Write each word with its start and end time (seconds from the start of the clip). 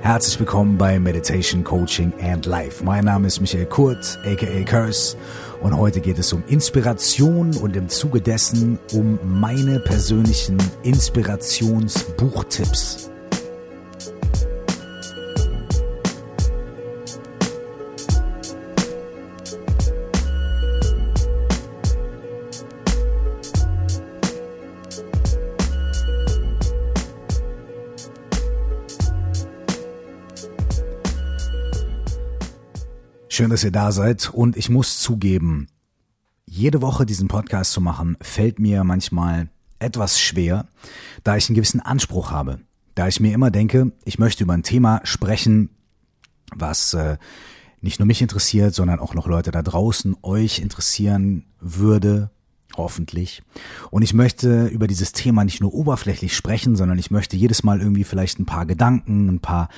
Herzlich 0.00 0.38
willkommen 0.38 0.78
bei 0.78 1.00
Meditation 1.00 1.64
Coaching 1.64 2.12
and 2.22 2.46
Life. 2.46 2.84
Mein 2.84 3.04
Name 3.04 3.26
ist 3.26 3.40
Michael 3.40 3.66
Kurt, 3.66 4.16
aka 4.24 4.62
Curse, 4.64 5.16
und 5.60 5.76
heute 5.76 6.00
geht 6.00 6.18
es 6.18 6.32
um 6.32 6.44
Inspiration 6.46 7.56
und 7.56 7.74
im 7.76 7.88
Zuge 7.88 8.20
dessen 8.20 8.78
um 8.92 9.18
meine 9.24 9.80
persönlichen 9.80 10.56
Inspirationsbuchtipps. 10.84 13.10
Dass 33.58 33.64
ihr 33.64 33.72
da 33.72 33.90
seid 33.90 34.30
und 34.32 34.56
ich 34.56 34.70
muss 34.70 35.00
zugeben, 35.00 35.66
jede 36.46 36.80
Woche 36.80 37.04
diesen 37.04 37.26
Podcast 37.26 37.72
zu 37.72 37.80
machen, 37.80 38.16
fällt 38.20 38.60
mir 38.60 38.84
manchmal 38.84 39.48
etwas 39.80 40.20
schwer, 40.20 40.68
da 41.24 41.36
ich 41.36 41.48
einen 41.48 41.56
gewissen 41.56 41.80
Anspruch 41.80 42.30
habe. 42.30 42.60
Da 42.94 43.08
ich 43.08 43.18
mir 43.18 43.34
immer 43.34 43.50
denke, 43.50 43.90
ich 44.04 44.20
möchte 44.20 44.44
über 44.44 44.52
ein 44.52 44.62
Thema 44.62 45.00
sprechen, 45.02 45.70
was 46.54 46.94
äh, 46.94 47.16
nicht 47.80 47.98
nur 47.98 48.06
mich 48.06 48.22
interessiert, 48.22 48.76
sondern 48.76 49.00
auch 49.00 49.14
noch 49.14 49.26
Leute 49.26 49.50
da 49.50 49.62
draußen 49.62 50.16
euch 50.22 50.60
interessieren 50.60 51.44
würde, 51.58 52.30
hoffentlich. 52.76 53.42
Und 53.90 54.02
ich 54.02 54.14
möchte 54.14 54.66
über 54.66 54.86
dieses 54.86 55.10
Thema 55.10 55.42
nicht 55.42 55.60
nur 55.60 55.74
oberflächlich 55.74 56.36
sprechen, 56.36 56.76
sondern 56.76 57.00
ich 57.00 57.10
möchte 57.10 57.36
jedes 57.36 57.64
Mal 57.64 57.80
irgendwie 57.80 58.04
vielleicht 58.04 58.38
ein 58.38 58.46
paar 58.46 58.66
Gedanken, 58.66 59.28
ein 59.28 59.40
paar 59.40 59.68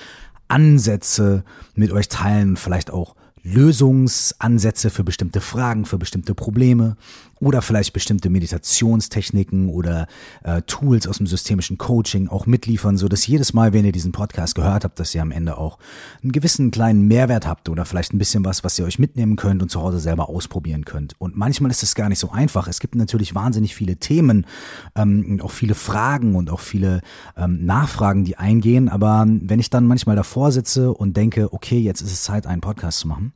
Ansätze 0.48 1.44
mit 1.74 1.92
euch 1.92 2.08
teilen, 2.08 2.58
vielleicht 2.58 2.90
auch 2.90 3.16
Lösungsansätze 3.42 4.90
für 4.90 5.04
bestimmte 5.04 5.40
Fragen, 5.40 5.84
für 5.84 5.98
bestimmte 5.98 6.34
Probleme 6.34 6.96
oder 7.40 7.62
vielleicht 7.62 7.92
bestimmte 7.92 8.30
Meditationstechniken 8.30 9.68
oder 9.68 10.06
äh, 10.44 10.62
Tools 10.62 11.06
aus 11.06 11.18
dem 11.18 11.26
systemischen 11.26 11.78
Coaching 11.78 12.28
auch 12.28 12.46
mitliefern, 12.46 12.96
so 12.96 13.08
dass 13.08 13.26
jedes 13.26 13.52
Mal, 13.52 13.72
wenn 13.72 13.84
ihr 13.84 13.92
diesen 13.92 14.12
Podcast 14.12 14.54
gehört 14.54 14.84
habt, 14.84 15.00
dass 15.00 15.14
ihr 15.14 15.22
am 15.22 15.32
Ende 15.32 15.58
auch 15.58 15.78
einen 16.22 16.32
gewissen 16.32 16.70
kleinen 16.70 17.08
Mehrwert 17.08 17.46
habt 17.46 17.68
oder 17.68 17.84
vielleicht 17.84 18.12
ein 18.12 18.18
bisschen 18.18 18.44
was, 18.44 18.62
was 18.64 18.78
ihr 18.78 18.84
euch 18.84 18.98
mitnehmen 18.98 19.36
könnt 19.36 19.62
und 19.62 19.70
zu 19.70 19.80
Hause 19.80 20.00
selber 20.00 20.28
ausprobieren 20.28 20.84
könnt. 20.84 21.14
Und 21.18 21.36
manchmal 21.36 21.70
ist 21.70 21.82
es 21.82 21.94
gar 21.94 22.08
nicht 22.08 22.18
so 22.18 22.30
einfach. 22.30 22.68
Es 22.68 22.80
gibt 22.80 22.94
natürlich 22.94 23.34
wahnsinnig 23.34 23.74
viele 23.74 23.96
Themen 23.96 24.46
ähm, 24.94 25.40
auch 25.42 25.50
viele 25.50 25.74
Fragen 25.74 26.34
und 26.34 26.50
auch 26.50 26.60
viele 26.60 27.00
ähm, 27.36 27.64
Nachfragen, 27.64 28.24
die 28.24 28.36
eingehen. 28.36 28.88
Aber 28.88 29.26
wenn 29.26 29.60
ich 29.60 29.70
dann 29.70 29.86
manchmal 29.86 30.16
davor 30.16 30.52
sitze 30.52 30.92
und 30.92 31.16
denke, 31.16 31.52
okay, 31.52 31.78
jetzt 31.78 32.00
ist 32.00 32.12
es 32.12 32.22
Zeit, 32.22 32.46
einen 32.46 32.60
Podcast 32.60 33.00
zu 33.00 33.08
machen, 33.08 33.32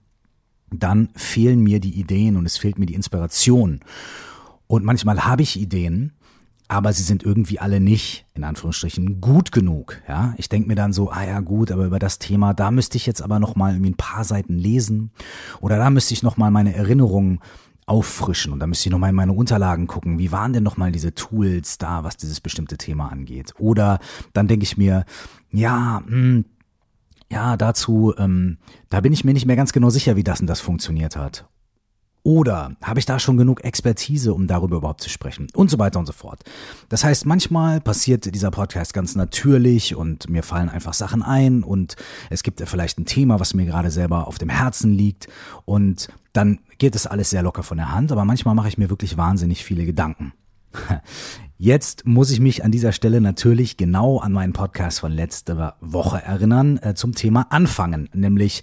dann 0.78 1.08
fehlen 1.14 1.60
mir 1.60 1.80
die 1.80 1.98
Ideen 1.98 2.36
und 2.36 2.46
es 2.46 2.56
fehlt 2.56 2.78
mir 2.78 2.86
die 2.86 2.94
Inspiration. 2.94 3.80
Und 4.66 4.84
manchmal 4.84 5.24
habe 5.24 5.42
ich 5.42 5.60
Ideen, 5.60 6.12
aber 6.68 6.92
sie 6.92 7.02
sind 7.02 7.22
irgendwie 7.22 7.58
alle 7.58 7.80
nicht, 7.80 8.26
in 8.34 8.44
Anführungsstrichen, 8.44 9.20
gut 9.20 9.52
genug. 9.52 10.00
Ja, 10.08 10.34
ich 10.38 10.48
denke 10.48 10.68
mir 10.68 10.74
dann 10.74 10.92
so, 10.92 11.10
ah 11.10 11.24
ja 11.24 11.40
gut, 11.40 11.70
aber 11.70 11.84
über 11.84 11.98
das 11.98 12.18
Thema, 12.18 12.54
da 12.54 12.70
müsste 12.70 12.96
ich 12.96 13.06
jetzt 13.06 13.22
aber 13.22 13.38
noch 13.38 13.54
mal 13.54 13.72
irgendwie 13.72 13.90
ein 13.90 13.96
paar 13.96 14.24
Seiten 14.24 14.56
lesen 14.58 15.10
oder 15.60 15.76
da 15.76 15.90
müsste 15.90 16.14
ich 16.14 16.22
noch 16.22 16.36
mal 16.36 16.50
meine 16.50 16.74
Erinnerungen 16.74 17.40
auffrischen 17.86 18.52
und 18.52 18.60
da 18.60 18.66
müsste 18.66 18.88
ich 18.88 18.92
noch 18.92 18.98
mal 18.98 19.10
in 19.10 19.14
meine 19.14 19.34
Unterlagen 19.34 19.86
gucken, 19.86 20.18
wie 20.18 20.32
waren 20.32 20.54
denn 20.54 20.62
noch 20.62 20.78
mal 20.78 20.90
diese 20.90 21.14
Tools 21.14 21.76
da, 21.76 22.02
was 22.02 22.16
dieses 22.16 22.40
bestimmte 22.40 22.78
Thema 22.78 23.12
angeht. 23.12 23.52
Oder 23.58 23.98
dann 24.32 24.48
denke 24.48 24.64
ich 24.64 24.78
mir, 24.78 25.04
ja, 25.50 26.02
mh, 26.06 26.10
hm, 26.10 26.44
ja, 27.34 27.56
dazu, 27.56 28.14
ähm, 28.16 28.58
da 28.90 29.00
bin 29.00 29.12
ich 29.12 29.24
mir 29.24 29.34
nicht 29.34 29.44
mehr 29.44 29.56
ganz 29.56 29.72
genau 29.72 29.90
sicher, 29.90 30.14
wie 30.14 30.22
das 30.22 30.40
und 30.40 30.46
das 30.46 30.60
funktioniert 30.60 31.16
hat. 31.16 31.46
Oder 32.22 32.76
habe 32.80 33.00
ich 33.00 33.06
da 33.06 33.18
schon 33.18 33.36
genug 33.36 33.64
Expertise, 33.64 34.32
um 34.32 34.46
darüber 34.46 34.76
überhaupt 34.76 35.02
zu 35.02 35.10
sprechen? 35.10 35.48
Und 35.52 35.68
so 35.68 35.78
weiter 35.80 35.98
und 35.98 36.06
so 36.06 36.12
fort. 36.12 36.44
Das 36.88 37.02
heißt, 37.02 37.26
manchmal 37.26 37.80
passiert 37.80 38.32
dieser 38.32 38.52
Podcast 38.52 38.94
ganz 38.94 39.16
natürlich 39.16 39.96
und 39.96 40.30
mir 40.30 40.44
fallen 40.44 40.68
einfach 40.68 40.94
Sachen 40.94 41.22
ein 41.22 41.64
und 41.64 41.96
es 42.30 42.44
gibt 42.44 42.62
vielleicht 42.66 42.98
ein 42.98 43.04
Thema, 43.04 43.40
was 43.40 43.52
mir 43.52 43.66
gerade 43.66 43.90
selber 43.90 44.28
auf 44.28 44.38
dem 44.38 44.48
Herzen 44.48 44.92
liegt 44.92 45.26
und 45.64 46.08
dann 46.32 46.60
geht 46.78 46.94
es 46.94 47.06
alles 47.06 47.30
sehr 47.30 47.42
locker 47.42 47.64
von 47.64 47.78
der 47.78 47.92
Hand, 47.92 48.12
aber 48.12 48.24
manchmal 48.24 48.54
mache 48.54 48.68
ich 48.68 48.78
mir 48.78 48.90
wirklich 48.90 49.16
wahnsinnig 49.16 49.64
viele 49.64 49.84
Gedanken. 49.84 50.32
Jetzt 51.56 52.04
muss 52.06 52.30
ich 52.30 52.40
mich 52.40 52.64
an 52.64 52.72
dieser 52.72 52.92
Stelle 52.92 53.20
natürlich 53.20 53.76
genau 53.76 54.18
an 54.18 54.32
meinen 54.32 54.52
Podcast 54.52 55.00
von 55.00 55.12
letzter 55.12 55.76
Woche 55.80 56.20
erinnern 56.20 56.78
äh, 56.78 56.94
zum 56.94 57.14
Thema 57.14 57.46
Anfangen, 57.50 58.08
nämlich 58.12 58.62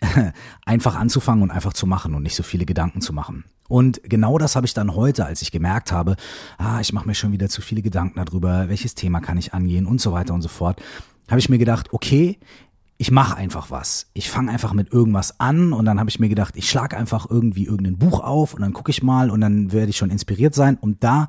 einfach 0.64 0.94
anzufangen 0.94 1.42
und 1.42 1.50
einfach 1.50 1.72
zu 1.72 1.86
machen 1.86 2.14
und 2.14 2.22
nicht 2.22 2.36
so 2.36 2.42
viele 2.42 2.66
Gedanken 2.66 3.00
zu 3.00 3.12
machen. 3.12 3.44
Und 3.68 4.00
genau 4.04 4.38
das 4.38 4.54
habe 4.54 4.66
ich 4.66 4.74
dann 4.74 4.94
heute, 4.94 5.26
als 5.26 5.42
ich 5.42 5.50
gemerkt 5.50 5.90
habe, 5.90 6.16
ah, 6.56 6.80
ich 6.80 6.92
mache 6.92 7.06
mir 7.06 7.14
schon 7.14 7.32
wieder 7.32 7.48
zu 7.48 7.62
viele 7.62 7.82
Gedanken 7.82 8.24
darüber, 8.24 8.68
welches 8.68 8.94
Thema 8.94 9.20
kann 9.20 9.38
ich 9.38 9.54
angehen 9.54 9.86
und 9.86 10.00
so 10.00 10.12
weiter 10.12 10.34
und 10.34 10.42
so 10.42 10.48
fort, 10.48 10.80
habe 11.28 11.40
ich 11.40 11.48
mir 11.48 11.58
gedacht, 11.58 11.92
okay, 11.92 12.38
ich 12.98 13.10
mache 13.10 13.36
einfach 13.36 13.70
was. 13.70 14.06
Ich 14.14 14.30
fange 14.30 14.50
einfach 14.50 14.72
mit 14.72 14.92
irgendwas 14.92 15.38
an 15.38 15.72
und 15.72 15.84
dann 15.84 16.00
habe 16.00 16.08
ich 16.08 16.18
mir 16.18 16.28
gedacht, 16.28 16.56
ich 16.56 16.68
schlage 16.68 16.96
einfach 16.96 17.28
irgendwie 17.28 17.66
irgendein 17.66 17.98
Buch 17.98 18.20
auf 18.20 18.54
und 18.54 18.62
dann 18.62 18.72
gucke 18.72 18.90
ich 18.90 19.02
mal 19.02 19.30
und 19.30 19.40
dann 19.40 19.72
werde 19.72 19.90
ich 19.90 19.96
schon 19.96 20.10
inspiriert 20.10 20.54
sein. 20.54 20.78
Und 20.80 21.04
da, 21.04 21.28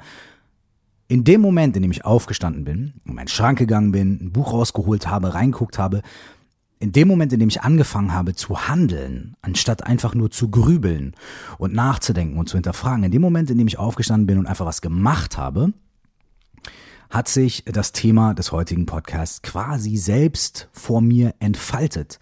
in 1.10 1.24
dem 1.24 1.42
Moment, 1.42 1.76
in 1.76 1.82
dem 1.82 1.92
ich 1.92 2.06
aufgestanden 2.06 2.64
bin, 2.64 2.94
in 3.04 3.16
meinen 3.16 3.28
Schrank 3.28 3.58
gegangen 3.58 3.92
bin, 3.92 4.20
ein 4.22 4.32
Buch 4.32 4.54
rausgeholt 4.54 5.08
habe, 5.08 5.34
reinguckt 5.34 5.78
habe, 5.78 6.02
in 6.80 6.92
dem 6.92 7.08
Moment, 7.08 7.34
in 7.34 7.40
dem 7.40 7.50
ich 7.50 7.62
angefangen 7.62 8.14
habe 8.14 8.36
zu 8.36 8.70
handeln, 8.70 9.36
anstatt 9.42 9.86
einfach 9.86 10.14
nur 10.14 10.32
zu 10.32 10.50
grübeln 10.50 11.16
und 11.58 11.74
nachzudenken 11.74 12.38
und 12.38 12.48
zu 12.48 12.56
hinterfragen, 12.56 13.04
in 13.04 13.12
dem 13.12 13.22
Moment, 13.22 13.50
in 13.50 13.58
dem 13.58 13.68
ich 13.68 13.80
aufgestanden 13.80 14.28
bin 14.28 14.38
und 14.38 14.46
einfach 14.46 14.66
was 14.66 14.82
gemacht 14.82 15.38
habe, 15.38 15.74
hat 17.10 17.28
sich 17.28 17.64
das 17.66 17.92
Thema 17.92 18.34
des 18.34 18.52
heutigen 18.52 18.86
Podcasts 18.86 19.42
quasi 19.42 19.98
selbst 19.98 20.70
vor 20.72 21.02
mir 21.02 21.34
entfaltet. 21.40 22.20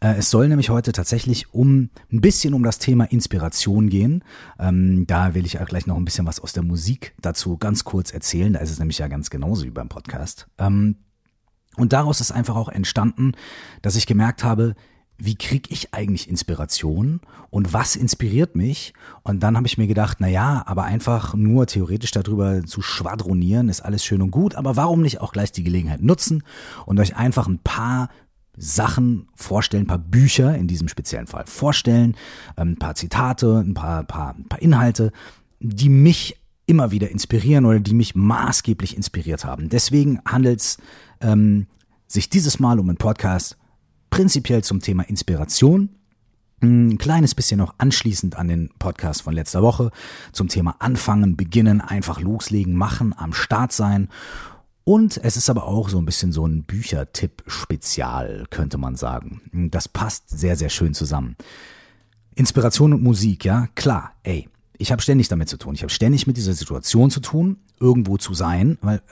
Äh, 0.00 0.14
es 0.14 0.30
soll 0.30 0.48
nämlich 0.48 0.70
heute 0.70 0.92
tatsächlich 0.92 1.52
um 1.52 1.90
ein 2.12 2.20
bisschen 2.20 2.54
um 2.54 2.62
das 2.62 2.78
Thema 2.78 3.04
Inspiration 3.04 3.88
gehen. 3.88 4.24
Ähm, 4.58 5.06
da 5.06 5.34
will 5.34 5.46
ich 5.46 5.60
auch 5.60 5.66
gleich 5.66 5.86
noch 5.86 5.96
ein 5.96 6.04
bisschen 6.04 6.26
was 6.26 6.40
aus 6.40 6.52
der 6.52 6.62
Musik 6.62 7.14
dazu 7.20 7.56
ganz 7.58 7.84
kurz 7.84 8.12
erzählen. 8.12 8.52
Da 8.52 8.60
ist 8.60 8.70
es 8.70 8.78
nämlich 8.78 8.98
ja 8.98 9.08
ganz 9.08 9.30
genauso 9.30 9.64
wie 9.64 9.70
beim 9.70 9.88
Podcast. 9.88 10.46
Ähm, 10.58 10.96
und 11.76 11.92
daraus 11.92 12.20
ist 12.20 12.32
einfach 12.32 12.56
auch 12.56 12.68
entstanden, 12.68 13.32
dass 13.82 13.96
ich 13.96 14.06
gemerkt 14.06 14.42
habe, 14.42 14.74
wie 15.20 15.34
kriege 15.34 15.68
ich 15.70 15.92
eigentlich 15.94 16.28
Inspiration 16.28 17.20
und 17.50 17.72
was 17.72 17.94
inspiriert 17.94 18.56
mich? 18.56 18.94
Und 19.22 19.42
dann 19.42 19.56
habe 19.56 19.66
ich 19.66 19.78
mir 19.78 19.86
gedacht, 19.86 20.16
na 20.20 20.28
ja, 20.28 20.62
aber 20.66 20.84
einfach 20.84 21.34
nur 21.34 21.66
theoretisch 21.66 22.10
darüber 22.10 22.64
zu 22.64 22.80
schwadronieren 22.80 23.68
ist 23.68 23.82
alles 23.82 24.04
schön 24.04 24.22
und 24.22 24.30
gut, 24.30 24.54
aber 24.54 24.76
warum 24.76 25.02
nicht 25.02 25.20
auch 25.20 25.32
gleich 25.32 25.52
die 25.52 25.64
Gelegenheit 25.64 26.02
nutzen 26.02 26.42
und 26.86 26.98
euch 26.98 27.16
einfach 27.16 27.46
ein 27.46 27.58
paar 27.58 28.08
Sachen 28.56 29.28
vorstellen, 29.34 29.84
ein 29.84 29.88
paar 29.88 29.98
Bücher 29.98 30.56
in 30.56 30.66
diesem 30.66 30.88
speziellen 30.88 31.26
Fall 31.26 31.44
vorstellen, 31.46 32.16
ähm, 32.56 32.72
ein 32.72 32.78
paar 32.78 32.94
Zitate, 32.94 33.58
ein 33.58 33.74
paar, 33.74 34.04
paar, 34.04 34.34
ein 34.34 34.48
paar 34.48 34.60
Inhalte, 34.60 35.12
die 35.60 35.88
mich 35.88 36.36
immer 36.66 36.90
wieder 36.90 37.10
inspirieren 37.10 37.66
oder 37.66 37.80
die 37.80 37.94
mich 37.94 38.14
maßgeblich 38.14 38.96
inspiriert 38.96 39.44
haben. 39.44 39.68
Deswegen 39.68 40.20
handelt 40.24 40.60
es 40.60 40.78
ähm, 41.20 41.66
sich 42.06 42.30
dieses 42.30 42.58
Mal 42.58 42.78
um 42.78 42.88
einen 42.88 42.98
Podcast 42.98 43.56
prinzipiell 44.10 44.62
zum 44.62 44.80
Thema 44.80 45.02
Inspiration. 45.08 45.90
Ein 46.62 46.98
kleines 46.98 47.34
bisschen 47.34 47.58
noch 47.58 47.74
anschließend 47.78 48.36
an 48.36 48.48
den 48.48 48.70
Podcast 48.78 49.22
von 49.22 49.32
letzter 49.32 49.62
Woche 49.62 49.90
zum 50.32 50.48
Thema 50.48 50.76
Anfangen, 50.78 51.36
Beginnen, 51.36 51.80
einfach 51.80 52.20
loslegen, 52.20 52.74
machen, 52.74 53.14
am 53.16 53.32
Start 53.32 53.72
sein. 53.72 54.08
Und 54.84 55.18
es 55.22 55.36
ist 55.36 55.48
aber 55.48 55.66
auch 55.66 55.88
so 55.88 55.98
ein 55.98 56.04
bisschen 56.04 56.32
so 56.32 56.46
ein 56.46 56.64
Büchertipp-Spezial, 56.64 58.46
könnte 58.50 58.76
man 58.76 58.96
sagen. 58.96 59.40
Das 59.70 59.88
passt 59.88 60.28
sehr, 60.28 60.56
sehr 60.56 60.68
schön 60.68 60.92
zusammen. 60.92 61.36
Inspiration 62.34 62.92
und 62.92 63.02
Musik, 63.02 63.44
ja, 63.44 63.68
klar, 63.74 64.12
ey. 64.22 64.48
Ich 64.76 64.92
habe 64.92 65.02
ständig 65.02 65.28
damit 65.28 65.48
zu 65.48 65.58
tun. 65.58 65.74
Ich 65.74 65.82
habe 65.82 65.92
ständig 65.92 66.26
mit 66.26 66.36
dieser 66.36 66.54
Situation 66.54 67.10
zu 67.10 67.20
tun, 67.20 67.58
irgendwo 67.78 68.16
zu 68.16 68.34
sein, 68.34 68.78
weil 68.80 69.02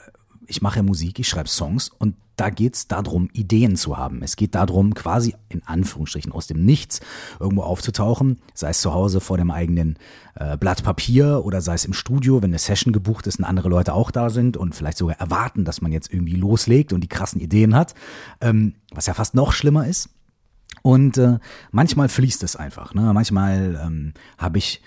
ich 0.48 0.62
mache 0.62 0.82
Musik, 0.82 1.18
ich 1.18 1.28
schreibe 1.28 1.48
Songs 1.48 1.90
und 1.90 2.16
da 2.36 2.50
geht's 2.50 2.86
darum, 2.86 3.28
Ideen 3.32 3.76
zu 3.76 3.96
haben. 3.96 4.22
Es 4.22 4.36
geht 4.36 4.54
darum, 4.54 4.94
quasi 4.94 5.34
in 5.48 5.62
Anführungsstrichen 5.66 6.32
aus 6.32 6.46
dem 6.46 6.64
Nichts 6.64 7.00
irgendwo 7.40 7.62
aufzutauchen, 7.62 8.38
sei 8.54 8.70
es 8.70 8.80
zu 8.80 8.94
Hause 8.94 9.20
vor 9.20 9.36
dem 9.36 9.50
eigenen 9.50 9.98
äh, 10.36 10.56
Blatt 10.56 10.84
Papier 10.84 11.44
oder 11.44 11.60
sei 11.60 11.74
es 11.74 11.84
im 11.84 11.92
Studio, 11.92 12.40
wenn 12.40 12.50
eine 12.50 12.58
Session 12.58 12.92
gebucht 12.92 13.26
ist 13.26 13.40
und 13.40 13.44
andere 13.44 13.68
Leute 13.68 13.92
auch 13.92 14.10
da 14.10 14.30
sind 14.30 14.56
und 14.56 14.74
vielleicht 14.74 14.98
sogar 14.98 15.16
erwarten, 15.16 15.64
dass 15.64 15.80
man 15.80 15.92
jetzt 15.92 16.12
irgendwie 16.12 16.36
loslegt 16.36 16.92
und 16.92 17.02
die 17.02 17.08
krassen 17.08 17.40
Ideen 17.40 17.74
hat, 17.74 17.94
ähm, 18.40 18.74
was 18.92 19.06
ja 19.06 19.14
fast 19.14 19.34
noch 19.34 19.52
schlimmer 19.52 19.86
ist. 19.86 20.08
Und 20.82 21.18
äh, 21.18 21.38
manchmal 21.72 22.08
fließt 22.08 22.42
es 22.44 22.56
einfach. 22.56 22.94
Ne? 22.94 23.12
Manchmal 23.12 23.80
ähm, 23.84 24.14
habe 24.38 24.58
ich 24.58 24.80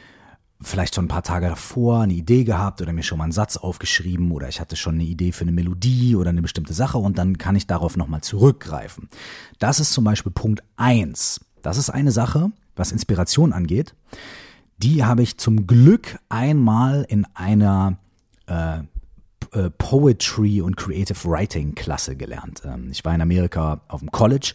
vielleicht 0.62 0.96
schon 0.96 1.06
ein 1.06 1.10
paar 1.10 1.24
Tage 1.24 1.48
davor 1.48 2.02
eine 2.02 2.14
Idee 2.14 2.44
gehabt 2.44 2.82
oder 2.82 2.94
mir 2.94 3.04
schon 3.04 3.18
mal 3.18 3.26
einen 3.26 3.34
Satz 3.34 3.58
aufgeschrieben 3.58 4.32
oder 4.32 4.48
ich 4.48 4.60
hatte 4.60 4.76
schon 4.76 4.96
eine 4.96 5.04
Idee 5.04 5.32
für 5.32 5.44
eine 5.44 5.52
Melodie 5.52 6.16
oder 6.16 6.30
eine 6.30 6.42
bestimmte 6.42 6.74
Sache 6.74 6.98
und 6.98 7.18
dann 7.18 7.38
kann 7.38 7.56
ich 7.56 7.68
darauf 7.68 7.98
nochmal 7.98 8.22
zurückgreifen. 8.22 9.10
Das 9.60 9.80
ist 9.80 9.94
zum 9.94 10.04
Beispiel 10.04 10.32
Punkt 10.32 10.64
eins. 10.76 11.42
Das 11.62 11.78
ist 11.78 11.90
eine 11.90 12.12
Sache, 12.12 12.52
was 12.76 12.92
Inspiration 12.92 13.54
angeht. 13.54 13.96
Die 14.78 15.04
habe 15.04 15.22
ich 15.22 15.38
zum 15.38 15.68
Glück 15.68 16.20
einmal 16.30 17.06
in 17.08 17.26
einer 17.36 17.98
äh, 18.48 18.80
äh, 19.54 19.70
Poetry 19.70 20.62
und 20.62 20.78
Creative 20.78 21.30
Writing 21.30 21.76
Klasse 21.76 22.16
gelernt. 22.16 22.62
Ähm, 22.66 22.90
ich 22.92 23.04
war 23.06 23.14
in 23.14 23.22
Amerika 23.22 23.82
auf 23.88 24.00
dem 24.00 24.12
College 24.12 24.54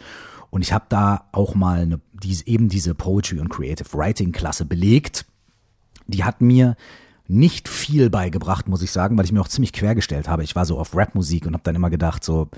und 0.50 0.62
ich 0.62 0.73
habe 0.73 0.87
da 0.88 1.29
auch 1.32 1.55
mal 1.55 1.81
eine, 1.81 2.00
diese, 2.12 2.47
eben 2.47 2.69
diese 2.69 2.94
Poetry 2.94 3.41
und 3.41 3.49
Creative 3.49 3.88
Writing 3.93 4.32
Klasse 4.32 4.64
belegt. 4.64 5.26
Die 6.06 6.25
hat 6.25 6.41
mir 6.41 6.76
nicht 7.29 7.69
viel 7.69 8.11
beigebracht, 8.11 8.69
muss 8.69 8.82
ich 8.82 8.93
sagen, 8.93 9.17
weil 9.17 9.25
ich 9.25 9.32
mir 9.32 9.41
auch 9.41 9.49
ziemlich 9.49 9.73
quergestellt 9.73 10.29
habe. 10.29 10.44
Ich 10.44 10.55
war 10.55 10.64
so 10.64 10.79
auf 10.79 10.97
Rapmusik 10.97 11.47
und 11.47 11.55
habe 11.55 11.64
dann 11.64 11.75
immer 11.75 11.91
gedacht, 11.91 12.23
so, 12.23 12.49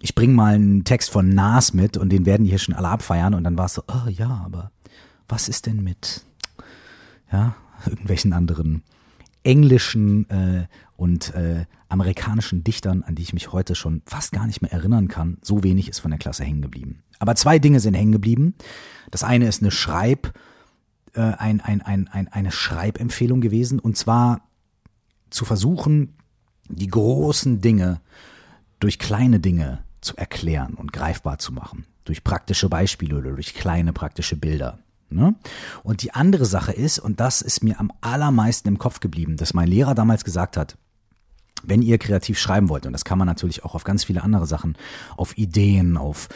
ich 0.00 0.14
bring 0.14 0.34
mal 0.34 0.54
einen 0.54 0.84
Text 0.84 1.10
von 1.10 1.28
Nas 1.30 1.72
mit 1.72 1.96
und 1.96 2.10
den 2.10 2.26
werden 2.26 2.44
die 2.44 2.50
hier 2.50 2.58
schon 2.58 2.74
alle 2.74 2.88
abfeiern 2.88 3.34
und 3.34 3.44
dann 3.44 3.58
war 3.58 3.66
es 3.66 3.74
so, 3.74 3.82
oh 3.88 4.08
ja, 4.08 4.42
aber 4.44 4.70
was 5.28 5.48
ist 5.48 5.66
denn 5.66 5.82
mit, 5.82 6.24
ja, 7.32 7.56
irgendwelchen 7.86 8.32
anderen 8.32 8.82
englischen 9.42 10.28
äh, 10.30 10.66
und 10.96 11.34
äh, 11.34 11.66
amerikanischen 11.88 12.64
Dichtern, 12.64 13.02
an 13.02 13.14
die 13.14 13.22
ich 13.22 13.34
mich 13.34 13.52
heute 13.52 13.74
schon 13.74 14.02
fast 14.06 14.32
gar 14.32 14.46
nicht 14.46 14.62
mehr 14.62 14.72
erinnern 14.72 15.08
kann. 15.08 15.38
So 15.42 15.62
wenig 15.62 15.88
ist 15.88 16.00
von 16.00 16.10
der 16.10 16.18
Klasse 16.18 16.44
hängen 16.44 16.62
geblieben. 16.62 17.02
Aber 17.18 17.36
zwei 17.36 17.58
Dinge 17.58 17.78
sind 17.80 17.94
hängen 17.94 18.12
geblieben. 18.12 18.54
Das 19.10 19.22
eine 19.22 19.46
ist 19.46 19.62
eine 19.62 19.70
Schreib, 19.70 20.32
äh, 21.14 21.20
ein, 21.20 21.60
ein, 21.60 21.82
ein, 21.82 22.08
ein, 22.08 22.28
eine 22.28 22.52
Schreibempfehlung 22.52 23.40
gewesen, 23.40 23.78
und 23.78 23.96
zwar 23.96 24.42
zu 25.30 25.44
versuchen, 25.44 26.14
die 26.68 26.88
großen 26.88 27.60
Dinge 27.60 28.00
durch 28.80 28.98
kleine 28.98 29.40
Dinge 29.40 29.80
zu 30.00 30.16
erklären 30.16 30.74
und 30.74 30.92
greifbar 30.92 31.38
zu 31.38 31.52
machen. 31.52 31.86
Durch 32.04 32.22
praktische 32.22 32.68
Beispiele 32.68 33.16
oder 33.16 33.32
durch 33.32 33.54
kleine 33.54 33.92
praktische 33.92 34.36
Bilder. 34.36 34.78
Ne? 35.10 35.34
Und 35.82 36.02
die 36.02 36.12
andere 36.12 36.44
Sache 36.44 36.72
ist, 36.72 36.98
und 36.98 37.20
das 37.20 37.40
ist 37.40 37.62
mir 37.62 37.80
am 37.80 37.92
allermeisten 38.00 38.68
im 38.68 38.78
Kopf 38.78 39.00
geblieben, 39.00 39.36
dass 39.36 39.54
mein 39.54 39.68
Lehrer 39.68 39.94
damals 39.94 40.24
gesagt 40.24 40.56
hat, 40.56 40.76
wenn 41.62 41.82
ihr 41.82 41.98
kreativ 41.98 42.38
schreiben 42.38 42.68
wollt, 42.68 42.84
und 42.84 42.92
das 42.92 43.04
kann 43.04 43.18
man 43.18 43.26
natürlich 43.26 43.64
auch 43.64 43.74
auf 43.74 43.84
ganz 43.84 44.04
viele 44.04 44.22
andere 44.22 44.46
Sachen, 44.46 44.76
auf 45.16 45.38
Ideen, 45.38 45.96
auf 45.96 46.28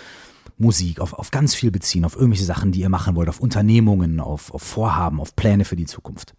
Musik, 0.58 1.00
auf, 1.00 1.12
auf 1.12 1.30
ganz 1.30 1.54
viel 1.54 1.70
beziehen, 1.70 2.04
auf 2.04 2.16
irgendwelche 2.16 2.44
Sachen, 2.44 2.72
die 2.72 2.80
ihr 2.80 2.88
machen 2.88 3.14
wollt, 3.14 3.28
auf 3.28 3.40
Unternehmungen, 3.40 4.20
auf, 4.20 4.52
auf 4.52 4.62
Vorhaben, 4.62 5.20
auf 5.20 5.36
Pläne 5.36 5.64
für 5.64 5.76
die 5.76 5.86
Zukunft. 5.86 6.34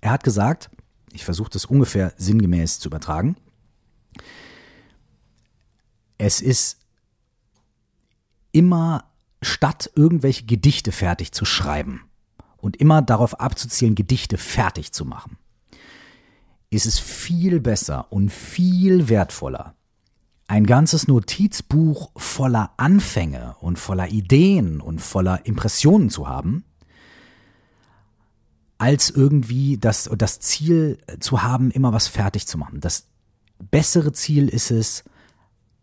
Er 0.00 0.12
hat 0.12 0.24
gesagt, 0.24 0.70
ich 1.12 1.24
versuche 1.24 1.50
das 1.50 1.64
ungefähr 1.64 2.12
sinngemäß 2.16 2.78
zu 2.78 2.88
übertragen, 2.88 3.36
es 6.18 6.40
ist 6.40 6.78
immer 8.52 9.04
statt 9.42 9.90
irgendwelche 9.94 10.46
Gedichte 10.46 10.92
fertig 10.92 11.32
zu 11.32 11.44
schreiben 11.44 12.02
und 12.56 12.76
immer 12.76 13.02
darauf 13.02 13.38
abzuzielen, 13.40 13.94
Gedichte 13.94 14.38
fertig 14.38 14.92
zu 14.92 15.04
machen, 15.04 15.36
ist 16.70 16.86
es 16.86 16.98
viel 16.98 17.60
besser 17.60 18.10
und 18.10 18.32
viel 18.32 19.08
wertvoller, 19.08 19.74
ein 20.48 20.66
ganzes 20.66 21.08
Notizbuch 21.08 22.10
voller 22.16 22.70
Anfänge 22.76 23.56
und 23.60 23.78
voller 23.78 24.08
Ideen 24.08 24.80
und 24.80 25.00
voller 25.00 25.44
Impressionen 25.44 26.08
zu 26.10 26.28
haben, 26.28 26.64
als 28.78 29.10
irgendwie 29.10 29.78
das, 29.78 30.08
das 30.16 30.38
Ziel 30.40 30.98
zu 31.18 31.42
haben, 31.42 31.70
immer 31.70 31.92
was 31.92 32.08
fertig 32.08 32.46
zu 32.46 32.58
machen. 32.58 32.80
Das 32.80 33.08
bessere 33.58 34.12
Ziel 34.12 34.48
ist 34.48 34.70
es, 34.70 35.04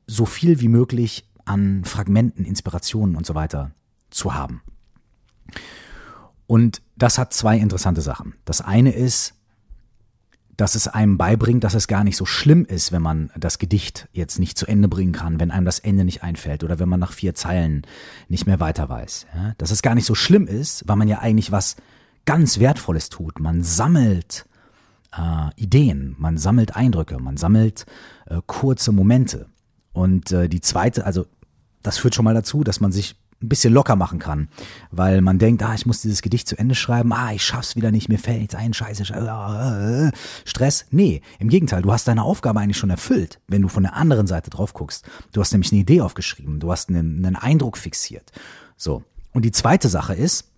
so 0.06 0.26
viel 0.26 0.60
wie 0.60 0.68
möglich 0.68 1.30
an 1.46 1.86
Fragmenten, 1.86 2.46
Inspirationen 2.46 3.16
und 3.16 3.26
so 3.26 3.36
weiter 3.36 3.72
zu 4.10 4.34
haben. 4.34 4.62
Und 6.46 6.82
das 6.96 7.18
hat 7.18 7.34
zwei 7.34 7.58
interessante 7.58 8.02
Sachen. 8.02 8.36
Das 8.46 8.62
eine 8.62 8.94
ist, 8.94 9.34
dass 10.58 10.76
es 10.76 10.88
einem 10.88 11.18
beibringt, 11.18 11.64
dass 11.64 11.74
es 11.74 11.88
gar 11.88 12.04
nicht 12.04 12.18
so 12.18 12.26
schlimm 12.26 12.66
ist, 12.66 12.92
wenn 12.92 13.02
man 13.02 13.32
das 13.36 13.58
Gedicht 13.58 14.08
jetzt 14.12 14.40
nicht 14.40 14.58
zu 14.58 14.68
Ende 14.68 14.88
bringen 14.88 15.12
kann, 15.12 15.40
wenn 15.40 15.52
einem 15.52 15.66
das 15.66 15.80
Ende 15.80 16.06
nicht 16.06 16.24
einfällt 16.24 16.64
oder 16.64 16.80
wenn 16.80 16.90
man 16.90 17.00
nach 17.00 17.12
vier 17.12 17.34
Zeilen 17.34 17.84
nicht 18.28 18.46
mehr 18.46 18.60
weiter 18.60 18.88
weiß. 18.88 19.26
Ja? 19.34 19.54
Dass 19.58 19.72
es 19.72 19.82
gar 19.82 19.96
nicht 19.96 20.06
so 20.06 20.16
schlimm 20.16 20.48
ist, 20.48 20.88
weil 20.88 20.96
man 20.96 21.08
ja 21.08 21.20
eigentlich 21.20 21.52
was 21.52 21.76
ganz 22.26 22.60
Wertvolles 22.60 23.10
tut. 23.10 23.40
Man 23.40 23.64
sammelt 23.64 24.46
äh, 25.18 25.50
Ideen, 25.56 26.16
man 26.20 26.38
sammelt 26.38 26.76
Eindrücke, 26.76 27.20
man 27.20 27.38
sammelt 27.38 27.86
äh, 28.28 28.40
kurze 28.46 28.92
Momente. 28.92 29.48
Und 29.92 30.32
äh, 30.32 30.48
die 30.50 30.62
zweite, 30.62 31.06
also 31.06 31.26
das 31.82 31.98
führt 31.98 32.16
schon 32.16 32.26
mal 32.26 32.34
dazu, 32.34 32.64
dass 32.64 32.80
man 32.80 32.92
sich 32.92 33.16
ein 33.44 33.50
bisschen 33.50 33.74
locker 33.74 33.96
machen 33.96 34.20
kann, 34.20 34.48
weil 34.90 35.22
man 35.22 35.38
denkt, 35.38 35.62
ah, 35.64 35.74
ich 35.76 35.86
muss 35.86 36.02
dieses 36.02 36.22
Gedicht 36.22 36.48
zu 36.48 36.58
Ende 36.58 36.76
schreiben, 36.76 37.14
ah, 37.14 37.34
ich 37.34 37.46
schaff's 37.46 37.76
wieder 37.76 37.92
nicht, 37.92 38.10
mir 38.10 38.18
fällt 38.18 38.42
jetzt 38.42 38.56
ein, 38.56 38.74
scheiße, 38.74 39.06
scheiße, 39.06 40.12
äh, 40.12 40.18
Stress. 40.46 40.86
Nee, 40.92 41.22
im 41.40 41.50
Gegenteil, 41.50 41.82
du 41.82 41.92
hast 41.92 42.08
deine 42.08 42.24
Aufgabe 42.24 42.60
eigentlich 42.60 42.78
schon 42.78 42.90
erfüllt, 42.90 43.40
wenn 43.48 43.62
du 43.62 43.68
von 43.68 43.84
der 43.84 43.96
anderen 43.96 44.28
Seite 44.28 44.50
drauf 44.50 44.74
guckst. 44.74 45.06
Du 45.32 45.42
hast 45.42 45.52
nämlich 45.52 45.72
eine 45.72 45.82
Idee 45.82 46.02
aufgeschrieben, 46.02 46.60
du 46.60 46.72
hast 46.72 46.90
einen, 46.90 47.26
einen 47.26 47.36
Eindruck 47.36 47.78
fixiert. 47.78 48.32
So. 48.78 49.04
Und 49.34 49.44
die 49.44 49.52
zweite 49.52 49.90
Sache 49.90 50.14
ist, 50.14 50.52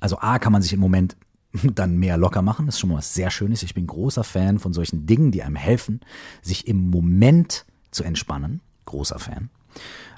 also 0.00 0.18
A, 0.18 0.38
kann 0.38 0.52
man 0.52 0.62
sich 0.62 0.72
im 0.72 0.80
Moment 0.80 1.16
dann 1.74 1.96
mehr 1.96 2.16
locker 2.16 2.42
machen, 2.42 2.66
das 2.66 2.76
ist 2.76 2.80
schon 2.80 2.90
mal 2.90 2.96
was 2.96 3.14
sehr 3.14 3.30
Schönes. 3.30 3.62
Ich 3.62 3.74
bin 3.74 3.86
großer 3.86 4.24
Fan 4.24 4.58
von 4.58 4.72
solchen 4.72 5.06
Dingen, 5.06 5.30
die 5.30 5.42
einem 5.42 5.56
helfen, 5.56 6.00
sich 6.42 6.66
im 6.66 6.90
Moment 6.90 7.64
zu 7.90 8.04
entspannen. 8.04 8.60
Großer 8.84 9.18
Fan. 9.18 9.50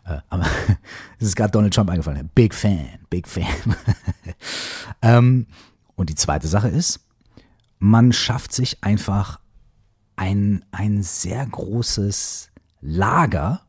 Äh, 0.05 0.19
aber 0.29 0.47
es 1.19 1.29
ist 1.29 1.37
gerade 1.37 1.51
Donald 1.51 1.75
Trump 1.75 1.91
eingefallen. 1.91 2.31
Big 2.35 2.55
Fan, 2.55 2.99
Big 3.11 3.29
Fan. 3.29 3.77
ähm, 5.03 5.47
und 5.97 6.11
die 6.11 6.15
zweite 6.15 6.49
Sache 6.49 6.69
ist, 6.69 7.01
man 7.79 8.13
schafft 8.13 8.53
sich 8.53 8.83
einfach 8.83 9.41
ein, 10.17 10.65
ein 10.71 11.03
sehr 11.03 11.45
großes 11.45 12.51
Lager 12.81 13.63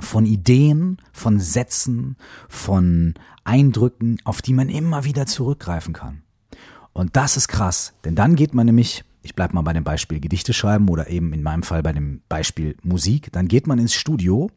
von 0.00 0.26
Ideen, 0.26 0.98
von 1.12 1.38
Sätzen, 1.38 2.16
von 2.48 3.14
Eindrücken, 3.44 4.18
auf 4.24 4.42
die 4.42 4.52
man 4.52 4.68
immer 4.68 5.04
wieder 5.04 5.26
zurückgreifen 5.26 5.94
kann. 5.94 6.22
Und 6.92 7.16
das 7.16 7.36
ist 7.36 7.48
krass, 7.48 7.94
denn 8.04 8.14
dann 8.14 8.36
geht 8.36 8.54
man 8.54 8.66
nämlich, 8.66 9.04
ich 9.22 9.34
bleibe 9.34 9.54
mal 9.54 9.62
bei 9.62 9.72
dem 9.72 9.84
Beispiel 9.84 10.20
Gedichte 10.20 10.52
schreiben 10.52 10.88
oder 10.88 11.10
eben 11.10 11.32
in 11.32 11.42
meinem 11.42 11.62
Fall 11.62 11.82
bei 11.82 11.92
dem 11.92 12.22
Beispiel 12.28 12.76
Musik, 12.82 13.32
dann 13.32 13.48
geht 13.48 13.66
man 13.66 13.78
ins 13.78 13.94
Studio 13.94 14.50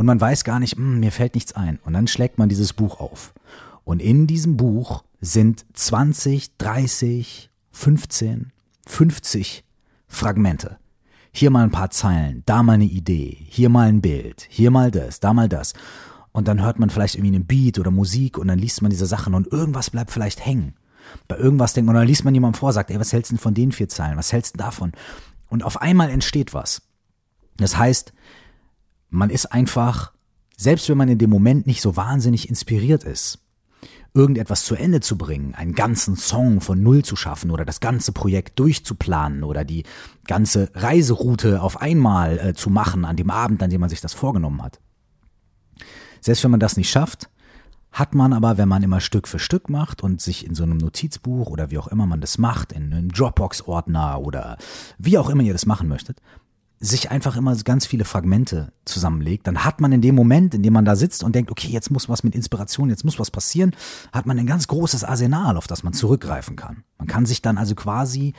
und 0.00 0.06
man 0.06 0.18
weiß 0.18 0.44
gar 0.44 0.60
nicht, 0.60 0.78
hm, 0.78 0.98
mir 0.98 1.12
fällt 1.12 1.34
nichts 1.34 1.52
ein. 1.52 1.78
Und 1.84 1.92
dann 1.92 2.06
schlägt 2.06 2.38
man 2.38 2.48
dieses 2.48 2.72
Buch 2.72 3.00
auf. 3.00 3.34
Und 3.84 4.00
in 4.00 4.26
diesem 4.26 4.56
Buch 4.56 5.04
sind 5.20 5.66
20, 5.74 6.56
30, 6.56 7.50
15, 7.70 8.50
50 8.86 9.62
Fragmente. 10.08 10.78
Hier 11.32 11.50
mal 11.50 11.64
ein 11.64 11.70
paar 11.70 11.90
Zeilen, 11.90 12.44
da 12.46 12.62
mal 12.62 12.72
eine 12.72 12.86
Idee, 12.86 13.36
hier 13.50 13.68
mal 13.68 13.88
ein 13.88 14.00
Bild, 14.00 14.46
hier 14.48 14.70
mal 14.70 14.90
das, 14.90 15.20
da 15.20 15.34
mal 15.34 15.50
das. 15.50 15.74
Und 16.32 16.48
dann 16.48 16.62
hört 16.62 16.78
man 16.78 16.88
vielleicht 16.88 17.16
irgendwie 17.16 17.34
einen 17.34 17.44
Beat 17.44 17.78
oder 17.78 17.90
Musik 17.90 18.38
und 18.38 18.48
dann 18.48 18.58
liest 18.58 18.80
man 18.80 18.90
diese 18.90 19.04
Sachen 19.04 19.34
und 19.34 19.52
irgendwas 19.52 19.90
bleibt 19.90 20.12
vielleicht 20.12 20.46
hängen. 20.46 20.72
Bei 21.28 21.36
irgendwas 21.36 21.74
denkt 21.74 21.88
man, 21.88 21.96
oder 21.96 22.06
liest 22.06 22.24
man 22.24 22.32
jemandem 22.32 22.58
vor, 22.58 22.72
sagt, 22.72 22.90
ey, 22.90 22.98
was 22.98 23.12
hältst 23.12 23.32
du 23.32 23.34
denn 23.34 23.42
von 23.42 23.52
den 23.52 23.70
vier 23.70 23.90
Zeilen? 23.90 24.16
Was 24.16 24.32
hältst 24.32 24.54
du 24.54 24.60
davon? 24.60 24.92
Und 25.50 25.62
auf 25.62 25.82
einmal 25.82 26.08
entsteht 26.08 26.54
was. 26.54 26.80
Das 27.58 27.76
heißt, 27.76 28.14
man 29.10 29.30
ist 29.30 29.46
einfach, 29.46 30.12
selbst 30.56 30.88
wenn 30.88 30.98
man 30.98 31.08
in 31.08 31.18
dem 31.18 31.30
Moment 31.30 31.66
nicht 31.66 31.82
so 31.82 31.96
wahnsinnig 31.96 32.48
inspiriert 32.48 33.04
ist, 33.04 33.38
irgendetwas 34.14 34.64
zu 34.64 34.74
Ende 34.74 35.00
zu 35.00 35.16
bringen, 35.16 35.54
einen 35.54 35.74
ganzen 35.74 36.16
Song 36.16 36.60
von 36.60 36.82
Null 36.82 37.04
zu 37.04 37.14
schaffen 37.14 37.50
oder 37.50 37.64
das 37.64 37.80
ganze 37.80 38.12
Projekt 38.12 38.58
durchzuplanen 38.58 39.44
oder 39.44 39.64
die 39.64 39.84
ganze 40.26 40.70
Reiseroute 40.74 41.62
auf 41.62 41.80
einmal 41.80 42.38
äh, 42.38 42.54
zu 42.54 42.70
machen 42.70 43.04
an 43.04 43.16
dem 43.16 43.30
Abend, 43.30 43.62
an 43.62 43.70
dem 43.70 43.80
man 43.80 43.90
sich 43.90 44.00
das 44.00 44.14
vorgenommen 44.14 44.62
hat. 44.62 44.80
Selbst 46.20 46.42
wenn 46.44 46.50
man 46.50 46.60
das 46.60 46.76
nicht 46.76 46.90
schafft, 46.90 47.30
hat 47.92 48.14
man 48.14 48.32
aber, 48.32 48.56
wenn 48.56 48.68
man 48.68 48.82
immer 48.82 49.00
Stück 49.00 49.26
für 49.26 49.38
Stück 49.38 49.68
macht 49.68 50.02
und 50.02 50.20
sich 50.20 50.46
in 50.46 50.54
so 50.54 50.62
einem 50.62 50.76
Notizbuch 50.76 51.48
oder 51.48 51.70
wie 51.70 51.78
auch 51.78 51.88
immer 51.88 52.06
man 52.06 52.20
das 52.20 52.38
macht, 52.38 52.72
in 52.72 52.92
einem 52.92 53.10
Dropbox-Ordner 53.10 54.20
oder 54.20 54.58
wie 54.98 55.18
auch 55.18 55.28
immer 55.28 55.42
ihr 55.42 55.52
das 55.52 55.66
machen 55.66 55.88
möchtet, 55.88 56.20
sich 56.82 57.10
einfach 57.10 57.36
immer 57.36 57.54
ganz 57.56 57.84
viele 57.84 58.06
Fragmente 58.06 58.72
zusammenlegt, 58.86 59.46
dann 59.46 59.64
hat 59.64 59.82
man 59.82 59.92
in 59.92 60.00
dem 60.00 60.14
Moment, 60.14 60.54
in 60.54 60.62
dem 60.62 60.72
man 60.72 60.86
da 60.86 60.96
sitzt 60.96 61.22
und 61.22 61.34
denkt, 61.34 61.50
okay, 61.50 61.68
jetzt 61.68 61.90
muss 61.90 62.08
was 62.08 62.24
mit 62.24 62.34
Inspiration, 62.34 62.88
jetzt 62.88 63.04
muss 63.04 63.18
was 63.18 63.30
passieren, 63.30 63.76
hat 64.12 64.24
man 64.24 64.38
ein 64.38 64.46
ganz 64.46 64.66
großes 64.66 65.04
Arsenal, 65.04 65.58
auf 65.58 65.66
das 65.66 65.82
man 65.82 65.92
zurückgreifen 65.92 66.56
kann. 66.56 66.84
Man 66.96 67.06
kann 67.06 67.26
sich 67.26 67.42
dann 67.42 67.58
also 67.58 67.74
quasi 67.74 68.32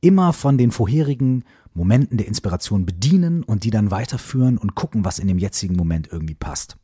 immer 0.00 0.32
von 0.32 0.58
den 0.58 0.72
vorherigen 0.72 1.44
Momenten 1.74 2.18
der 2.18 2.26
Inspiration 2.26 2.84
bedienen 2.84 3.44
und 3.44 3.62
die 3.62 3.70
dann 3.70 3.92
weiterführen 3.92 4.58
und 4.58 4.74
gucken, 4.74 5.04
was 5.04 5.20
in 5.20 5.28
dem 5.28 5.38
jetzigen 5.38 5.76
Moment 5.76 6.08
irgendwie 6.10 6.34
passt. 6.34 6.76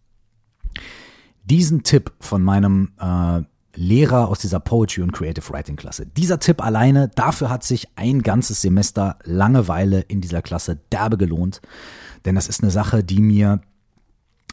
Diesen 1.42 1.82
Tipp 1.82 2.12
von 2.20 2.42
meinem 2.42 2.92
äh, 2.98 3.42
Lehrer 3.74 4.28
aus 4.28 4.38
dieser 4.38 4.60
Poetry 4.60 5.02
und 5.02 5.12
Creative 5.12 5.48
Writing 5.52 5.76
Klasse. 5.76 6.06
Dieser 6.06 6.38
Tipp 6.38 6.62
alleine, 6.62 7.08
dafür 7.08 7.50
hat 7.50 7.64
sich 7.64 7.88
ein 7.96 8.22
ganzes 8.22 8.62
Semester 8.62 9.18
Langeweile 9.24 10.00
in 10.00 10.20
dieser 10.20 10.42
Klasse 10.42 10.78
derbe 10.92 11.16
gelohnt. 11.16 11.60
Denn 12.24 12.34
das 12.34 12.48
ist 12.48 12.62
eine 12.62 12.70
Sache, 12.70 13.04
die 13.04 13.20
mir 13.20 13.60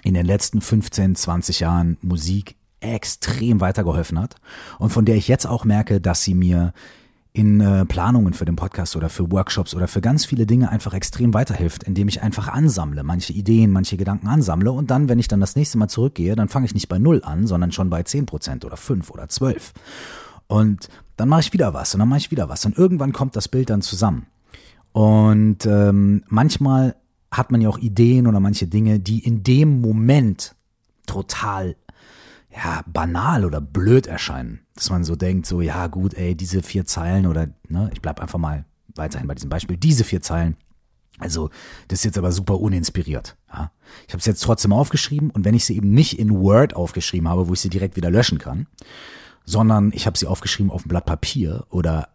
in 0.04 0.14
den 0.14 0.26
letzten 0.26 0.62
15, 0.62 1.16
20 1.16 1.60
Jahren 1.60 1.98
Musik 2.02 2.56
extrem 2.80 3.62
weitergeholfen 3.62 4.20
hat 4.20 4.36
und 4.80 4.90
von 4.90 5.06
der 5.06 5.16
ich 5.16 5.28
jetzt 5.28 5.46
auch 5.46 5.66
merke, 5.66 6.02
dass 6.02 6.24
sie 6.24 6.34
mir 6.34 6.74
in 7.34 7.62
äh, 7.62 7.86
Planungen 7.86 8.34
für 8.34 8.44
den 8.44 8.58
Podcast 8.58 8.96
oder 8.96 9.10
für 9.10 9.32
Workshops 9.32 9.74
oder 9.74 9.88
für 9.88 10.02
ganz 10.02 10.26
viele 10.26 10.46
Dinge 10.46 10.70
einfach 10.70 10.94
extrem 10.94 11.34
weiterhilft, 11.34 11.84
indem 11.84 12.10
ich 12.10 12.22
einfach 12.22 12.50
ansammle, 12.50 13.04
manche 13.04 13.32
Ideen, 13.32 13.72
manche 13.72 13.96
Gedanken 13.96 14.28
ansammle 14.28 14.72
und 14.72 14.92
dann, 14.92 15.08
wenn 15.08 15.20
ich 15.20 15.30
dann 15.30 15.40
das 15.40 15.56
nächste 15.56 15.78
Mal 15.78 15.88
zurückgehe, 15.88 16.36
dann 16.36 16.50
fange 16.50 16.66
ich 16.66 16.74
nicht 16.74 16.90
bei 16.90 17.00
null 17.00 17.22
an, 17.24 17.48
sondern 17.48 17.72
schon 17.72 17.90
bei 17.90 18.04
zehn 18.04 18.26
Prozent 18.26 18.66
oder 18.66 18.76
fünf 18.76 19.10
oder 19.12 19.30
zwölf. 19.30 19.74
Und 20.48 20.90
dann 21.16 21.30
mache 21.30 21.42
ich 21.42 21.54
wieder 21.54 21.74
was 21.74 21.94
und 21.94 22.00
dann 22.00 22.10
mache 22.10 22.20
ich 22.20 22.32
wieder 22.32 22.50
was 22.50 22.66
und 22.66 22.78
irgendwann 22.78 23.14
kommt 23.14 23.38
das 23.38 23.48
Bild 23.48 23.70
dann 23.70 23.82
zusammen. 23.82 24.28
Und 24.92 25.66
ähm, 25.66 26.24
manchmal 26.28 26.96
hat 27.32 27.50
man 27.50 27.62
ja 27.62 27.70
auch 27.70 27.78
Ideen 27.78 28.28
oder 28.28 28.42
manche 28.42 28.68
Dinge, 28.68 29.00
die 29.00 29.20
in 29.20 29.44
dem 29.44 29.80
Moment 29.80 30.54
total 31.06 31.78
ja, 32.54 32.84
banal 32.86 33.46
oder 33.46 33.62
blöd 33.62 34.08
erscheinen. 34.08 34.60
Dass 34.76 34.90
man 34.90 35.04
so 35.04 35.16
denkt, 35.16 35.46
so, 35.46 35.62
ja 35.62 35.88
gut, 35.88 36.14
ey, 36.14 36.36
diese 36.36 36.64
vier 36.64 36.86
Zeilen 36.86 37.26
oder, 37.26 37.48
ne, 37.70 37.90
ich 37.94 38.02
bleib 38.02 38.20
einfach 38.20 38.40
mal 38.40 38.66
weiterhin 38.96 39.28
bei 39.28 39.36
diesem 39.36 39.50
Beispiel, 39.50 39.78
diese 39.78 40.04
vier 40.04 40.22
Zeilen, 40.22 40.58
also 41.20 41.50
das 41.88 42.00
ist 42.00 42.06
jetzt 42.06 42.18
aber 42.18 42.32
super 42.32 42.60
uninspiriert. 42.60 43.38
Ja. 43.54 43.72
Ich 44.08 44.14
habe 44.14 44.20
es 44.20 44.26
jetzt 44.26 44.42
trotzdem 44.42 44.74
aufgeschrieben 44.74 45.30
und 45.30 45.46
wenn 45.46 45.54
ich 45.54 45.66
sie 45.66 45.78
eben 45.78 45.94
nicht 45.94 46.20
in 46.20 46.32
Word 46.32 46.76
aufgeschrieben 46.76 47.30
habe, 47.30 47.48
wo 47.48 47.54
ich 47.54 47.60
sie 47.60 47.70
direkt 47.70 47.96
wieder 47.96 48.10
löschen 48.10 48.40
kann, 48.40 48.68
sondern 49.46 49.92
ich 49.94 50.08
habe 50.08 50.18
sie 50.18 50.28
aufgeschrieben 50.28 50.72
auf 50.72 50.86
ein 50.86 50.90
Blatt 50.90 51.06
Papier 51.06 51.66
oder 51.70 52.10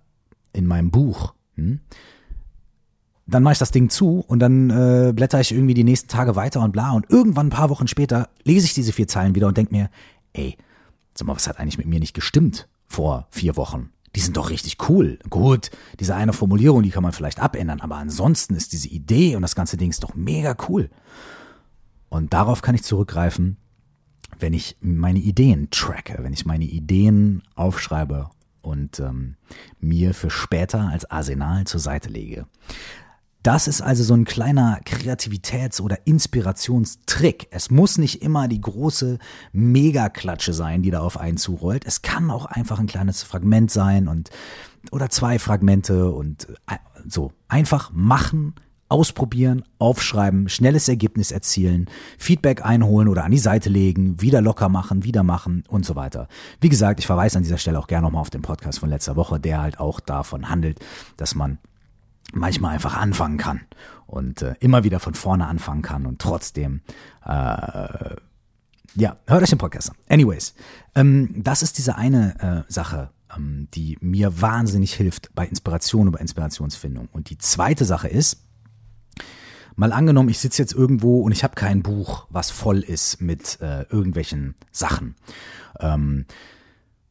in 0.52 0.66
meinem 0.66 0.90
Buch, 0.90 1.34
hm, 1.54 1.80
dann 3.28 3.42
mache 3.42 3.54
ich 3.54 3.58
das 3.58 3.72
Ding 3.72 3.90
zu 3.90 4.24
und 4.26 4.38
dann 4.38 4.70
äh, 4.70 5.12
blätter 5.12 5.40
ich 5.40 5.52
irgendwie 5.52 5.74
die 5.74 5.84
nächsten 5.84 6.08
Tage 6.08 6.36
weiter 6.36 6.62
und 6.62 6.72
bla 6.72 6.92
und 6.92 7.10
irgendwann 7.10 7.48
ein 7.48 7.50
paar 7.50 7.70
Wochen 7.70 7.88
später 7.88 8.28
lese 8.44 8.66
ich 8.66 8.74
diese 8.74 8.92
vier 8.92 9.08
Zeilen 9.08 9.34
wieder 9.34 9.48
und 9.48 9.56
denke 9.56 9.74
mir, 9.74 9.90
ey, 10.36 10.56
sag 11.14 11.26
mal, 11.26 11.36
was 11.36 11.48
hat 11.48 11.58
eigentlich 11.58 11.78
mit 11.78 11.86
mir 11.86 12.00
nicht 12.00 12.14
gestimmt 12.14 12.68
vor 12.86 13.26
vier 13.30 13.56
Wochen? 13.56 13.90
Die 14.14 14.20
sind 14.20 14.36
doch 14.36 14.50
richtig 14.50 14.88
cool. 14.88 15.18
Gut, 15.28 15.70
diese 16.00 16.14
eine 16.14 16.32
Formulierung, 16.32 16.82
die 16.82 16.90
kann 16.90 17.02
man 17.02 17.12
vielleicht 17.12 17.38
abändern, 17.38 17.80
aber 17.80 17.96
ansonsten 17.96 18.54
ist 18.54 18.72
diese 18.72 18.88
Idee 18.88 19.36
und 19.36 19.42
das 19.42 19.54
ganze 19.54 19.76
Ding 19.76 19.90
ist 19.90 20.02
doch 20.02 20.14
mega 20.14 20.56
cool. 20.68 20.90
Und 22.08 22.32
darauf 22.32 22.62
kann 22.62 22.74
ich 22.74 22.82
zurückgreifen, 22.82 23.58
wenn 24.38 24.54
ich 24.54 24.76
meine 24.80 25.18
Ideen 25.18 25.68
tracke, 25.70 26.18
wenn 26.22 26.32
ich 26.32 26.46
meine 26.46 26.64
Ideen 26.64 27.42
aufschreibe 27.54 28.30
und 28.62 29.00
ähm, 29.00 29.36
mir 29.80 30.14
für 30.14 30.30
später 30.30 30.88
als 30.88 31.10
Arsenal 31.10 31.64
zur 31.64 31.80
Seite 31.80 32.08
lege. 32.08 32.46
Das 33.46 33.68
ist 33.68 33.80
also 33.80 34.02
so 34.02 34.12
ein 34.12 34.24
kleiner 34.24 34.80
Kreativitäts- 34.84 35.80
oder 35.80 36.04
Inspirationstrick. 36.04 37.46
Es 37.52 37.70
muss 37.70 37.96
nicht 37.96 38.20
immer 38.20 38.48
die 38.48 38.60
große 38.60 39.18
Megaklatsche 39.52 40.52
sein, 40.52 40.82
die 40.82 40.90
da 40.90 40.98
auf 40.98 41.16
einen 41.16 41.36
zurollt. 41.36 41.84
Es 41.86 42.02
kann 42.02 42.32
auch 42.32 42.46
einfach 42.46 42.80
ein 42.80 42.88
kleines 42.88 43.22
Fragment 43.22 43.70
sein 43.70 44.08
und 44.08 44.30
oder 44.90 45.10
zwei 45.10 45.38
Fragmente 45.38 46.10
und 46.10 46.48
äh, 46.66 46.74
so 47.06 47.30
einfach 47.46 47.92
machen, 47.94 48.54
ausprobieren, 48.88 49.62
aufschreiben, 49.78 50.48
schnelles 50.48 50.88
Ergebnis 50.88 51.30
erzielen, 51.30 51.86
Feedback 52.18 52.64
einholen 52.64 53.06
oder 53.06 53.22
an 53.22 53.30
die 53.30 53.38
Seite 53.38 53.68
legen, 53.68 54.20
wieder 54.20 54.40
locker 54.40 54.68
machen, 54.68 55.04
wieder 55.04 55.22
machen 55.22 55.62
und 55.68 55.86
so 55.86 55.94
weiter. 55.94 56.26
Wie 56.60 56.68
gesagt, 56.68 56.98
ich 56.98 57.06
verweise 57.06 57.36
an 57.38 57.44
dieser 57.44 57.58
Stelle 57.58 57.78
auch 57.78 57.86
gerne 57.86 58.06
nochmal 58.06 58.22
auf 58.22 58.30
den 58.30 58.42
Podcast 58.42 58.80
von 58.80 58.90
letzter 58.90 59.14
Woche, 59.14 59.38
der 59.38 59.60
halt 59.60 59.78
auch 59.78 60.00
davon 60.00 60.48
handelt, 60.48 60.80
dass 61.16 61.36
man 61.36 61.58
manchmal 62.32 62.74
einfach 62.74 62.96
anfangen 62.96 63.38
kann 63.38 63.60
und 64.06 64.42
äh, 64.42 64.54
immer 64.60 64.84
wieder 64.84 65.00
von 65.00 65.14
vorne 65.14 65.46
anfangen 65.46 65.82
kann 65.82 66.06
und 66.06 66.20
trotzdem 66.20 66.80
äh, 67.24 68.16
ja, 68.96 69.16
hört 69.26 69.42
euch 69.42 69.50
den 69.50 69.58
Podcast 69.58 69.90
an. 69.90 69.96
Anyways, 70.08 70.54
ähm, 70.94 71.34
das 71.36 71.62
ist 71.62 71.78
diese 71.78 71.96
eine 71.96 72.64
äh, 72.66 72.72
Sache, 72.72 73.10
ähm, 73.36 73.68
die 73.74 73.98
mir 74.00 74.40
wahnsinnig 74.40 74.94
hilft 74.94 75.34
bei 75.34 75.46
Inspiration 75.46 76.08
oder 76.08 76.20
Inspirationsfindung. 76.20 77.08
Und 77.12 77.30
die 77.30 77.38
zweite 77.38 77.84
Sache 77.84 78.08
ist, 78.08 78.42
mal 79.74 79.92
angenommen, 79.92 80.30
ich 80.30 80.38
sitze 80.38 80.62
jetzt 80.62 80.72
irgendwo 80.72 81.20
und 81.20 81.32
ich 81.32 81.44
habe 81.44 81.54
kein 81.54 81.82
Buch, 81.82 82.26
was 82.30 82.50
voll 82.50 82.80
ist 82.80 83.20
mit 83.20 83.60
äh, 83.60 83.82
irgendwelchen 83.82 84.54
Sachen. 84.72 85.14
Ähm, 85.78 86.24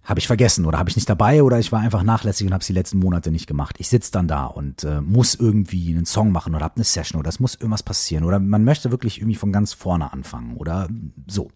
habe 0.06 0.20
ich 0.20 0.28
vergessen 0.28 0.66
oder 0.66 0.78
habe 0.78 0.90
ich 0.90 0.96
nicht 0.96 1.10
dabei 1.10 1.42
oder 1.42 1.60
ich 1.60 1.72
war 1.72 1.80
einfach 1.80 2.04
nachlässig 2.04 2.46
und 2.46 2.54
habe 2.54 2.62
es 2.62 2.68
die 2.68 2.74
letzten 2.74 3.00
Monate 3.00 3.32
nicht 3.32 3.48
gemacht. 3.48 3.78
Ich 3.80 3.90
sitze 3.90 4.12
dann 4.12 4.28
da 4.28 4.46
und 4.46 4.84
äh, 4.84 5.02
muss 5.02 5.34
irgendwie 5.34 5.90
einen 5.90 6.06
Song 6.06 6.32
machen 6.32 6.54
oder 6.54 6.64
habe 6.64 6.76
eine 6.76 6.84
Session 6.84 7.20
oder 7.20 7.30
es 7.30 7.40
muss 7.40 7.56
irgendwas 7.56 7.82
passieren 7.82 8.24
oder 8.24 8.40
man 8.40 8.64
möchte 8.64 8.92
wirklich 8.92 9.18
irgendwie 9.20 9.36
von 9.36 9.52
ganz 9.52 9.74
vorne 9.74 10.14
anfangen 10.14 10.56
oder 10.58 10.88
so. 11.28 11.50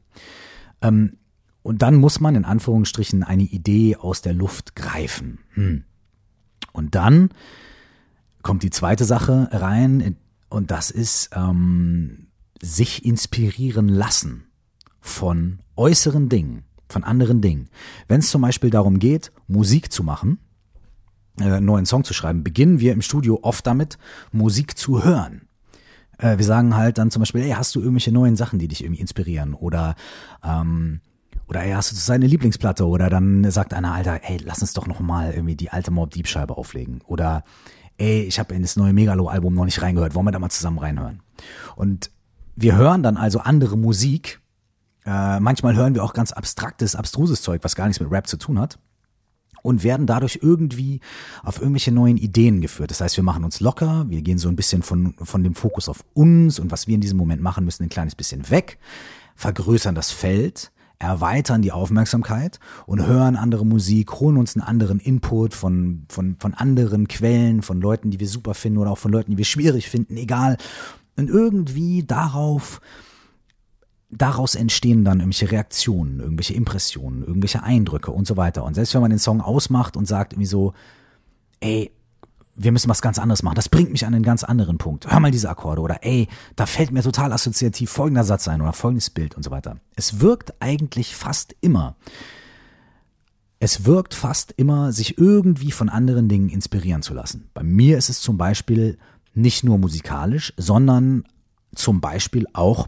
Ähm, 0.81 1.17
und 1.61 1.83
dann 1.83 1.95
muss 1.95 2.19
man 2.19 2.35
in 2.35 2.45
Anführungsstrichen 2.45 3.23
eine 3.23 3.43
Idee 3.43 3.95
aus 3.97 4.21
der 4.21 4.33
Luft 4.33 4.75
greifen. 4.75 5.39
Hm. 5.53 5.83
Und 6.73 6.95
dann 6.95 7.29
kommt 8.41 8.63
die 8.63 8.71
zweite 8.71 9.05
Sache 9.05 9.49
rein 9.51 10.17
und 10.49 10.71
das 10.71 10.89
ist 10.89 11.29
ähm, 11.35 12.29
sich 12.61 13.05
inspirieren 13.05 13.87
lassen 13.87 14.45
von 15.01 15.59
äußeren 15.75 16.29
Dingen 16.29 16.63
von 16.89 17.03
anderen 17.03 17.41
Dingen. 17.41 17.69
Wenn 18.08 18.19
es 18.19 18.29
zum 18.29 18.41
Beispiel 18.41 18.69
darum 18.69 19.00
geht, 19.00 19.31
Musik 19.48 19.91
zu 19.91 20.03
machen, 20.03 20.39
äh, 21.39 21.62
neuen 21.62 21.86
Song 21.86 22.03
zu 22.03 22.13
schreiben, 22.13 22.43
beginnen 22.43 22.79
wir 22.79 22.93
im 22.93 23.01
Studio 23.01 23.39
oft 23.43 23.65
damit, 23.65 23.98
Musik 24.31 24.77
zu 24.77 25.03
hören. 25.03 25.48
Äh, 26.17 26.38
wir 26.38 26.46
sagen 26.46 26.75
halt 26.75 26.98
dann 26.98 27.12
zum 27.12 27.22
Beispiel, 27.22 27.41
ey, 27.41 27.51
hast 27.51 27.75
du 27.75 27.79
irgendwelche 27.79 28.12
neuen 28.12 28.36
Sachen, 28.36 28.60
die 28.60 28.67
dich 28.67 28.84
irgendwie 28.84 29.01
inspirieren? 29.01 29.53
Oder 29.53 29.96
ähm, 30.43 31.01
oder 31.48 31.63
ey, 31.63 31.72
hast 31.72 31.91
du 31.91 31.96
seine 31.96 32.27
Lieblingsplatte? 32.27 32.86
Oder 32.88 33.10
dann 33.10 33.50
sagt 33.50 33.74
einer, 33.74 33.93
Alter, 33.93 34.19
ey, 34.24 34.38
lass 34.43 34.62
uns 34.62 34.74
doch 34.74 34.86
noch 34.86 35.00
mal 35.00 35.34
irgendwie 35.34 35.55
die 35.55 35.72
alte 35.72 35.89
Mob 35.89 36.12
Deep 36.12 36.27
Scheibe 36.27 36.55
auflegen. 36.58 37.01
Oder 37.08 37.43
ey, 37.98 38.22
ich 38.22 38.39
habe 38.39 38.53
in 38.53 38.62
das 38.62 38.75
neue 38.75 38.93
Megalo-Album 38.93 39.55
noch 39.55 39.65
nicht 39.65 39.81
reingehört, 39.81 40.13
wollen 40.13 40.27
wir 40.27 40.31
da 40.31 40.39
mal 40.39 40.50
zusammen 40.50 40.77
reinhören? 40.77 41.22
Und 41.75 42.12
wir 42.55 42.75
hören 42.75 43.01
dann 43.01 43.17
also 43.17 43.39
andere 43.39 43.77
Musik, 43.77 44.41
äh, 45.05 45.39
manchmal 45.39 45.75
hören 45.75 45.95
wir 45.95 46.03
auch 46.03 46.13
ganz 46.13 46.31
abstraktes, 46.31 46.95
abstruses 46.95 47.41
Zeug, 47.41 47.63
was 47.63 47.75
gar 47.75 47.87
nichts 47.87 47.99
mit 47.99 48.11
Rap 48.11 48.27
zu 48.27 48.37
tun 48.37 48.59
hat. 48.59 48.79
Und 49.61 49.83
werden 49.83 50.07
dadurch 50.07 50.39
irgendwie 50.41 51.01
auf 51.43 51.59
irgendwelche 51.59 51.91
neuen 51.91 52.15
Ideen 52.15 52.61
geführt. 52.61 52.91
Das 52.91 53.01
heißt, 53.01 53.17
wir 53.17 53.25
machen 53.25 53.43
uns 53.43 53.59
locker, 53.59 54.05
wir 54.07 54.21
gehen 54.21 54.37
so 54.37 54.47
ein 54.47 54.55
bisschen 54.55 54.83
von, 54.83 55.15
von 55.21 55.43
dem 55.43 55.53
Fokus 55.53 55.89
auf 55.89 56.05
uns 56.13 56.59
und 56.59 56.71
was 56.71 56.87
wir 56.87 56.95
in 56.95 57.01
diesem 57.01 57.17
Moment 57.17 57.41
machen 57.41 57.65
müssen, 57.65 57.83
ein 57.83 57.89
kleines 57.89 58.15
bisschen 58.15 58.49
weg, 58.49 58.79
vergrößern 59.35 59.95
das 59.95 60.11
Feld, 60.11 60.71
erweitern 60.99 61.61
die 61.61 61.71
Aufmerksamkeit 61.71 62.59
und 62.85 63.05
hören 63.05 63.35
andere 63.35 63.65
Musik, 63.65 64.13
holen 64.19 64.37
uns 64.37 64.55
einen 64.55 64.63
anderen 64.63 64.99
Input 64.99 65.53
von, 65.53 66.05
von, 66.09 66.35
von 66.39 66.53
anderen 66.53 67.07
Quellen, 67.09 67.61
von 67.61 67.81
Leuten, 67.81 68.11
die 68.11 68.19
wir 68.19 68.27
super 68.27 68.53
finden 68.53 68.79
oder 68.79 68.91
auch 68.91 68.97
von 68.97 69.11
Leuten, 69.11 69.31
die 69.31 69.37
wir 69.37 69.45
schwierig 69.45 69.89
finden, 69.89 70.17
egal. 70.17 70.57
Und 71.17 71.29
irgendwie 71.29 72.03
darauf 72.03 72.81
daraus 74.09 74.55
entstehen 74.55 75.05
dann 75.05 75.19
irgendwelche 75.19 75.51
Reaktionen, 75.51 76.19
irgendwelche 76.19 76.53
Impressionen, 76.53 77.23
irgendwelche 77.23 77.63
Eindrücke 77.63 78.11
und 78.11 78.25
so 78.25 78.37
weiter. 78.37 78.63
Und 78.63 78.73
selbst 78.73 78.93
wenn 78.93 79.01
man 79.01 79.11
den 79.11 79.19
Song 79.19 79.41
ausmacht 79.41 79.95
und 79.95 80.07
sagt 80.07 80.33
irgendwie 80.33 80.47
so, 80.47 80.73
ey, 81.59 81.91
wir 82.61 82.73
müssen 82.73 82.89
was 82.89 83.01
ganz 83.01 83.19
anderes 83.19 83.41
machen. 83.41 83.55
Das 83.55 83.69
bringt 83.69 83.91
mich 83.91 84.05
an 84.05 84.13
einen 84.13 84.23
ganz 84.23 84.43
anderen 84.43 84.77
Punkt. 84.77 85.09
Hör 85.09 85.19
mal 85.21 85.31
diese 85.31 85.49
Akkorde 85.49 85.81
oder 85.81 86.03
ey, 86.03 86.27
da 86.57 86.65
fällt 86.65 86.91
mir 86.91 87.01
total 87.01 87.31
assoziativ 87.31 87.89
folgender 87.89 88.25
Satz 88.25 88.49
ein 88.49 88.61
oder 88.61 88.73
folgendes 88.73 89.09
Bild 89.09 89.35
und 89.35 89.43
so 89.43 89.51
weiter. 89.51 89.77
Es 89.95 90.19
wirkt 90.19 90.53
eigentlich 90.61 91.15
fast 91.15 91.55
immer. 91.61 91.95
Es 93.59 93.85
wirkt 93.85 94.13
fast 94.13 94.53
immer, 94.57 94.91
sich 94.91 95.17
irgendwie 95.17 95.71
von 95.71 95.87
anderen 95.87 96.27
Dingen 96.27 96.49
inspirieren 96.49 97.01
zu 97.01 97.13
lassen. 97.13 97.49
Bei 97.53 97.63
mir 97.63 97.97
ist 97.97 98.09
es 98.09 98.19
zum 98.19 98.37
Beispiel 98.37 98.97
nicht 99.33 99.63
nur 99.63 99.77
musikalisch, 99.77 100.53
sondern 100.57 101.23
zum 101.75 102.01
Beispiel 102.01 102.45
auch 102.51 102.87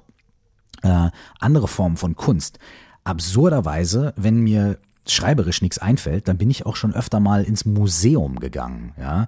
äh, 0.82 1.10
andere 1.40 1.68
Formen 1.68 1.98
von 1.98 2.16
Kunst. 2.16 2.60
Absurderweise, 3.04 4.14
wenn 4.16 4.40
mir 4.42 4.78
schreiberisch 5.08 5.62
nichts 5.62 5.80
einfällt, 5.80 6.28
dann 6.28 6.38
bin 6.38 6.50
ich 6.50 6.66
auch 6.66 6.76
schon 6.76 6.94
öfter 6.94 7.20
mal 7.20 7.44
ins 7.44 7.66
Museum 7.66 8.40
gegangen, 8.40 8.94
ja. 9.00 9.28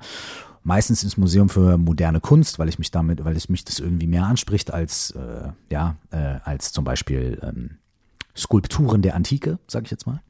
Meistens 0.66 1.04
ins 1.04 1.18
Museum 1.18 1.50
für 1.50 1.78
moderne 1.78 2.22
Kunst, 2.22 2.58
weil 2.58 2.70
ich 2.70 2.80
mich 2.80 2.90
damit, 2.90 3.26
weil 3.26 3.36
es 3.36 3.50
mich 3.50 3.66
das 3.66 3.80
irgendwie 3.80 4.08
mehr 4.08 4.24
anspricht 4.26 4.72
als, 4.72 5.12
äh, 5.12 5.50
ja, 5.70 5.98
äh, 6.12 6.40
als 6.46 6.72
zum 6.72 6.86
Beispiel 6.86 7.38
ähm, 7.44 7.72
Skulpturen 8.38 9.02
der 9.02 9.16
Antike, 9.16 9.60
sage 9.68 9.86
ich 9.86 9.92
jetzt 9.92 10.08
mal. 10.08 10.22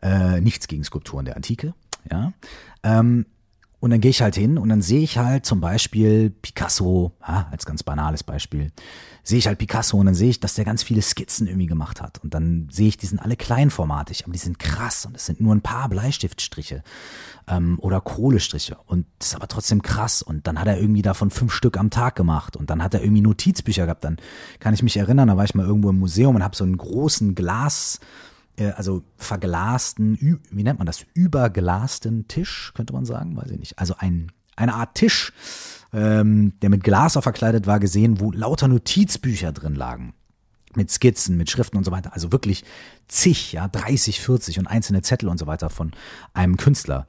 Äh, 0.00 0.40
nichts 0.40 0.68
gegen 0.68 0.84
Skulpturen 0.84 1.24
der 1.24 1.36
Antike, 1.36 1.74
ja. 2.10 2.32
Ähm, 2.84 3.26
Und 3.80 3.90
dann 3.90 4.00
gehe 4.00 4.12
ich 4.12 4.22
halt 4.22 4.36
hin 4.36 4.58
und 4.58 4.68
dann 4.68 4.82
sehe 4.82 5.00
ich 5.02 5.18
halt 5.18 5.44
zum 5.44 5.60
Beispiel 5.60 6.30
Picasso, 6.30 7.10
ja, 7.26 7.48
als 7.50 7.66
ganz 7.66 7.82
banales 7.82 8.22
Beispiel, 8.22 8.70
sehe 9.24 9.38
ich 9.38 9.46
halt 9.46 9.58
Picasso 9.58 9.96
und 9.96 10.06
dann 10.06 10.14
sehe 10.14 10.30
ich, 10.30 10.40
dass 10.40 10.54
der 10.54 10.64
ganz 10.64 10.82
viele 10.82 11.02
Skizzen 11.02 11.46
irgendwie 11.46 11.66
gemacht 11.66 12.02
hat. 12.02 12.18
Und 12.18 12.34
dann 12.34 12.68
sehe 12.70 12.88
ich, 12.88 12.96
die 12.96 13.06
sind 13.06 13.20
alle 13.20 13.36
kleinformatig, 13.36 14.24
aber 14.24 14.32
die 14.32 14.38
sind 14.38 14.58
krass 14.58 15.06
und 15.06 15.16
es 15.16 15.26
sind 15.26 15.40
nur 15.40 15.54
ein 15.54 15.60
paar 15.60 15.88
Bleistiftstriche 15.88 16.82
ähm, 17.46 17.78
oder 17.80 18.00
Kohlestriche. 18.00 18.76
Und 18.86 19.06
das 19.18 19.28
ist 19.28 19.34
aber 19.36 19.48
trotzdem 19.48 19.82
krass. 19.82 20.22
Und 20.22 20.46
dann 20.46 20.58
hat 20.58 20.66
er 20.66 20.80
irgendwie 20.80 21.02
davon 21.02 21.30
fünf 21.30 21.52
Stück 21.52 21.76
am 21.78 21.90
Tag 21.90 22.16
gemacht. 22.16 22.56
Und 22.56 22.70
dann 22.70 22.82
hat 22.82 22.94
er 22.94 23.02
irgendwie 23.02 23.22
Notizbücher 23.22 23.84
gehabt. 23.84 24.04
Dann 24.04 24.16
kann 24.58 24.74
ich 24.74 24.82
mich 24.82 24.96
erinnern, 24.96 25.28
da 25.28 25.36
war 25.36 25.44
ich 25.44 25.54
mal 25.54 25.66
irgendwo 25.66 25.90
im 25.90 25.98
Museum 25.98 26.34
und 26.34 26.42
habe 26.42 26.56
so 26.56 26.64
einen 26.64 26.76
großen 26.76 27.34
Glas 27.34 28.00
äh, 28.56 28.70
also 28.70 29.02
verglasten, 29.16 30.40
wie 30.50 30.62
nennt 30.62 30.78
man 30.78 30.86
das, 30.86 31.04
überglasten 31.14 32.28
Tisch, 32.28 32.72
könnte 32.74 32.92
man 32.92 33.04
sagen, 33.04 33.36
weiß 33.36 33.50
ich 33.50 33.58
nicht. 33.58 33.78
Also 33.78 33.94
ein, 33.98 34.32
eine 34.56 34.74
Art 34.74 34.94
Tisch, 34.94 35.32
ähm, 35.92 36.54
der 36.60 36.70
mit 36.70 36.84
Glas 36.84 37.16
auch 37.16 37.22
verkleidet 37.22 37.66
war, 37.66 37.80
gesehen, 37.80 38.20
wo 38.20 38.32
lauter 38.32 38.68
Notizbücher 38.68 39.52
drin 39.52 39.74
lagen. 39.74 40.14
Mit 40.74 40.90
Skizzen, 40.90 41.36
mit 41.36 41.50
Schriften 41.50 41.76
und 41.76 41.84
so 41.84 41.90
weiter. 41.90 42.14
Also 42.14 42.32
wirklich 42.32 42.64
zig, 43.08 43.52
ja, 43.52 43.68
30, 43.68 44.20
40 44.20 44.58
und 44.58 44.66
einzelne 44.66 45.02
Zettel 45.02 45.28
und 45.28 45.38
so 45.38 45.46
weiter 45.46 45.68
von 45.68 45.92
einem 46.32 46.56
Künstler. 46.56 47.06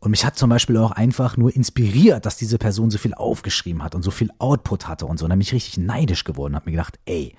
Und 0.00 0.10
mich 0.10 0.24
hat 0.24 0.36
zum 0.36 0.50
Beispiel 0.50 0.76
auch 0.78 0.90
einfach 0.90 1.36
nur 1.36 1.54
inspiriert, 1.54 2.26
dass 2.26 2.36
diese 2.36 2.58
Person 2.58 2.90
so 2.90 2.98
viel 2.98 3.14
aufgeschrieben 3.14 3.84
hat 3.84 3.94
und 3.94 4.02
so 4.02 4.10
viel 4.10 4.30
Output 4.38 4.88
hatte 4.88 5.06
und 5.06 5.16
so. 5.18 5.26
Und 5.26 5.30
dann 5.30 5.38
bin 5.38 5.46
ich 5.46 5.52
richtig 5.52 5.78
neidisch 5.78 6.24
geworden 6.24 6.54
und 6.54 6.56
habe 6.56 6.70
mir 6.70 6.76
gedacht, 6.76 6.98
ey, 7.04 7.36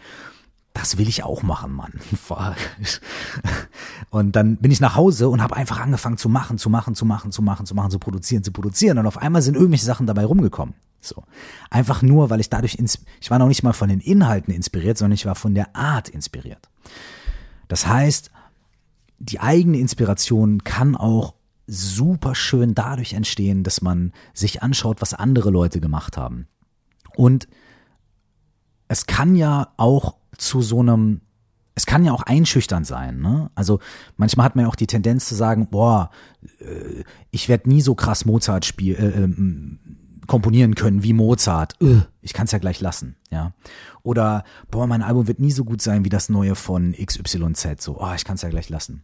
das 0.73 0.97
will 0.97 1.07
ich 1.07 1.23
auch 1.23 1.43
machen, 1.43 1.71
Mann. 1.71 1.93
Und 4.09 4.35
dann 4.35 4.57
bin 4.57 4.71
ich 4.71 4.79
nach 4.79 4.95
Hause 4.95 5.29
und 5.29 5.41
habe 5.41 5.55
einfach 5.55 5.79
angefangen 5.79 6.17
zu 6.17 6.29
machen, 6.29 6.57
zu 6.57 6.69
machen, 6.69 6.95
zu 6.95 7.05
machen, 7.05 7.31
zu 7.31 7.41
machen, 7.41 7.65
zu 7.65 7.75
machen, 7.75 7.91
zu 7.91 7.99
produzieren, 7.99 8.43
zu 8.43 8.51
produzieren. 8.51 8.97
Und 8.97 9.07
auf 9.07 9.17
einmal 9.17 9.41
sind 9.41 9.55
irgendwelche 9.55 9.85
Sachen 9.85 10.07
dabei 10.07 10.25
rumgekommen. 10.25 10.75
So. 10.99 11.23
Einfach 11.69 12.01
nur, 12.01 12.29
weil 12.29 12.39
ich 12.39 12.49
dadurch, 12.49 12.77
ich 12.79 13.31
war 13.31 13.39
noch 13.39 13.47
nicht 13.47 13.63
mal 13.63 13.73
von 13.73 13.89
den 13.89 13.99
Inhalten 13.99 14.53
inspiriert, 14.53 14.97
sondern 14.97 15.13
ich 15.13 15.25
war 15.25 15.35
von 15.35 15.53
der 15.53 15.75
Art 15.75 16.09
inspiriert. 16.09 16.69
Das 17.67 17.87
heißt, 17.87 18.31
die 19.19 19.39
eigene 19.39 19.77
Inspiration 19.77 20.63
kann 20.63 20.95
auch 20.95 21.35
super 21.67 22.35
schön 22.35 22.75
dadurch 22.75 23.13
entstehen, 23.13 23.63
dass 23.63 23.81
man 23.81 24.11
sich 24.33 24.63
anschaut, 24.63 25.01
was 25.01 25.13
andere 25.13 25.49
Leute 25.49 25.79
gemacht 25.79 26.17
haben. 26.17 26.47
Und 27.15 27.47
es 28.87 29.05
kann 29.05 29.35
ja 29.35 29.73
auch 29.77 30.15
zu 30.43 30.61
so 30.61 30.79
einem 30.79 31.21
es 31.75 31.85
kann 31.85 32.05
ja 32.05 32.11
auch 32.11 32.21
einschüchtern 32.23 32.83
sein. 32.83 33.19
Ne? 33.19 33.49
Also 33.55 33.79
manchmal 34.15 34.45
hat 34.45 34.55
man 34.55 34.65
ja 34.65 34.69
auch 34.69 34.75
die 34.75 34.87
Tendenz 34.87 35.27
zu 35.27 35.35
sagen, 35.35 35.67
boah, 35.69 36.11
äh, 36.59 37.03
ich 37.31 37.49
werde 37.49 37.69
nie 37.69 37.81
so 37.81 37.95
krass 37.95 38.25
Mozart 38.25 38.65
spiel, 38.65 38.95
äh, 38.95 39.23
äh, 39.23 40.27
komponieren 40.27 40.75
können 40.75 41.03
wie 41.03 41.13
Mozart. 41.13 41.75
Äh, 41.81 42.01
ich 42.21 42.33
kann 42.33 42.45
es 42.45 42.51
ja 42.51 42.59
gleich 42.59 42.79
lassen. 42.79 43.15
Ja. 43.31 43.53
Oder 44.03 44.43
boah, 44.69 44.85
mein 44.87 45.01
Album 45.01 45.27
wird 45.27 45.39
nie 45.39 45.51
so 45.51 45.65
gut 45.65 45.81
sein 45.81 46.05
wie 46.05 46.09
das 46.09 46.29
neue 46.29 46.55
von 46.55 46.93
XYZ. 46.93 47.81
So, 47.81 47.99
oh, 47.99 48.13
ich 48.15 48.23
kann 48.23 48.35
es 48.35 48.43
ja 48.43 48.49
gleich 48.49 48.69
lassen. 48.69 49.03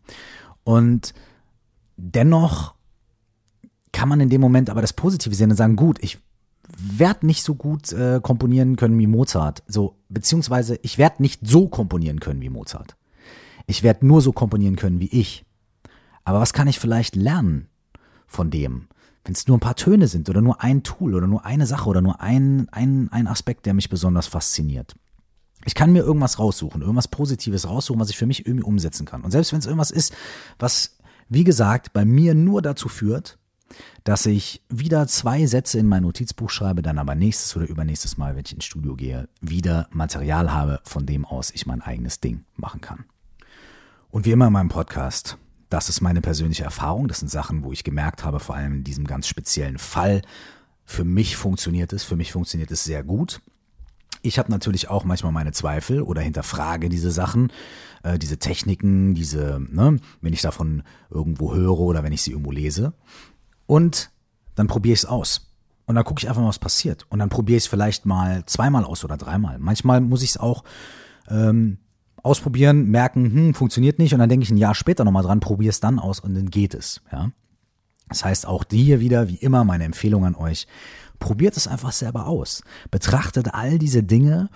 Und 0.64 1.14
dennoch 1.98 2.76
kann 3.92 4.10
man 4.10 4.20
in 4.20 4.30
dem 4.30 4.42
Moment 4.42 4.70
aber 4.70 4.82
das 4.82 4.94
Positive 4.94 5.34
sehen 5.34 5.50
und 5.50 5.58
sagen, 5.58 5.76
gut, 5.76 5.98
ich 6.02 6.20
werde 6.78 7.26
nicht 7.26 7.44
so 7.44 7.56
gut 7.56 7.92
äh, 7.92 8.20
komponieren 8.22 8.76
können 8.76 8.98
wie 9.00 9.08
Mozart. 9.08 9.64
So, 9.68 9.96
beziehungsweise 10.10 10.80
ich 10.82 10.98
werde 10.98 11.22
nicht 11.22 11.42
so 11.46 11.68
komponieren 11.68 12.20
können 12.20 12.42
wie 12.42 12.50
Mozart. 12.50 12.96
Ich 13.68 13.84
werde 13.84 14.06
nur 14.06 14.22
so 14.22 14.32
komponieren 14.32 14.76
können 14.76 15.00
wie 15.00 15.10
ich. 15.10 15.46
Aber 16.24 16.40
was 16.40 16.54
kann 16.54 16.68
ich 16.68 16.80
vielleicht 16.80 17.16
lernen 17.16 17.68
von 18.28 18.50
dem? 18.52 18.88
Wenn 19.26 19.34
es 19.34 19.48
nur 19.48 19.58
ein 19.58 19.62
paar 19.62 19.76
Töne 19.76 20.08
sind 20.08 20.30
oder 20.30 20.42
nur 20.42 20.62
ein 20.62 20.84
Tool 20.84 21.14
oder 21.14 21.28
nur 21.28 21.46
eine 21.46 21.66
Sache 21.66 21.90
oder 21.90 22.02
nur 22.02 22.22
ein, 22.22 22.68
ein, 22.72 23.10
ein 23.12 23.28
Aspekt, 23.28 23.66
der 23.66 23.74
mich 23.74 23.90
besonders 23.90 24.28
fasziniert. 24.28 24.96
Ich 25.66 25.76
kann 25.76 25.92
mir 25.92 26.04
irgendwas 26.04 26.40
raussuchen, 26.40 26.82
irgendwas 26.82 27.10
Positives 27.10 27.68
raussuchen, 27.68 28.00
was 28.00 28.10
ich 28.10 28.18
für 28.18 28.26
mich 28.26 28.46
irgendwie 28.46 28.64
umsetzen 28.64 29.06
kann. 29.06 29.24
Und 29.24 29.32
selbst 29.32 29.52
wenn 29.52 29.60
es 29.60 29.66
irgendwas 29.66 29.92
ist, 29.92 30.16
was, 30.58 30.98
wie 31.28 31.44
gesagt, 31.44 31.92
bei 31.92 32.06
mir 32.06 32.34
nur 32.34 32.62
dazu 32.62 32.88
führt, 32.88 33.38
dass 34.04 34.26
ich 34.26 34.62
wieder 34.70 35.08
zwei 35.08 35.46
Sätze 35.46 35.80
in 35.80 35.88
mein 35.88 36.04
Notizbuch 36.04 36.50
schreibe, 36.50 36.82
dann 36.82 36.98
aber 36.98 37.16
nächstes 37.16 37.56
oder 37.56 37.68
übernächstes 37.68 38.18
Mal, 38.18 38.36
wenn 38.36 38.46
ich 38.46 38.54
ins 38.54 38.66
Studio 38.66 38.96
gehe, 38.96 39.30
wieder 39.42 39.88
Material 39.92 40.52
habe, 40.52 40.80
von 40.84 41.06
dem 41.06 41.26
aus 41.26 41.52
ich 41.52 41.66
mein 41.66 41.82
eigenes 41.82 42.20
Ding 42.20 42.46
machen 42.56 42.82
kann. 42.82 43.06
Und 44.10 44.26
wie 44.26 44.32
immer 44.32 44.48
in 44.48 44.54
meinem 44.54 44.70
Podcast, 44.70 45.38
das 45.70 45.88
ist 45.88 46.02
meine 46.02 46.22
persönliche 46.22 46.64
Erfahrung. 46.64 47.08
Das 47.08 47.20
sind 47.20 47.30
Sachen, 47.30 47.64
wo 47.64 47.72
ich 47.72 47.84
gemerkt 47.84 48.24
habe, 48.24 48.40
vor 48.40 48.56
allem 48.56 48.78
in 48.78 48.84
diesem 48.84 49.06
ganz 49.06 49.28
speziellen 49.28 49.78
Fall, 49.78 50.22
für 50.84 51.04
mich 51.04 51.38
funktioniert 51.38 51.94
es, 51.94 52.04
für 52.04 52.16
mich 52.16 52.32
funktioniert 52.32 52.72
es 52.72 52.84
sehr 52.84 53.04
gut. 53.04 53.42
Ich 54.22 54.40
habe 54.40 54.52
natürlich 54.52 54.90
auch 54.90 55.06
manchmal 55.06 55.32
meine 55.32 55.52
Zweifel 55.52 56.02
oder 56.02 56.22
hinterfrage 56.22 56.90
diese 56.90 57.12
Sachen, 57.12 57.52
äh, 58.04 58.18
diese 58.18 58.38
Techniken, 58.38 59.14
diese, 59.14 59.62
ne, 59.70 60.00
wenn 60.22 60.34
ich 60.34 60.42
davon 60.42 60.84
irgendwo 61.10 61.54
höre 61.54 61.80
oder 61.80 62.04
wenn 62.04 62.12
ich 62.12 62.24
sie 62.24 62.32
irgendwo 62.32 62.52
lese. 62.52 62.94
Und 63.70 64.10
dann 64.56 64.66
probiere 64.66 64.94
ich 64.94 65.02
es 65.02 65.06
aus. 65.06 65.52
Und 65.86 65.94
dann 65.94 66.04
gucke 66.04 66.20
ich 66.20 66.28
einfach 66.28 66.42
mal, 66.42 66.48
was 66.48 66.58
passiert. 66.58 67.06
Und 67.10 67.20
dann 67.20 67.30
probiere 67.30 67.58
ich 67.58 67.66
es 67.66 67.70
vielleicht 67.70 68.04
mal 68.04 68.44
zweimal 68.48 68.84
aus 68.84 69.04
oder 69.04 69.16
dreimal. 69.16 69.60
Manchmal 69.60 70.02
muss 70.02 70.24
ich 70.24 70.32
es 70.32 70.38
auch 70.38 70.64
ähm, 71.30 71.78
ausprobieren, 72.24 72.86
merken, 72.90 73.32
hm, 73.32 73.54
funktioniert 73.54 74.00
nicht. 74.00 74.12
Und 74.12 74.22
dann 74.22 74.30
denke 74.30 74.44
ich 74.44 74.50
ein 74.50 74.58
Jahr 74.58 74.74
später 74.74 75.04
nochmal 75.04 75.22
dran, 75.22 75.40
probiere 75.40 75.70
es 75.70 75.80
dann 75.82 76.00
aus 76.00 76.20
und 76.20 76.34
dann 76.34 76.50
geht 76.50 76.74
es. 76.74 77.02
Ja. 77.12 77.30
Das 78.08 78.26
heißt, 78.26 78.48
auch 78.48 78.64
hier 78.72 79.02
wieder, 79.02 79.28
wie 79.28 79.36
immer, 79.36 79.64
meine 79.64 79.84
Empfehlung 79.84 80.26
an 80.26 80.34
euch, 80.34 80.66
probiert 81.20 81.56
es 81.56 81.68
einfach 81.68 81.92
selber 81.92 82.26
aus. 82.26 82.64
Betrachtet 82.90 83.54
all 83.54 83.78
diese 83.78 84.02
Dinge, 84.02 84.50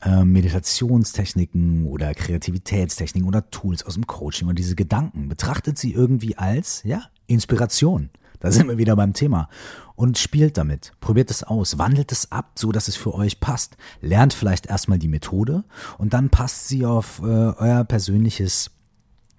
äh, 0.00 0.24
Meditationstechniken 0.24 1.86
oder 1.86 2.14
Kreativitätstechniken 2.14 3.28
oder 3.28 3.50
Tools 3.50 3.84
aus 3.84 3.92
dem 3.92 4.06
Coaching 4.06 4.48
und 4.48 4.58
diese 4.58 4.74
Gedanken, 4.74 5.28
betrachtet 5.28 5.76
sie 5.76 5.92
irgendwie 5.92 6.38
als, 6.38 6.82
ja, 6.84 7.02
Inspiration. 7.26 8.08
Da 8.44 8.52
sind 8.52 8.68
wir 8.68 8.76
wieder 8.76 8.94
beim 8.94 9.14
Thema. 9.14 9.48
Und 9.96 10.18
spielt 10.18 10.58
damit. 10.58 10.92
Probiert 11.00 11.30
es 11.30 11.44
aus. 11.44 11.78
Wandelt 11.78 12.12
es 12.12 12.30
ab, 12.30 12.52
so 12.56 12.72
dass 12.72 12.88
es 12.88 12.96
für 12.96 13.14
euch 13.14 13.40
passt. 13.40 13.78
Lernt 14.02 14.34
vielleicht 14.34 14.66
erstmal 14.66 14.98
die 14.98 15.08
Methode 15.08 15.64
und 15.96 16.12
dann 16.12 16.28
passt 16.28 16.68
sie 16.68 16.84
auf 16.84 17.20
äh, 17.20 17.24
euer 17.24 17.84
persönliches 17.84 18.70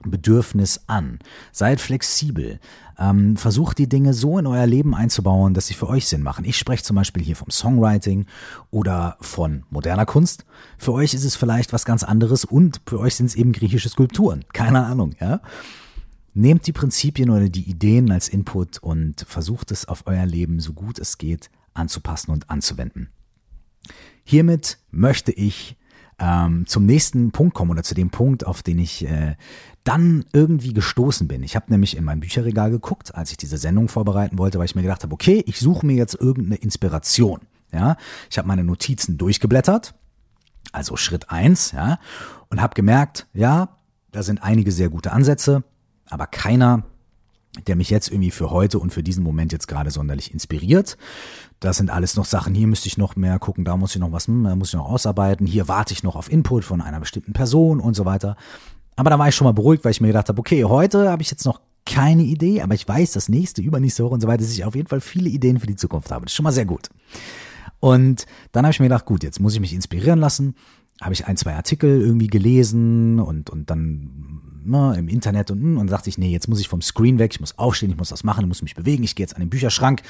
Bedürfnis 0.04 0.86
an. 0.88 1.20
Seid 1.52 1.82
flexibel. 1.82 2.60
Ähm, 2.98 3.38
versucht 3.38 3.78
die 3.78 3.88
Dinge 3.88 4.16
so 4.16 4.40
in 4.40 4.48
euer 4.48 4.66
Leben 4.66 4.96
einzubauen, 4.96 5.54
dass 5.54 5.68
sie 5.68 5.76
für 5.76 5.88
euch 5.88 6.08
Sinn 6.08 6.24
machen. 6.24 6.44
Ich 6.44 6.58
spreche 6.58 6.84
zum 6.84 6.96
Beispiel 6.96 7.22
hier 7.22 7.36
vom 7.36 7.52
Songwriting 7.52 8.26
oder 8.72 9.18
von 9.22 9.66
moderner 9.70 10.08
Kunst. 10.08 10.46
Für 10.80 10.94
euch 10.94 11.14
ist 11.14 11.26
es 11.26 11.36
vielleicht 11.36 11.74
was 11.74 11.86
ganz 11.86 12.04
anderes 12.04 12.44
und 12.44 12.82
für 12.88 13.00
euch 13.00 13.14
sind 13.14 13.28
es 13.28 13.36
eben 13.36 13.52
griechische 13.52 13.90
Skulpturen. 13.90 14.46
Keine 14.52 14.84
Ahnung, 14.84 15.14
ja. 15.20 15.42
Nehmt 16.38 16.68
die 16.68 16.74
Prinzipien 16.74 17.30
oder 17.30 17.48
die 17.48 17.64
Ideen 17.64 18.12
als 18.12 18.28
Input 18.28 18.80
und 18.80 19.22
versucht 19.26 19.72
es 19.72 19.88
auf 19.88 20.04
euer 20.06 20.26
Leben 20.26 20.60
so 20.60 20.74
gut 20.74 21.00
es 21.00 21.18
geht 21.18 21.50
anzupassen 21.74 22.32
und 22.32 22.50
anzuwenden. 22.50 23.10
Hiermit 24.26 24.78
möchte 24.92 25.32
ich 25.32 25.78
ähm, 26.20 26.66
zum 26.68 26.86
nächsten 26.86 27.32
Punkt 27.32 27.54
kommen 27.54 27.72
oder 27.72 27.84
zu 27.84 27.96
dem 27.96 28.10
Punkt, 28.10 28.46
auf 28.46 28.64
den 28.64 28.80
ich 28.80 29.06
äh, 29.08 29.38
dann 29.86 30.26
irgendwie 30.34 30.74
gestoßen 30.74 31.26
bin. 31.26 31.42
Ich 31.42 31.56
habe 31.56 31.72
nämlich 31.72 31.96
in 31.96 32.04
mein 32.04 32.20
Bücherregal 32.20 32.70
geguckt, 32.70 33.16
als 33.16 33.32
ich 33.32 33.38
diese 33.38 33.58
Sendung 33.58 33.88
vorbereiten 33.88 34.38
wollte, 34.38 34.60
weil 34.60 34.66
ich 34.66 34.76
mir 34.76 34.82
gedacht 34.82 35.04
habe, 35.04 35.14
okay, 35.14 35.42
ich 35.48 35.60
suche 35.60 35.86
mir 35.86 35.96
jetzt 35.96 36.16
irgendeine 36.16 36.56
Inspiration. 36.58 37.40
Ja, 37.72 37.96
ich 38.30 38.38
habe 38.38 38.48
meine 38.50 38.66
Notizen 38.66 39.18
durchgeblättert, 39.18 39.96
also 40.74 40.98
Schritt 40.98 41.30
eins, 41.30 41.72
ja, 41.72 41.98
und 42.50 42.62
habe 42.62 42.74
gemerkt, 42.74 43.28
ja, 43.34 43.78
da 44.12 44.22
sind 44.22 44.44
einige 44.44 44.74
sehr 44.74 44.90
gute 44.90 45.14
Ansätze, 45.14 45.64
aber 46.10 46.28
keiner, 46.28 46.84
der 47.68 47.76
mich 47.76 47.90
jetzt 47.90 48.10
irgendwie 48.10 48.32
für 48.32 48.52
heute 48.52 48.80
und 48.80 48.94
für 48.94 49.04
diesen 49.04 49.24
Moment 49.24 49.52
jetzt 49.52 49.68
gerade 49.68 49.92
sonderlich 49.92 50.34
inspiriert. 50.34 50.98
Das 51.60 51.78
sind 51.78 51.90
alles 51.90 52.16
noch 52.16 52.26
Sachen, 52.26 52.54
hier 52.54 52.68
müsste 52.68 52.88
ich 52.88 52.98
noch 52.98 53.16
mehr 53.16 53.40
gucken, 53.40 53.64
da 53.64 53.78
muss 53.78 53.96
ich 53.96 54.02
noch 54.02 54.12
was, 54.12 54.28
hm, 54.28 54.44
da 54.44 54.56
muss 54.56 54.70
ich 54.70 54.76
noch 54.76 54.90
ausarbeiten, 54.90 55.48
hier 55.48 55.68
warte 55.68 55.94
ich 55.94 56.04
noch 56.04 56.16
auf 56.16 56.32
Input 56.32 56.66
von 56.66 56.82
einer 56.82 57.00
bestimmten 57.00 57.34
Person 57.34 57.80
und 57.80 57.96
so 57.96 58.06
weiter. 58.06 58.36
Aber 58.98 59.10
da 59.10 59.20
war 59.20 59.28
ich 59.28 59.36
schon 59.36 59.46
mal 59.46 59.54
beruhigt, 59.54 59.84
weil 59.84 59.92
ich 59.92 60.02
mir 60.02 60.08
gedacht 60.08 60.30
habe, 60.30 60.40
okay, 60.40 60.64
heute 60.64 61.10
habe 61.10 61.22
ich 61.22 61.32
jetzt 61.32 61.46
noch 61.46 61.62
keine 61.86 62.24
Idee, 62.24 62.62
aber 62.62 62.74
ich 62.74 62.88
weiß, 62.88 63.12
das 63.12 63.30
nächste, 63.30 63.62
übernächste 63.62 64.04
Woche 64.04 64.16
und 64.16 64.22
so 64.22 64.28
weiter, 64.28 64.44
dass 64.44 64.52
ich 64.52 64.66
auf 64.66 64.76
jeden 64.76 64.88
Fall 64.88 65.02
viele 65.02 65.30
Ideen 65.30 65.60
für 65.60 65.68
die 65.68 65.76
Zukunft 65.76 66.12
habe. 66.12 66.26
Das 66.26 66.32
ist 66.32 66.36
schon 66.36 66.44
mal 66.44 66.52
sehr 66.52 66.66
gut. 66.66 66.90
Und 67.80 68.26
dann 68.52 68.66
habe 68.66 68.72
ich 68.72 68.80
mir 68.80 68.88
gedacht, 68.88 69.06
gut, 69.06 69.24
jetzt 69.24 69.40
muss 69.40 69.54
ich 69.54 69.60
mich 69.60 69.74
inspirieren 69.74 70.20
lassen. 70.20 70.56
Habe 71.02 71.14
ich 71.14 71.28
ein, 71.28 71.38
zwei 71.38 71.54
Artikel 71.56 72.02
irgendwie 72.02 72.28
gelesen 72.28 73.20
und, 73.20 73.50
und 73.50 73.70
dann 73.70 74.55
ne, 74.66 74.96
im 74.98 75.08
Internet 75.08 75.52
und, 75.52 75.78
und 75.78 75.88
sagte 75.88 76.10
ich, 76.10 76.18
nee, 76.18 76.32
jetzt 76.32 76.48
muss 76.48 76.60
ich 76.60 76.68
vom 76.68 76.82
Screen 76.82 77.20
weg, 77.20 77.34
ich 77.34 77.40
muss 77.40 77.58
aufstehen, 77.58 77.92
ich 77.92 77.98
muss 77.98 78.10
das 78.10 78.24
machen, 78.24 78.42
ich 78.42 78.48
muss 78.48 78.62
mich 78.62 78.76
bewegen, 78.76 79.04
ich 79.04 79.16
gehe 79.16 79.24
jetzt 79.24 79.36
an 79.36 79.42
den 79.42 79.50
Bücherschrank, 79.50 80.02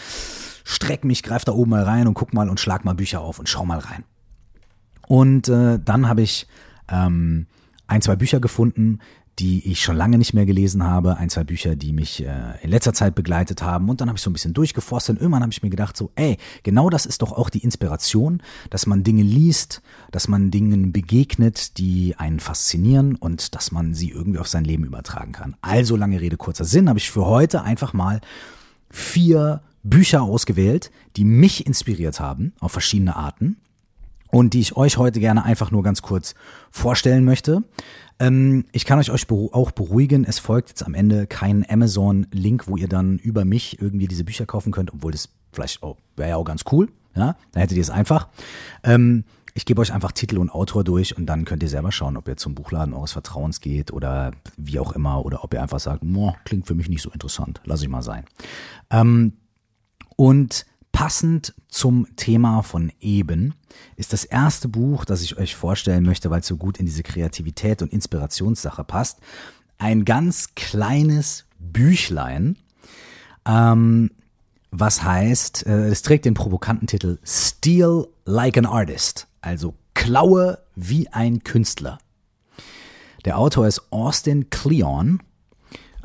streck 0.64 1.04
mich, 1.06 1.24
greif 1.24 1.46
da 1.46 1.52
oben 1.52 1.72
mal 1.72 1.84
rein 1.84 2.08
und 2.08 2.14
guck 2.14 2.34
mal 2.34 2.50
und 2.50 2.60
schlag 2.60 2.86
mal 2.86 2.96
Bücher 2.96 3.22
auf 3.22 3.40
und 3.40 3.50
schau 3.50 3.66
mal 3.66 3.80
rein. 3.80 4.04
Und 5.08 5.50
äh, 5.50 5.80
dann 5.84 6.08
habe 6.08 6.22
ich 6.22 6.48
ähm, 6.90 7.48
ein, 7.88 8.02
zwei 8.02 8.16
Bücher 8.16 8.40
gefunden, 8.40 9.00
die 9.40 9.70
ich 9.70 9.82
schon 9.82 9.98
lange 9.98 10.18
nicht 10.18 10.34
mehr 10.34 10.46
gelesen 10.46 10.84
habe, 10.84 11.18
ein, 11.18 11.30
zwei 11.30 11.44
Bücher, 11.44 11.76
die 11.76 11.92
mich 11.92 12.24
äh, 12.24 12.54
in 12.62 12.70
letzter 12.70 12.94
Zeit 12.94 13.16
begleitet 13.16 13.62
haben. 13.62 13.90
Und 13.90 14.00
dann 14.00 14.08
habe 14.08 14.18
ich 14.18 14.24
so 14.24 14.30
ein 14.30 14.34
bisschen 14.34 14.54
durchgeforstet. 14.54 15.16
Und 15.16 15.22
irgendwann 15.22 15.42
habe 15.42 15.52
ich 15.52 15.62
mir 15.62 15.70
gedacht 15.70 15.98
so, 15.98 16.12
ey, 16.16 16.38
genau 16.64 16.90
das 16.90 17.06
ist 17.06 17.22
doch 17.22 17.34
auch 17.34 17.50
die 17.50 17.64
Inspiration, 17.64 18.42
dass 18.70 18.86
man 18.86 19.04
Dinge 19.04 19.24
liest, 19.24 19.82
dass 20.12 20.28
man 20.28 20.52
Dingen 20.52 20.94
begegnet, 20.94 21.78
die 21.78 22.16
einen 22.18 22.40
faszinieren 22.40 23.16
und 23.16 23.56
dass 23.56 23.72
man 23.72 23.94
sie 23.94 24.10
irgendwie 24.10 24.40
auf 24.40 24.48
sein 24.48 24.64
Leben 24.64 24.86
übertragen 24.86 25.34
kann. 25.34 25.56
Also 25.62 25.98
lange 25.98 26.22
Rede, 26.22 26.38
kurzer 26.38 26.66
Sinn, 26.66 26.88
habe 26.88 27.00
ich 27.00 27.12
für 27.12 27.26
heute 27.26 27.64
einfach 27.64 27.94
mal 27.94 28.22
vier 28.90 29.62
Bücher 29.84 30.24
ausgewählt, 30.24 30.92
die 31.18 31.26
mich 31.26 31.68
inspiriert 31.68 32.20
haben 32.20 32.54
auf 32.60 32.72
verschiedene 32.72 33.16
Arten 33.16 33.58
und 34.36 34.54
die 34.54 34.60
ich 34.60 34.76
euch 34.76 34.98
heute 34.98 35.22
gerne 35.22 35.46
einfach 35.46 35.72
nur 35.72 35.82
ganz 35.82 36.02
kurz 36.02 36.36
vorstellen 36.70 37.24
möchte. 37.24 37.64
Ähm, 38.20 38.66
ich 38.74 38.84
kann 38.84 39.00
euch, 39.00 39.10
auch 39.10 39.72
beruhigen, 39.72 40.26
es 40.26 40.40
folgt 40.40 40.68
jetzt 40.68 40.84
am 40.84 40.94
Ende 40.94 41.26
kein 41.26 41.66
Amazon-Link, 41.66 42.68
wo 42.68 42.76
ihr 42.76 42.90
dann 42.90 43.18
über 43.18 43.46
mich 43.46 43.82
irgendwie 43.82 44.10
diese 44.10 44.26
Bücher 44.26 44.46
kaufen 44.46 44.74
könnt, 44.74 44.94
obwohl 44.94 45.14
das 45.14 45.30
vielleicht 45.54 45.82
oh, 45.84 45.96
wäre 46.18 46.32
ja 46.32 46.36
auch 46.36 46.44
ganz 46.44 46.66
cool. 46.74 46.90
Ja, 47.16 47.38
dann 47.54 47.62
hättet 47.62 47.78
ihr 47.78 47.82
es 47.82 47.90
einfach. 47.90 48.28
Ähm, 48.84 49.24
ich 49.54 49.66
gebe 49.66 49.80
euch 49.80 49.94
einfach 49.94 50.12
Titel 50.12 50.38
und 50.38 50.50
Autor 50.50 50.84
durch 50.84 51.18
und 51.18 51.28
dann 51.28 51.46
könnt 51.46 51.64
ihr 51.64 51.70
selber 51.70 51.94
schauen, 51.94 52.18
ob 52.18 52.28
ihr 52.28 52.36
zum 52.36 52.56
Buchladen 52.56 52.94
eures 52.94 53.14
Vertrauens 53.14 53.62
geht 53.62 53.94
oder 53.94 54.32
wie 54.58 54.80
auch 54.80 54.92
immer 54.92 55.26
oder 55.26 55.46
ob 55.46 55.54
ihr 55.54 55.62
einfach 55.62 55.80
sagt, 55.80 56.04
klingt 56.44 56.68
für 56.68 56.76
mich 56.76 56.90
nicht 56.90 57.04
so 57.04 57.10
interessant, 57.10 57.62
lass 57.64 57.82
ich 57.82 57.88
mal 57.88 58.02
sein. 58.02 58.26
Ähm, 58.90 59.32
und 60.18 60.66
Passend 60.96 61.54
zum 61.68 62.08
Thema 62.16 62.62
von 62.62 62.90
eben 63.02 63.54
ist 63.98 64.14
das 64.14 64.24
erste 64.24 64.70
Buch, 64.70 65.04
das 65.04 65.24
ich 65.24 65.38
euch 65.38 65.54
vorstellen 65.54 66.06
möchte, 66.06 66.30
weil 66.30 66.40
es 66.40 66.48
so 66.48 66.56
gut 66.56 66.78
in 66.78 66.86
diese 66.86 67.04
Kreativität 67.04 67.82
und 67.82 67.92
Inspirationssache 67.92 68.86
passt. 68.86 69.20
Ein 69.78 70.06
ganz 70.06 70.56
kleines 70.56 71.48
Büchlein, 71.60 72.58
ähm, 73.46 74.10
was 74.72 75.04
heißt, 75.04 75.66
äh, 75.66 75.90
es 75.90 76.02
trägt 76.02 76.24
den 76.24 76.34
provokanten 76.34 76.88
Titel 76.88 77.20
Steal 77.26 78.08
Like 78.24 78.58
an 78.58 78.66
Artist, 78.66 79.28
also 79.42 79.74
klaue 79.96 80.60
wie 80.76 81.10
ein 81.10 81.44
Künstler. 81.44 81.98
Der 83.26 83.38
Autor 83.38 83.68
ist 83.68 83.92
Austin 83.92 84.50
Kleon 84.50 85.20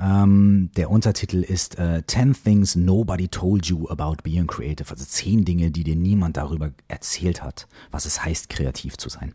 ähm, 0.01 0.71
der 0.77 0.91
Untertitel 0.91 1.43
ist 1.43 1.79
äh, 1.79 2.03
10 2.07 2.35
Things 2.43 2.75
Nobody 2.77 3.29
Told 3.29 3.67
You 3.67 3.89
About 3.89 4.23
Being 4.23 4.47
Creative, 4.47 4.91
also 4.91 5.05
10 5.05 5.45
Dinge, 5.45 5.71
die 5.71 5.85
dir 5.85 5.97
niemand 5.97 6.37
darüber 6.37 6.71
erzählt 6.89 7.43
hat, 7.43 7.69
was 7.91 8.07
es 8.07 8.25
heißt, 8.25 8.49
kreativ 8.49 8.97
zu 8.97 9.09
sein. 9.09 9.35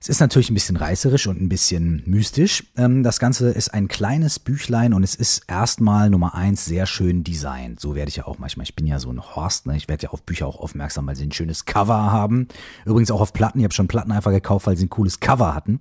Es 0.00 0.08
ist 0.08 0.20
natürlich 0.20 0.50
ein 0.50 0.54
bisschen 0.54 0.76
reißerisch 0.76 1.26
und 1.26 1.40
ein 1.40 1.48
bisschen 1.48 2.02
mystisch. 2.06 2.64
Ähm, 2.76 3.02
das 3.02 3.18
Ganze 3.18 3.50
ist 3.50 3.74
ein 3.74 3.88
kleines 3.88 4.38
Büchlein 4.38 4.94
und 4.94 5.02
es 5.02 5.14
ist 5.14 5.42
erstmal 5.48 6.08
Nummer 6.08 6.34
eins 6.34 6.64
sehr 6.64 6.86
schön 6.86 7.24
designt. 7.24 7.80
So 7.80 7.94
werde 7.94 8.08
ich 8.08 8.16
ja 8.16 8.26
auch 8.26 8.38
manchmal. 8.38 8.64
Ich 8.64 8.76
bin 8.76 8.86
ja 8.86 9.00
so 9.00 9.10
ein 9.10 9.20
Horst, 9.20 9.66
ne? 9.66 9.76
Ich 9.76 9.88
werde 9.88 10.04
ja 10.04 10.10
auf 10.10 10.22
Bücher 10.22 10.46
auch 10.46 10.60
aufmerksam, 10.60 11.06
weil 11.06 11.16
sie 11.16 11.26
ein 11.26 11.32
schönes 11.32 11.64
Cover 11.64 12.12
haben. 12.12 12.46
Übrigens 12.84 13.10
auch 13.10 13.20
auf 13.20 13.32
Platten. 13.32 13.58
Ich 13.58 13.64
habe 13.64 13.74
schon 13.74 13.88
Platten 13.88 14.12
einfach 14.12 14.30
gekauft, 14.30 14.66
weil 14.66 14.76
sie 14.76 14.86
ein 14.86 14.90
cooles 14.90 15.18
Cover 15.18 15.54
hatten. 15.54 15.80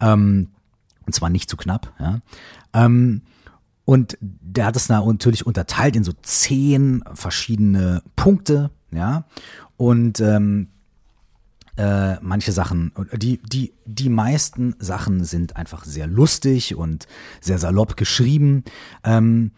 Ähm, 0.00 0.48
und 1.06 1.12
zwar 1.12 1.30
nicht 1.30 1.50
zu 1.50 1.56
knapp, 1.56 1.92
ja. 1.98 2.20
Ähm, 2.72 3.22
und 3.84 4.16
der 4.20 4.66
hat 4.66 4.76
es 4.76 4.88
natürlich 4.88 5.46
unterteilt 5.46 5.96
in 5.96 6.04
so 6.04 6.12
zehn 6.22 7.02
verschiedene 7.14 8.02
Punkte, 8.14 8.70
ja. 8.92 9.24
Und 9.76 10.20
ähm, 10.20 10.68
äh, 11.76 12.16
manche 12.20 12.52
Sachen, 12.52 12.92
die, 13.16 13.38
die, 13.42 13.72
die 13.86 14.10
meisten 14.10 14.76
Sachen 14.78 15.24
sind 15.24 15.56
einfach 15.56 15.84
sehr 15.84 16.06
lustig 16.06 16.76
und 16.76 17.06
sehr 17.40 17.58
salopp 17.58 17.96
geschrieben. 17.96 18.64
Ähm, 19.02 19.52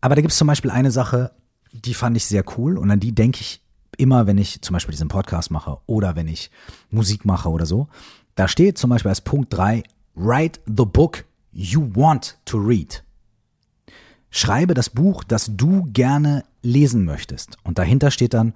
aber 0.00 0.14
da 0.14 0.20
gibt 0.20 0.32
es 0.32 0.38
zum 0.38 0.46
Beispiel 0.46 0.70
eine 0.70 0.90
Sache, 0.90 1.32
die 1.72 1.94
fand 1.94 2.16
ich 2.16 2.24
sehr 2.24 2.44
cool 2.56 2.78
und 2.78 2.90
an 2.90 3.00
die 3.00 3.14
denke 3.14 3.40
ich 3.40 3.62
immer, 3.98 4.26
wenn 4.26 4.38
ich 4.38 4.62
zum 4.62 4.74
Beispiel 4.74 4.92
diesen 4.92 5.08
Podcast 5.08 5.50
mache 5.50 5.78
oder 5.86 6.16
wenn 6.16 6.28
ich 6.28 6.50
Musik 6.90 7.24
mache 7.24 7.50
oder 7.50 7.66
so. 7.66 7.88
Da 8.36 8.48
steht 8.48 8.78
zum 8.78 8.90
Beispiel 8.90 9.08
als 9.08 9.20
Punkt 9.20 9.52
drei 9.52 9.82
Write 10.14 10.60
the 10.66 10.84
book 10.84 11.24
you 11.56 11.90
want 11.94 12.38
to 12.44 12.58
read. 12.58 13.02
Schreibe 14.30 14.74
das 14.74 14.90
Buch, 14.90 15.24
das 15.24 15.56
du 15.56 15.84
gerne 15.92 16.44
lesen 16.62 17.04
möchtest. 17.04 17.56
Und 17.64 17.78
dahinter 17.78 18.10
steht 18.10 18.34
dann 18.34 18.52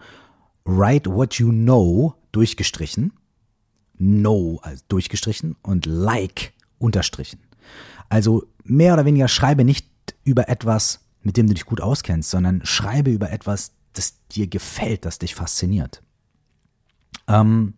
Write 0.65 1.11
what 1.11 1.35
you 1.35 1.51
know 1.51 2.15
durchgestrichen. 2.33 3.13
Know 3.97 4.61
also 4.63 4.85
durchgestrichen 4.89 5.57
und 5.63 5.87
like 5.87 6.53
unterstrichen. 6.79 7.41
Also 8.11 8.47
mehr 8.65 8.93
oder 8.93 9.07
weniger 9.07 9.29
schreibe 9.29 9.65
nicht 9.65 9.89
über 10.25 10.49
etwas, 10.49 11.01
mit 11.23 11.37
dem 11.37 11.47
du 11.47 11.55
dich 11.55 11.65
gut 11.65 11.81
auskennst, 11.81 12.31
sondern 12.31 12.65
schreibe 12.65 13.11
über 13.11 13.31
etwas, 13.31 13.73
das 13.95 14.15
dir 14.33 14.47
gefällt, 14.47 15.05
das 15.05 15.19
dich 15.19 15.35
fasziniert. 15.35 16.03
Ähm, 17.29 17.75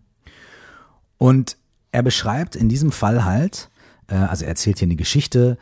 und 1.19 1.57
er 1.93 2.03
beschreibt 2.03 2.57
in 2.57 2.69
diesem 2.69 2.91
Fall 2.91 3.25
halt, 3.25 3.71
äh, 4.09 4.15
also 4.15 4.45
er 4.45 4.51
erzählt 4.51 4.79
hier 4.79 4.87
eine 4.87 4.97
Geschichte 4.97 5.59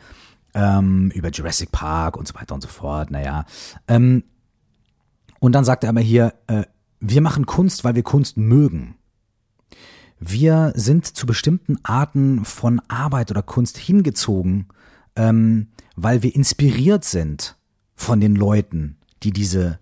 ähm, 0.53 1.11
über 1.11 1.29
Jurassic 1.29 1.71
Park 1.71 2.17
und 2.17 2.27
so 2.27 2.35
weiter 2.35 2.55
und 2.55 2.61
so 2.61 2.67
fort, 2.67 3.11
naja. 3.11 3.45
Ähm, 3.87 4.23
und 5.39 5.53
dann 5.53 5.65
sagt 5.65 5.83
er 5.83 5.89
aber 5.89 6.01
hier, 6.01 6.33
äh, 6.47 6.63
wir 6.99 7.21
machen 7.21 7.45
Kunst, 7.45 7.83
weil 7.83 7.95
wir 7.95 8.03
Kunst 8.03 8.37
mögen. 8.37 8.95
Wir 10.19 10.71
sind 10.75 11.07
zu 11.07 11.25
bestimmten 11.25 11.77
Arten 11.83 12.45
von 12.45 12.79
Arbeit 12.87 13.31
oder 13.31 13.41
Kunst 13.41 13.77
hingezogen, 13.77 14.67
ähm, 15.15 15.69
weil 15.95 16.21
wir 16.21 16.35
inspiriert 16.35 17.05
sind 17.05 17.57
von 17.95 18.21
den 18.21 18.35
Leuten, 18.35 18.97
die 19.23 19.31
diese, 19.31 19.79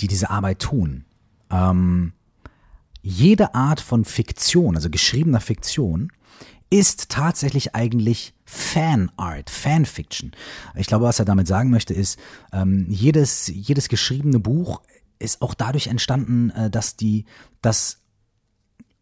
die 0.00 0.08
diese 0.08 0.28
Arbeit 0.28 0.58
tun. 0.58 1.06
Ähm, 1.50 2.12
jede 3.00 3.54
Art 3.54 3.80
von 3.80 4.04
Fiktion, 4.04 4.76
also 4.76 4.90
geschriebener 4.90 5.40
Fiktion, 5.40 6.12
ist 6.70 7.08
tatsächlich 7.08 7.74
eigentlich 7.74 8.34
Fanart, 8.44 9.50
Fanfiction. 9.50 10.32
Ich 10.74 10.86
glaube, 10.86 11.04
was 11.04 11.18
er 11.18 11.24
damit 11.24 11.46
sagen 11.46 11.70
möchte, 11.70 11.94
ist, 11.94 12.18
ähm, 12.52 12.86
jedes, 12.88 13.48
jedes 13.48 13.88
geschriebene 13.88 14.38
Buch 14.38 14.82
ist 15.18 15.42
auch 15.42 15.54
dadurch 15.54 15.86
entstanden, 15.88 16.50
äh, 16.50 16.70
dass 16.70 16.96
die, 16.96 17.24
dass 17.62 18.00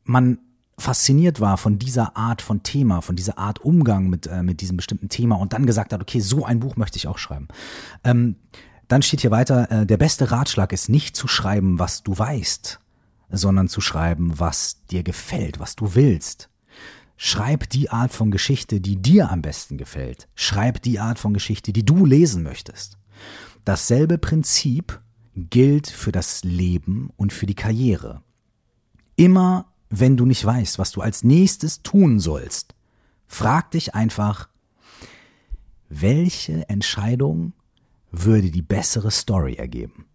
man 0.05 0.39
fasziniert 0.79 1.41
war 1.41 1.57
von 1.57 1.79
dieser 1.79 2.17
Art 2.17 2.43
von 2.43 2.63
Thema, 2.63 3.01
von 3.01 3.17
dieser 3.17 3.39
Art 3.39 3.61
Umgang 3.61 4.09
mit, 4.09 4.27
äh, 4.27 4.43
mit 4.43 4.61
diesem 4.61 4.77
bestimmten 4.77 5.09
Thema 5.09 5.37
und 5.37 5.53
dann 5.53 5.67
gesagt 5.67 5.93
hat, 5.93 6.01
okay, 6.01 6.21
so 6.21 6.45
ein 6.45 6.61
Buch 6.61 6.77
möchte 6.77 6.99
ich 6.99 7.09
auch 7.09 7.19
schreiben. 7.19 7.49
Ähm, 8.05 8.37
dann 8.89 9.03
steht 9.03 9.21
hier 9.21 9.31
weiter, 9.31 9.71
äh, 9.71 9.87
der 9.87 9.97
beste 9.97 10.31
Ratschlag 10.31 10.73
ist 10.73 10.89
nicht 10.89 11.17
zu 11.17 11.29
schreiben, 11.29 11.79
was 11.79 12.03
du 12.03 12.17
weißt, 12.17 12.79
sondern 13.31 13.69
zu 13.69 13.81
schreiben, 13.81 14.39
was 14.39 14.85
dir 14.91 15.03
gefällt, 15.03 15.59
was 15.59 15.77
du 15.77 15.95
willst. 15.95 16.51
Schreib 17.17 17.71
die 17.71 17.91
Art 17.91 18.13
von 18.13 18.31
Geschichte, 18.31 18.81
die 18.81 18.97
dir 18.97 19.31
am 19.31 19.43
besten 19.43 19.79
gefällt. 19.79 20.29
Schreib 20.35 20.83
die 20.83 20.99
Art 20.99 21.19
von 21.19 21.33
Geschichte, 21.33 21.73
die 21.73 21.85
du 21.85 22.05
lesen 22.05 22.43
möchtest. 22.43 22.99
Dasselbe 23.65 24.19
Prinzip 24.19 25.01
gilt 25.35 25.89
für 25.89 26.13
das 26.13 26.45
Leben 26.45 27.11
und 27.17 27.33
für 27.33 27.47
die 27.47 27.55
Karriere. 27.55 28.23
Immer 29.17 29.73
wenn 29.89 30.17
du 30.17 30.27
nicht 30.27 30.45
weißt, 30.45 30.79
was 30.79 30.93
du 30.93 31.01
als 31.01 31.25
nächstes 31.25 31.83
tun 31.83 32.21
sollst, 32.21 32.75
frag 33.27 33.71
dich 33.71 33.95
einfach, 33.95 34.49
welche 35.89 36.69
Entscheidung 36.69 37.53
würde 38.11 38.51
die 38.51 38.63
bessere 38.63 39.11
Story 39.11 39.55
ergeben? 39.55 40.07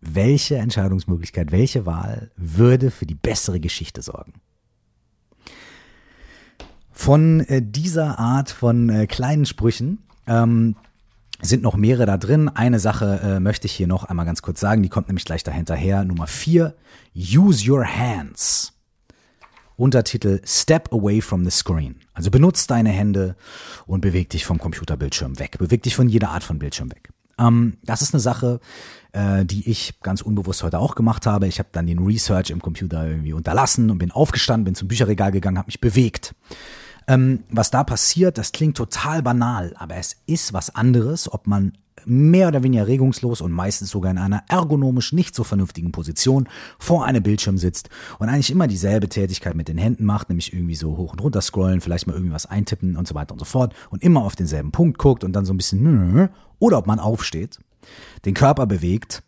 Welche 0.00 0.56
Entscheidungsmöglichkeit, 0.56 1.52
welche 1.52 1.84
Wahl 1.84 2.30
würde 2.36 2.90
für 2.90 3.04
die 3.04 3.14
bessere 3.14 3.60
Geschichte 3.60 4.00
sorgen? 4.00 4.40
Von 7.00 7.40
äh, 7.40 7.62
dieser 7.62 8.18
Art 8.18 8.50
von 8.50 8.90
äh, 8.90 9.06
kleinen 9.06 9.46
Sprüchen 9.46 10.02
ähm, 10.26 10.76
sind 11.40 11.62
noch 11.62 11.74
mehrere 11.74 12.04
da 12.04 12.18
drin. 12.18 12.50
Eine 12.50 12.78
Sache 12.78 13.20
äh, 13.24 13.40
möchte 13.40 13.66
ich 13.66 13.72
hier 13.72 13.86
noch 13.86 14.04
einmal 14.04 14.26
ganz 14.26 14.42
kurz 14.42 14.60
sagen, 14.60 14.82
die 14.82 14.90
kommt 14.90 15.08
nämlich 15.08 15.24
gleich 15.24 15.42
dahinterher. 15.42 16.04
Nummer 16.04 16.26
vier, 16.26 16.74
Use 17.16 17.66
your 17.66 17.86
hands. 17.86 18.74
Untertitel 19.76 20.42
Step 20.44 20.92
away 20.92 21.22
from 21.22 21.42
the 21.42 21.50
screen. 21.50 21.96
Also 22.12 22.30
benutzt 22.30 22.70
deine 22.70 22.90
Hände 22.90 23.34
und 23.86 24.02
beweg 24.02 24.28
dich 24.28 24.44
vom 24.44 24.58
Computerbildschirm 24.58 25.38
weg. 25.38 25.56
Beweg 25.58 25.82
dich 25.82 25.96
von 25.96 26.06
jeder 26.06 26.28
Art 26.28 26.44
von 26.44 26.58
Bildschirm 26.58 26.90
weg. 26.90 27.08
Ähm, 27.38 27.78
das 27.82 28.02
ist 28.02 28.12
eine 28.12 28.20
Sache, 28.20 28.60
äh, 29.12 29.46
die 29.46 29.70
ich 29.70 29.98
ganz 30.02 30.20
unbewusst 30.20 30.62
heute 30.62 30.78
auch 30.78 30.96
gemacht 30.96 31.24
habe. 31.24 31.46
Ich 31.46 31.60
habe 31.60 31.70
dann 31.72 31.86
den 31.86 32.00
Research 32.00 32.50
im 32.50 32.60
Computer 32.60 33.06
irgendwie 33.06 33.32
unterlassen 33.32 33.90
und 33.90 33.96
bin 33.96 34.10
aufgestanden, 34.10 34.66
bin 34.66 34.74
zum 34.74 34.88
Bücherregal 34.88 35.32
gegangen, 35.32 35.56
habe 35.56 35.68
mich 35.68 35.80
bewegt. 35.80 36.34
Ähm, 37.06 37.44
was 37.50 37.70
da 37.70 37.84
passiert, 37.84 38.38
das 38.38 38.52
klingt 38.52 38.76
total 38.76 39.22
banal, 39.22 39.74
aber 39.78 39.96
es 39.96 40.16
ist 40.26 40.52
was 40.52 40.74
anderes, 40.74 41.32
ob 41.32 41.46
man 41.46 41.72
mehr 42.06 42.48
oder 42.48 42.62
weniger 42.62 42.86
regungslos 42.86 43.40
und 43.40 43.52
meistens 43.52 43.90
sogar 43.90 44.10
in 44.10 44.18
einer 44.18 44.42
ergonomisch 44.48 45.12
nicht 45.12 45.34
so 45.34 45.44
vernünftigen 45.44 45.92
Position 45.92 46.48
vor 46.78 47.04
einem 47.04 47.22
Bildschirm 47.22 47.58
sitzt 47.58 47.90
und 48.18 48.28
eigentlich 48.28 48.50
immer 48.50 48.66
dieselbe 48.66 49.08
Tätigkeit 49.08 49.54
mit 49.54 49.68
den 49.68 49.78
Händen 49.78 50.04
macht, 50.04 50.28
nämlich 50.28 50.52
irgendwie 50.52 50.74
so 50.74 50.96
hoch 50.96 51.12
und 51.12 51.22
runter 51.22 51.40
scrollen, 51.40 51.80
vielleicht 51.80 52.06
mal 52.06 52.14
irgendwie 52.14 52.32
was 52.32 52.46
eintippen 52.46 52.96
und 52.96 53.06
so 53.06 53.14
weiter 53.14 53.32
und 53.32 53.38
so 53.38 53.44
fort 53.44 53.74
und 53.90 54.02
immer 54.02 54.24
auf 54.24 54.36
denselben 54.36 54.72
Punkt 54.72 54.98
guckt 54.98 55.24
und 55.24 55.32
dann 55.32 55.44
so 55.44 55.52
ein 55.52 55.56
bisschen 55.56 56.30
oder 56.58 56.78
ob 56.78 56.86
man 56.86 57.00
aufsteht, 57.00 57.58
den 58.24 58.34
Körper 58.34 58.66
bewegt 58.66 59.22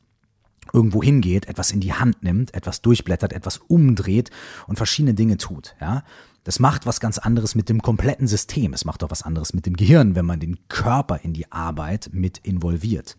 irgendwo 0.73 1.03
hingeht, 1.03 1.49
etwas 1.49 1.71
in 1.71 1.81
die 1.81 1.93
Hand 1.93 2.23
nimmt, 2.23 2.55
etwas 2.55 2.81
durchblättert, 2.81 3.33
etwas 3.33 3.59
umdreht 3.59 4.31
und 4.67 4.77
verschiedene 4.77 5.15
Dinge 5.15 5.37
tut, 5.37 5.75
ja. 5.81 6.05
Das 6.45 6.59
macht 6.59 6.87
was 6.87 7.01
ganz 7.01 7.19
anderes 7.19 7.55
mit 7.55 7.69
dem 7.69 7.83
kompletten 7.83 8.27
System. 8.27 8.73
Es 8.73 8.85
macht 8.85 9.05
auch 9.05 9.11
was 9.11 9.23
anderes 9.23 9.55
mit 9.55 9.67
dem 9.67 9.77
Gehirn, 9.77 10.15
wenn 10.15 10.27
man 10.27 10.41
den 10.41 10.59
Körper 10.69 11.21
in 11.23 11.33
die 11.33 11.51
Arbeit 11.53 12.11
mit 12.13 12.39
involviert. 12.39 13.17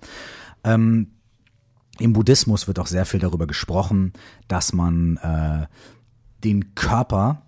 Ähm, 0.63 1.11
Im 1.99 2.13
Buddhismus 2.13 2.67
wird 2.67 2.79
auch 2.79 2.87
sehr 2.87 3.05
viel 3.05 3.19
darüber 3.19 3.47
gesprochen, 3.47 4.13
dass 4.47 4.73
man 4.73 5.17
äh, 5.17 5.67
den 6.43 6.75
Körper 6.75 7.43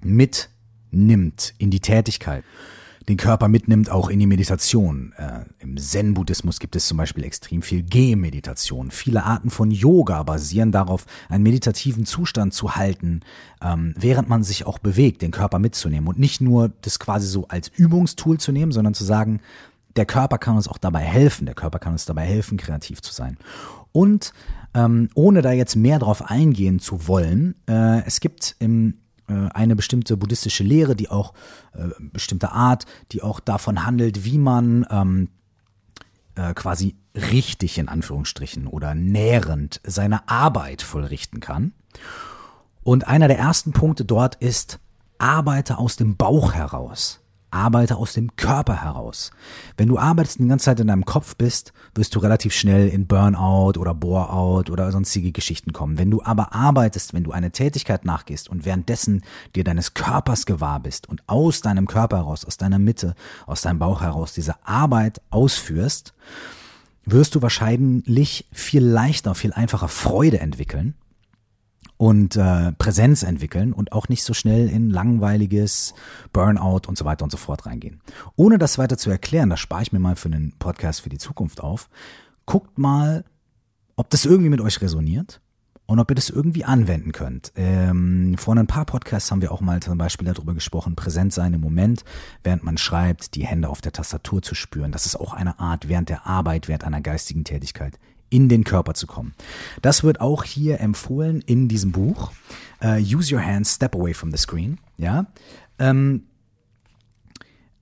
mitnimmt 0.00 1.54
in 1.58 1.70
die 1.70 1.80
Tätigkeit 1.80 2.44
den 3.08 3.16
Körper 3.16 3.48
mitnimmt, 3.48 3.90
auch 3.90 4.08
in 4.08 4.18
die 4.18 4.26
Meditation. 4.26 5.12
Äh, 5.16 5.44
Im 5.58 5.76
Zen-Buddhismus 5.76 6.58
gibt 6.58 6.76
es 6.76 6.86
zum 6.86 6.98
Beispiel 6.98 7.24
extrem 7.24 7.62
viel 7.62 7.82
Gehmeditation. 7.82 8.90
Viele 8.90 9.24
Arten 9.24 9.50
von 9.50 9.70
Yoga 9.70 10.22
basieren 10.22 10.72
darauf, 10.72 11.06
einen 11.28 11.42
meditativen 11.42 12.06
Zustand 12.06 12.54
zu 12.54 12.76
halten, 12.76 13.20
ähm, 13.62 13.94
während 13.96 14.28
man 14.28 14.44
sich 14.44 14.66
auch 14.66 14.78
bewegt, 14.78 15.22
den 15.22 15.30
Körper 15.30 15.58
mitzunehmen 15.58 16.08
und 16.08 16.18
nicht 16.18 16.40
nur 16.40 16.70
das 16.82 16.98
quasi 16.98 17.26
so 17.26 17.48
als 17.48 17.68
Übungstool 17.68 18.38
zu 18.38 18.52
nehmen, 18.52 18.72
sondern 18.72 18.94
zu 18.94 19.04
sagen, 19.04 19.40
der 19.96 20.06
Körper 20.06 20.38
kann 20.38 20.56
uns 20.56 20.68
auch 20.68 20.78
dabei 20.78 21.00
helfen, 21.00 21.44
der 21.46 21.54
Körper 21.54 21.78
kann 21.78 21.92
uns 21.92 22.06
dabei 22.06 22.24
helfen, 22.24 22.56
kreativ 22.56 23.02
zu 23.02 23.12
sein. 23.12 23.36
Und 23.92 24.32
ähm, 24.74 25.10
ohne 25.14 25.42
da 25.42 25.52
jetzt 25.52 25.76
mehr 25.76 25.98
drauf 25.98 26.30
eingehen 26.30 26.78
zu 26.78 27.06
wollen, 27.06 27.54
äh, 27.68 28.02
es 28.06 28.20
gibt 28.20 28.56
im 28.58 29.01
eine 29.26 29.76
bestimmte 29.76 30.16
buddhistische 30.16 30.64
Lehre, 30.64 30.96
die 30.96 31.08
auch 31.08 31.32
äh, 31.74 31.88
bestimmte 32.00 32.52
Art, 32.52 32.86
die 33.12 33.22
auch 33.22 33.40
davon 33.40 33.84
handelt, 33.84 34.24
wie 34.24 34.38
man 34.38 34.86
ähm, 34.90 35.28
äh, 36.34 36.54
quasi 36.54 36.96
richtig 37.14 37.78
in 37.78 37.88
Anführungsstrichen 37.88 38.66
oder 38.66 38.94
nährend 38.94 39.80
seine 39.84 40.28
Arbeit 40.28 40.82
vollrichten 40.82 41.40
kann. 41.40 41.72
Und 42.82 43.06
einer 43.06 43.28
der 43.28 43.38
ersten 43.38 43.72
Punkte 43.72 44.04
dort 44.04 44.36
ist, 44.36 44.80
arbeite 45.18 45.78
aus 45.78 45.96
dem 45.96 46.16
Bauch 46.16 46.52
heraus 46.52 47.21
arbeite 47.52 47.96
aus 47.96 48.14
dem 48.14 48.34
Körper 48.36 48.82
heraus. 48.82 49.30
Wenn 49.76 49.88
du 49.88 49.98
arbeitest 49.98 50.40
die 50.40 50.46
ganze 50.46 50.66
Zeit 50.66 50.80
in 50.80 50.88
deinem 50.88 51.04
Kopf 51.04 51.36
bist, 51.36 51.72
wirst 51.94 52.14
du 52.14 52.18
relativ 52.18 52.52
schnell 52.52 52.88
in 52.88 53.06
Burnout 53.06 53.78
oder 53.78 53.94
Boreout 53.94 54.70
oder 54.70 54.90
sonstige 54.90 55.32
Geschichten 55.32 55.72
kommen. 55.72 55.98
Wenn 55.98 56.10
du 56.10 56.22
aber 56.22 56.54
arbeitest, 56.54 57.14
wenn 57.14 57.24
du 57.24 57.32
eine 57.32 57.50
Tätigkeit 57.50 58.04
nachgehst 58.04 58.48
und 58.48 58.64
währenddessen 58.64 59.22
dir 59.54 59.64
deines 59.64 59.94
Körpers 59.94 60.46
gewahr 60.46 60.80
bist 60.80 61.08
und 61.08 61.22
aus 61.26 61.60
deinem 61.60 61.86
Körper 61.86 62.18
heraus, 62.18 62.44
aus 62.44 62.56
deiner 62.56 62.78
Mitte, 62.78 63.14
aus 63.46 63.62
deinem 63.62 63.78
Bauch 63.78 64.00
heraus 64.00 64.32
diese 64.32 64.54
Arbeit 64.66 65.20
ausführst, 65.30 66.14
wirst 67.04 67.34
du 67.34 67.42
wahrscheinlich 67.42 68.46
viel 68.52 68.84
leichter, 68.84 69.34
viel 69.34 69.52
einfacher 69.52 69.88
Freude 69.88 70.40
entwickeln 70.40 70.94
und 71.96 72.36
äh, 72.36 72.72
Präsenz 72.72 73.22
entwickeln 73.22 73.72
und 73.72 73.92
auch 73.92 74.08
nicht 74.08 74.24
so 74.24 74.34
schnell 74.34 74.68
in 74.68 74.90
langweiliges 74.90 75.94
Burnout 76.32 76.88
und 76.88 76.98
so 76.98 77.04
weiter 77.04 77.24
und 77.24 77.30
so 77.30 77.36
fort 77.36 77.66
reingehen. 77.66 78.00
Ohne 78.36 78.58
das 78.58 78.78
weiter 78.78 78.98
zu 78.98 79.10
erklären, 79.10 79.50
das 79.50 79.60
spare 79.60 79.82
ich 79.82 79.92
mir 79.92 80.00
mal 80.00 80.16
für 80.16 80.28
einen 80.28 80.52
Podcast 80.58 81.02
für 81.02 81.10
die 81.10 81.18
Zukunft 81.18 81.60
auf. 81.60 81.88
Guckt 82.44 82.76
mal, 82.76 83.24
ob 83.96 84.10
das 84.10 84.24
irgendwie 84.24 84.50
mit 84.50 84.60
euch 84.60 84.80
resoniert 84.80 85.40
und 85.86 85.98
ob 85.98 86.10
ihr 86.10 86.14
das 86.14 86.30
irgendwie 86.30 86.64
anwenden 86.64 87.12
könnt. 87.12 87.52
Ähm, 87.54 88.34
vor 88.38 88.56
ein 88.56 88.66
paar 88.66 88.86
Podcasts 88.86 89.30
haben 89.30 89.42
wir 89.42 89.52
auch 89.52 89.60
mal 89.60 89.80
zum 89.80 89.98
Beispiel 89.98 90.26
darüber 90.26 90.54
gesprochen, 90.54 90.96
präsent 90.96 91.32
sein 91.32 91.54
im 91.54 91.60
Moment, 91.60 92.04
während 92.42 92.64
man 92.64 92.78
schreibt, 92.78 93.34
die 93.34 93.46
Hände 93.46 93.68
auf 93.68 93.80
der 93.80 93.92
Tastatur 93.92 94.42
zu 94.42 94.54
spüren. 94.54 94.90
Das 94.90 95.06
ist 95.06 95.16
auch 95.16 95.34
eine 95.34 95.60
Art 95.60 95.88
während 95.88 96.08
der 96.08 96.26
Arbeit, 96.26 96.66
während 96.66 96.84
einer 96.84 97.00
geistigen 97.00 97.44
Tätigkeit 97.44 97.98
in 98.32 98.48
den 98.48 98.64
Körper 98.64 98.94
zu 98.94 99.06
kommen. 99.06 99.34
Das 99.82 100.02
wird 100.02 100.20
auch 100.20 100.44
hier 100.44 100.80
empfohlen 100.80 101.42
in 101.42 101.68
diesem 101.68 101.92
Buch. 101.92 102.32
Uh, 102.82 102.96
Use 102.96 103.32
your 103.32 103.44
hands, 103.44 103.74
step 103.74 103.94
away 103.94 104.14
from 104.14 104.32
the 104.32 104.38
screen. 104.38 104.78
Ja. 104.96 105.26
Ähm, 105.78 106.24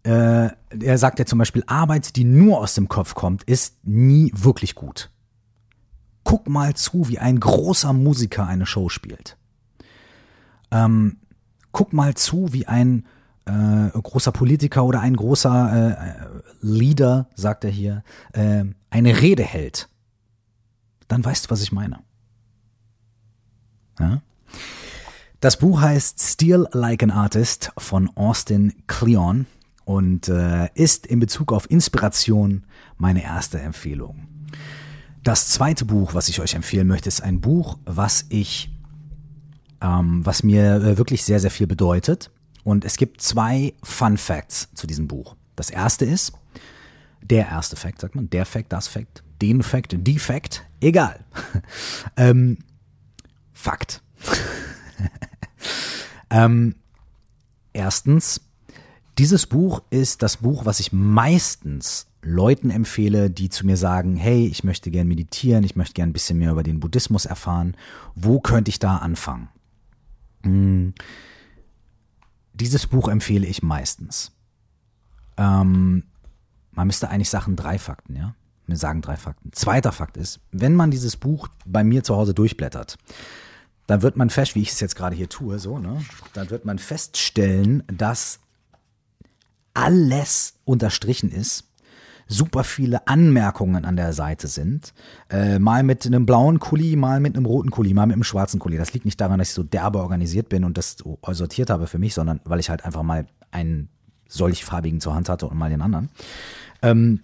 äh, 0.02 0.48
er 0.50 0.98
sagt 0.98 1.18
ja 1.18 1.26
zum 1.26 1.38
Beispiel, 1.38 1.62
Arbeit, 1.66 2.16
die 2.16 2.24
nur 2.24 2.58
aus 2.58 2.74
dem 2.74 2.88
Kopf 2.88 3.14
kommt, 3.14 3.44
ist 3.44 3.76
nie 3.84 4.32
wirklich 4.34 4.74
gut. 4.74 5.10
Guck 6.24 6.48
mal 6.48 6.74
zu, 6.74 7.08
wie 7.08 7.18
ein 7.18 7.40
großer 7.40 7.92
Musiker 7.92 8.46
eine 8.46 8.66
Show 8.66 8.88
spielt. 8.88 9.36
Ähm, 10.70 11.18
guck 11.72 11.92
mal 11.92 12.14
zu, 12.14 12.52
wie 12.52 12.66
ein 12.66 13.06
äh, 13.46 13.90
großer 13.90 14.32
Politiker 14.32 14.84
oder 14.84 15.00
ein 15.00 15.16
großer 15.16 15.90
äh, 15.90 16.40
Leader, 16.60 17.28
sagt 17.34 17.64
er 17.64 17.70
hier, 17.70 18.02
äh, 18.32 18.64
eine 18.90 19.20
Rede 19.20 19.44
hält 19.44 19.88
dann 21.10 21.24
weißt 21.24 21.46
du, 21.46 21.50
was 21.50 21.62
ich 21.62 21.72
meine. 21.72 21.98
Ja? 23.98 24.22
Das 25.40 25.58
Buch 25.58 25.80
heißt 25.80 26.20
Steal 26.20 26.68
Like 26.72 27.02
an 27.02 27.10
Artist 27.10 27.72
von 27.78 28.08
Austin 28.16 28.74
Kleon 28.86 29.46
und 29.84 30.28
äh, 30.28 30.68
ist 30.74 31.06
in 31.06 31.18
Bezug 31.18 31.52
auf 31.52 31.70
Inspiration 31.70 32.64
meine 32.96 33.24
erste 33.24 33.60
Empfehlung. 33.60 34.28
Das 35.22 35.48
zweite 35.48 35.84
Buch, 35.84 36.14
was 36.14 36.28
ich 36.28 36.40
euch 36.40 36.54
empfehlen 36.54 36.86
möchte, 36.86 37.08
ist 37.08 37.22
ein 37.22 37.40
Buch, 37.40 37.78
was 37.84 38.26
ich, 38.28 38.70
ähm, 39.80 40.24
was 40.24 40.42
mir 40.42 40.76
äh, 40.76 40.98
wirklich 40.98 41.24
sehr, 41.24 41.40
sehr 41.40 41.50
viel 41.50 41.66
bedeutet. 41.66 42.30
Und 42.62 42.84
es 42.84 42.96
gibt 42.96 43.20
zwei 43.20 43.74
Fun 43.82 44.16
Facts 44.16 44.68
zu 44.74 44.86
diesem 44.86 45.08
Buch. 45.08 45.34
Das 45.56 45.70
erste 45.70 46.04
ist, 46.04 46.32
der 47.22 47.48
erste 47.48 47.76
Fact, 47.76 48.00
sagt 48.00 48.14
man, 48.14 48.30
der 48.30 48.46
Fact, 48.46 48.72
das 48.72 48.86
Fact, 48.86 49.24
den 49.42 49.62
Fact, 49.62 49.96
die 49.98 50.18
Fact, 50.18 50.64
egal. 50.80 51.24
ähm, 52.16 52.58
Fakt. 53.52 54.02
ähm, 56.30 56.74
erstens, 57.72 58.40
dieses 59.18 59.46
Buch 59.46 59.82
ist 59.90 60.22
das 60.22 60.38
Buch, 60.38 60.64
was 60.64 60.80
ich 60.80 60.92
meistens 60.92 62.06
Leuten 62.22 62.70
empfehle, 62.70 63.30
die 63.30 63.48
zu 63.48 63.66
mir 63.66 63.76
sagen, 63.76 64.16
hey, 64.16 64.46
ich 64.46 64.64
möchte 64.64 64.90
gern 64.90 65.08
meditieren, 65.08 65.64
ich 65.64 65.76
möchte 65.76 65.94
gern 65.94 66.10
ein 66.10 66.14
bisschen 66.14 66.38
mehr 66.38 66.52
über 66.52 66.62
den 66.62 66.80
Buddhismus 66.80 67.24
erfahren. 67.24 67.76
Wo 68.14 68.40
könnte 68.40 68.70
ich 68.70 68.78
da 68.78 68.96
anfangen? 68.96 69.48
Hm. 70.42 70.94
Dieses 72.54 72.86
Buch 72.86 73.08
empfehle 73.08 73.46
ich 73.46 73.62
meistens. 73.62 74.32
Ähm, 75.36 76.04
man 76.72 76.86
müsste 76.86 77.08
eigentlich 77.08 77.30
Sachen 77.30 77.56
drei 77.56 77.78
Fakten, 77.78 78.16
ja? 78.16 78.34
Wir 78.70 78.76
sagen 78.76 79.02
drei 79.02 79.16
Fakten. 79.16 79.52
Zweiter 79.52 79.92
Fakt 79.92 80.16
ist, 80.16 80.40
wenn 80.52 80.74
man 80.74 80.90
dieses 80.90 81.16
Buch 81.16 81.48
bei 81.66 81.84
mir 81.84 82.02
zu 82.04 82.16
Hause 82.16 82.34
durchblättert, 82.34 82.98
dann 83.86 84.02
wird 84.02 84.16
man 84.16 84.30
fest, 84.30 84.54
wie 84.54 84.62
ich 84.62 84.70
es 84.70 84.80
jetzt 84.80 84.94
gerade 84.94 85.16
hier 85.16 85.28
tue, 85.28 85.58
so, 85.58 85.78
ne? 85.78 86.04
Dann 86.32 86.50
wird 86.50 86.64
man 86.64 86.78
feststellen, 86.78 87.82
dass 87.88 88.38
alles 89.74 90.54
unterstrichen 90.64 91.32
ist, 91.32 91.64
super 92.30 92.62
viele 92.62 93.06
Anmerkungen 93.08 93.84
an 93.84 93.96
der 93.96 94.12
Seite 94.12 94.46
sind. 94.46 94.94
Äh, 95.28 95.58
mal 95.58 95.82
mit 95.82 96.06
einem 96.06 96.24
blauen 96.26 96.60
Kuli, 96.60 96.94
mal 96.94 97.18
mit 97.18 97.36
einem 97.36 97.44
roten 97.44 97.70
Kuli, 97.70 97.92
mal 97.92 98.06
mit 98.06 98.14
einem 98.14 98.24
schwarzen 98.24 98.60
Kuli. 98.60 98.76
Das 98.76 98.92
liegt 98.92 99.04
nicht 99.04 99.20
daran, 99.20 99.40
dass 99.40 99.48
ich 99.48 99.54
so 99.54 99.64
derbe 99.64 99.98
organisiert 99.98 100.48
bin 100.48 100.64
und 100.64 100.78
das 100.78 100.96
sortiert 101.32 101.70
habe 101.70 101.88
für 101.88 101.98
mich, 101.98 102.14
sondern 102.14 102.40
weil 102.44 102.60
ich 102.60 102.70
halt 102.70 102.84
einfach 102.84 103.02
mal 103.02 103.26
einen 103.50 103.88
solch 104.28 104.64
farbigen 104.64 105.00
zur 105.00 105.14
Hand 105.14 105.28
hatte 105.28 105.48
und 105.48 105.58
mal 105.58 105.70
den 105.70 105.82
anderen. 105.82 106.08
Ähm, 106.82 107.20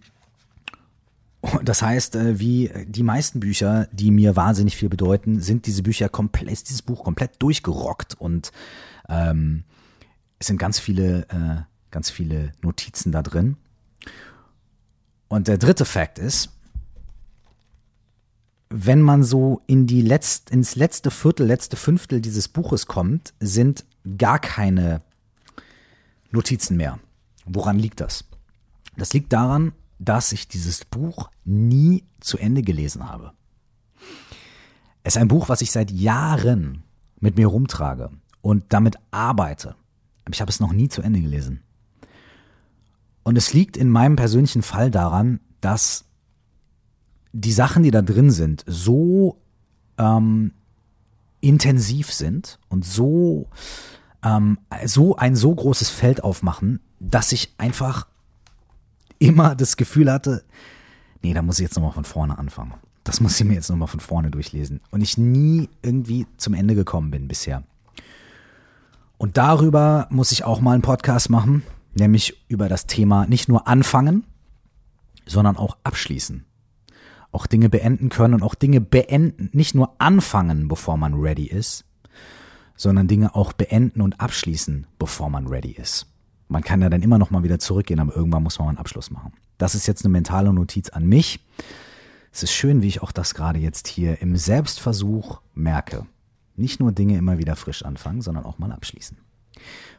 das 1.62 1.82
heißt, 1.82 2.16
äh, 2.16 2.38
wie 2.38 2.70
die 2.86 3.02
meisten 3.02 3.40
Bücher, 3.40 3.88
die 3.92 4.10
mir 4.10 4.36
wahnsinnig 4.36 4.76
viel 4.76 4.88
bedeuten, 4.88 5.40
sind 5.40 5.66
diese 5.66 5.82
Bücher 5.82 6.08
komplett, 6.08 6.50
ist 6.50 6.68
dieses 6.68 6.82
Buch 6.82 7.04
komplett 7.04 7.42
durchgerockt 7.42 8.14
und 8.14 8.52
ähm, 9.08 9.64
es 10.38 10.48
sind 10.48 10.58
ganz 10.58 10.78
viele, 10.78 11.28
äh, 11.28 11.62
ganz 11.90 12.10
viele 12.10 12.52
Notizen 12.62 13.12
da 13.12 13.22
drin. 13.22 13.56
Und 15.28 15.48
der 15.48 15.58
dritte 15.58 15.84
Fakt 15.84 16.18
ist, 16.18 16.50
wenn 18.68 19.00
man 19.00 19.22
so 19.22 19.62
in 19.66 19.86
die 19.86 20.02
letzt, 20.02 20.50
ins 20.50 20.76
letzte 20.76 21.10
Viertel, 21.10 21.46
letzte 21.46 21.76
Fünftel 21.76 22.20
dieses 22.20 22.48
Buches 22.48 22.86
kommt, 22.86 23.32
sind 23.40 23.84
gar 24.18 24.38
keine 24.38 25.02
Notizen 26.30 26.76
mehr. 26.76 26.98
Woran 27.44 27.78
liegt 27.78 28.00
das? 28.00 28.24
Das 28.96 29.12
liegt 29.12 29.32
daran, 29.32 29.72
dass 29.98 30.32
ich 30.32 30.48
dieses 30.48 30.84
Buch 30.84 31.30
nie 31.44 32.04
zu 32.20 32.38
Ende 32.38 32.62
gelesen 32.62 33.08
habe. 33.08 33.32
Es 35.02 35.16
ist 35.16 35.22
ein 35.22 35.28
Buch, 35.28 35.48
was 35.48 35.62
ich 35.62 35.70
seit 35.70 35.90
Jahren 35.90 36.82
mit 37.20 37.36
mir 37.36 37.46
rumtrage 37.46 38.10
und 38.42 38.64
damit 38.70 38.96
arbeite. 39.10 39.76
aber 40.24 40.34
ich 40.34 40.40
habe 40.40 40.50
es 40.50 40.60
noch 40.60 40.72
nie 40.72 40.88
zu 40.88 41.02
Ende 41.02 41.20
gelesen. 41.20 41.62
Und 43.22 43.36
es 43.36 43.52
liegt 43.52 43.76
in 43.76 43.90
meinem 43.90 44.16
persönlichen 44.16 44.62
Fall 44.62 44.90
daran, 44.90 45.40
dass 45.60 46.04
die 47.32 47.52
Sachen, 47.52 47.82
die 47.82 47.90
da 47.90 48.02
drin 48.02 48.30
sind, 48.30 48.64
so 48.66 49.40
ähm, 49.98 50.52
intensiv 51.40 52.12
sind 52.12 52.58
und 52.68 52.84
so, 52.84 53.48
ähm, 54.22 54.58
so 54.84 55.16
ein 55.16 55.36
so 55.36 55.54
großes 55.54 55.90
Feld 55.90 56.22
aufmachen, 56.24 56.80
dass 56.98 57.32
ich 57.32 57.54
einfach 57.58 58.06
immer 59.18 59.54
das 59.54 59.76
Gefühl 59.76 60.10
hatte, 60.10 60.44
nee, 61.22 61.34
da 61.34 61.42
muss 61.42 61.58
ich 61.58 61.64
jetzt 61.64 61.76
nochmal 61.76 61.92
von 61.92 62.04
vorne 62.04 62.38
anfangen. 62.38 62.74
Das 63.04 63.20
muss 63.20 63.38
ich 63.38 63.46
mir 63.46 63.54
jetzt 63.54 63.70
nochmal 63.70 63.88
von 63.88 64.00
vorne 64.00 64.30
durchlesen. 64.30 64.80
Und 64.90 65.00
ich 65.00 65.16
nie 65.16 65.68
irgendwie 65.82 66.26
zum 66.36 66.54
Ende 66.54 66.74
gekommen 66.74 67.10
bin 67.10 67.28
bisher. 67.28 67.62
Und 69.18 69.36
darüber 69.36 70.08
muss 70.10 70.32
ich 70.32 70.44
auch 70.44 70.60
mal 70.60 70.72
einen 70.72 70.82
Podcast 70.82 71.30
machen, 71.30 71.62
nämlich 71.94 72.44
über 72.48 72.68
das 72.68 72.86
Thema 72.86 73.26
nicht 73.26 73.48
nur 73.48 73.66
anfangen, 73.68 74.24
sondern 75.24 75.56
auch 75.56 75.76
abschließen. 75.84 76.44
Auch 77.32 77.46
Dinge 77.46 77.68
beenden 77.68 78.08
können 78.08 78.34
und 78.34 78.42
auch 78.42 78.54
Dinge 78.54 78.80
beenden, 78.80 79.50
nicht 79.52 79.74
nur 79.74 80.00
anfangen, 80.00 80.68
bevor 80.68 80.96
man 80.96 81.14
ready 81.14 81.46
ist, 81.46 81.84
sondern 82.76 83.08
Dinge 83.08 83.34
auch 83.34 83.52
beenden 83.52 84.00
und 84.00 84.20
abschließen, 84.20 84.86
bevor 84.98 85.30
man 85.30 85.46
ready 85.46 85.72
ist. 85.72 86.06
Man 86.48 86.62
kann 86.62 86.80
ja 86.80 86.88
dann 86.88 87.02
immer 87.02 87.18
noch 87.18 87.30
mal 87.30 87.42
wieder 87.42 87.58
zurückgehen, 87.58 88.00
aber 88.00 88.14
irgendwann 88.14 88.42
muss 88.42 88.58
man 88.58 88.68
einen 88.68 88.78
Abschluss 88.78 89.10
machen. 89.10 89.32
Das 89.58 89.74
ist 89.74 89.86
jetzt 89.86 90.04
eine 90.04 90.12
mentale 90.12 90.52
Notiz 90.52 90.90
an 90.90 91.06
mich. 91.06 91.40
Es 92.32 92.42
ist 92.42 92.52
schön, 92.52 92.82
wie 92.82 92.88
ich 92.88 93.02
auch 93.02 93.12
das 93.12 93.34
gerade 93.34 93.58
jetzt 93.58 93.88
hier 93.88 94.20
im 94.20 94.36
Selbstversuch 94.36 95.40
merke. 95.54 96.06
Nicht 96.54 96.80
nur 96.80 96.92
Dinge 96.92 97.16
immer 97.16 97.38
wieder 97.38 97.56
frisch 97.56 97.84
anfangen, 97.84 98.22
sondern 98.22 98.44
auch 98.44 98.58
mal 98.58 98.72
abschließen. 98.72 99.16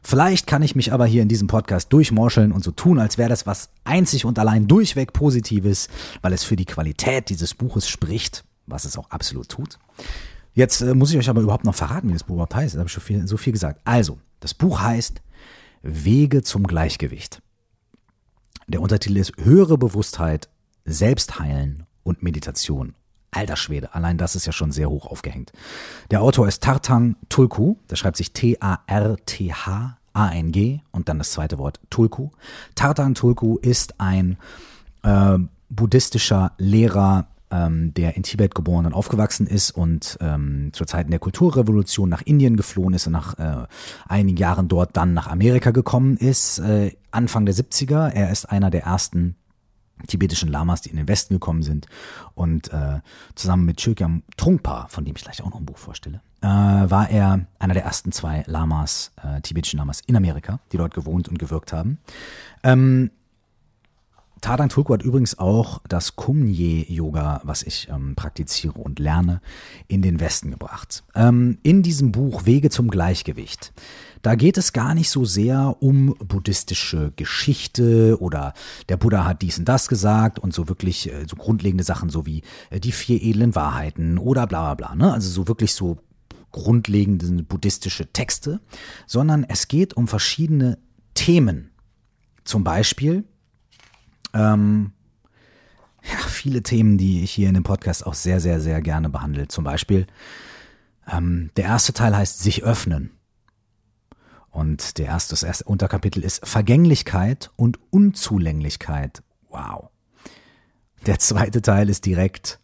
Vielleicht 0.03 0.47
kann 0.47 0.61
ich 0.61 0.75
mich 0.75 0.93
aber 0.93 1.05
hier 1.05 1.21
in 1.21 1.27
diesem 1.27 1.47
Podcast 1.47 1.91
durchmorscheln 1.91 2.51
und 2.51 2.63
so 2.63 2.71
tun, 2.71 2.99
als 2.99 3.17
wäre 3.17 3.29
das 3.29 3.45
was 3.45 3.69
einzig 3.83 4.25
und 4.25 4.39
allein 4.39 4.67
durchweg 4.67 5.13
Positives, 5.13 5.89
weil 6.21 6.33
es 6.33 6.43
für 6.43 6.55
die 6.55 6.65
Qualität 6.65 7.29
dieses 7.29 7.53
Buches 7.53 7.89
spricht, 7.89 8.45
was 8.67 8.85
es 8.85 8.97
auch 8.97 9.09
absolut 9.09 9.49
tut. 9.49 9.79
Jetzt 10.53 10.81
äh, 10.81 10.93
muss 10.93 11.11
ich 11.11 11.17
euch 11.17 11.29
aber 11.29 11.41
überhaupt 11.41 11.65
noch 11.65 11.75
verraten, 11.75 12.09
wie 12.09 12.13
das 12.13 12.23
Buch 12.23 12.35
überhaupt 12.35 12.55
heißt. 12.55 12.75
Da 12.75 12.79
habe 12.79 12.87
ich 12.87 12.93
schon 12.93 13.03
viel, 13.03 13.27
so 13.27 13.37
viel 13.37 13.53
gesagt. 13.53 13.81
Also, 13.83 14.17
das 14.39 14.53
Buch 14.53 14.79
heißt 14.79 15.21
Wege 15.81 16.43
zum 16.43 16.67
Gleichgewicht. 16.67 17.41
Der 18.67 18.81
Untertitel 18.81 19.17
ist 19.17 19.33
Höhere 19.37 19.77
Bewusstheit, 19.77 20.49
Selbstheilen 20.85 21.85
und 22.03 22.23
Meditation. 22.23 22.95
Alter 23.31 23.55
Schwede, 23.55 23.93
allein 23.93 24.17
das 24.17 24.35
ist 24.35 24.45
ja 24.45 24.51
schon 24.51 24.71
sehr 24.71 24.89
hoch 24.89 25.05
aufgehängt. 25.05 25.51
Der 26.11 26.21
Autor 26.21 26.47
ist 26.47 26.63
Tartan 26.63 27.15
Tulku, 27.29 27.75
der 27.89 27.95
schreibt 27.97 28.17
sich 28.17 28.33
T-A-R-T-H-A-N-G 28.33 28.79
und 30.91 31.07
dann 31.09 31.17
das 31.19 31.31
zweite 31.31 31.57
Wort 31.57 31.79
Tulku. 31.89 32.31
Tartan 32.75 33.15
Tulku 33.15 33.57
ist 33.57 33.99
ein 33.99 34.37
äh, 35.03 35.37
buddhistischer 35.69 36.53
Lehrer, 36.57 37.27
ähm, 37.51 37.93
der 37.93 38.15
in 38.15 38.23
Tibet 38.23 38.55
geboren 38.55 38.85
und 38.85 38.93
aufgewachsen 38.93 39.47
ist 39.47 39.71
und 39.71 40.17
ähm, 40.21 40.69
zur 40.73 40.87
Zeiten 40.87 41.11
der 41.11 41.19
Kulturrevolution 41.19 42.09
nach 42.09 42.21
Indien 42.21 42.57
geflohen 42.57 42.93
ist 42.93 43.07
und 43.07 43.13
nach 43.13 43.37
äh, 43.39 43.65
einigen 44.07 44.37
Jahren 44.37 44.67
dort 44.67 44.97
dann 44.97 45.13
nach 45.13 45.27
Amerika 45.27 45.71
gekommen 45.71 46.17
ist, 46.17 46.59
äh, 46.59 46.95
Anfang 47.11 47.45
der 47.45 47.55
70er. 47.55 48.09
Er 48.09 48.31
ist 48.31 48.45
einer 48.45 48.69
der 48.69 48.83
ersten 48.83 49.35
tibetischen 50.05 50.49
Lamas, 50.49 50.81
die 50.81 50.89
in 50.89 50.97
den 50.97 51.07
Westen 51.07 51.33
gekommen 51.33 51.63
sind. 51.63 51.87
Und 52.35 52.71
äh, 52.71 52.99
zusammen 53.35 53.65
mit 53.65 53.77
Chögyam 53.77 54.23
Trungpa, 54.37 54.87
von 54.89 55.05
dem 55.05 55.15
ich 55.15 55.23
gleich 55.23 55.41
auch 55.41 55.49
noch 55.49 55.59
ein 55.59 55.65
Buch 55.65 55.77
vorstelle, 55.77 56.21
äh, 56.41 56.47
war 56.47 57.09
er 57.09 57.45
einer 57.57 57.73
der 57.73 57.83
ersten 57.83 58.11
zwei 58.11 58.43
Lamas, 58.45 59.11
äh, 59.23 59.41
tibetischen 59.41 59.79
Lamas 59.79 60.01
in 60.05 60.15
Amerika, 60.15 60.59
die 60.71 60.77
dort 60.77 60.93
gewohnt 60.93 61.27
und 61.29 61.39
gewirkt 61.39 61.73
haben. 61.73 61.97
Ähm, 62.63 63.09
Tadang 64.41 64.69
Tulku 64.69 64.93
hat 64.93 65.03
übrigens 65.03 65.39
auch 65.39 65.81
das 65.87 66.15
Kumye-Yoga, 66.15 67.41
was 67.43 67.63
ich 67.63 67.87
ähm, 67.89 68.15
praktiziere 68.15 68.79
und 68.79 68.99
lerne, 68.99 69.41
in 69.87 70.01
den 70.01 70.19
Westen 70.19 70.51
gebracht. 70.51 71.03
Ähm, 71.15 71.57
in 71.63 71.83
diesem 71.83 72.11
Buch 72.11 72.45
Wege 72.45 72.69
zum 72.69 72.89
Gleichgewicht. 72.89 73.73
Da 74.21 74.35
geht 74.35 74.57
es 74.57 74.73
gar 74.73 74.93
nicht 74.93 75.09
so 75.09 75.25
sehr 75.25 75.77
um 75.79 76.15
buddhistische 76.19 77.13
Geschichte 77.15 78.17
oder 78.19 78.53
der 78.89 78.97
Buddha 78.97 79.25
hat 79.25 79.41
dies 79.41 79.59
und 79.59 79.65
das 79.65 79.87
gesagt 79.87 80.39
und 80.39 80.53
so 80.53 80.67
wirklich 80.67 81.11
äh, 81.11 81.25
so 81.27 81.35
grundlegende 81.35 81.83
Sachen 81.83 82.09
so 82.09 82.25
wie 82.25 82.41
äh, 82.69 82.79
die 82.79 82.91
vier 82.91 83.21
edlen 83.21 83.55
Wahrheiten 83.55 84.17
oder 84.17 84.47
bla 84.47 84.73
bla 84.73 84.93
bla. 84.93 84.95
Ne? 84.95 85.13
Also 85.13 85.29
so 85.29 85.47
wirklich 85.47 85.73
so 85.73 85.97
grundlegende 86.51 87.43
buddhistische 87.43 88.11
Texte, 88.11 88.59
sondern 89.05 89.43
es 89.43 89.67
geht 89.67 89.95
um 89.95 90.07
verschiedene 90.07 90.77
Themen. 91.13 91.71
Zum 92.43 92.63
Beispiel 92.63 93.25
ähm, 94.37 94.91
ja, 96.03 96.17
viele 96.27 96.63
Themen, 96.63 96.97
die 96.97 97.23
ich 97.23 97.31
hier 97.31 97.49
in 97.49 97.55
dem 97.55 97.63
Podcast 97.63 98.05
auch 98.05 98.13
sehr, 98.13 98.39
sehr, 98.39 98.61
sehr 98.61 98.81
gerne 98.81 99.09
behandle. 99.09 99.47
Zum 99.47 99.63
Beispiel, 99.63 100.07
ähm, 101.11 101.49
der 101.57 101.65
erste 101.65 101.93
Teil 101.93 102.15
heißt 102.15 102.39
sich 102.39 102.63
öffnen. 102.63 103.11
Und 104.49 104.97
der 104.97 105.07
erste, 105.07 105.31
das 105.31 105.43
erste 105.43 105.65
Unterkapitel 105.65 106.23
ist 106.23 106.45
Vergänglichkeit 106.47 107.51
und 107.55 107.79
Unzulänglichkeit. 107.91 109.21
Wow. 109.49 109.89
Der 111.05 111.19
zweite 111.19 111.61
Teil 111.61 111.89
ist 111.89 112.05
direkt 112.05 112.59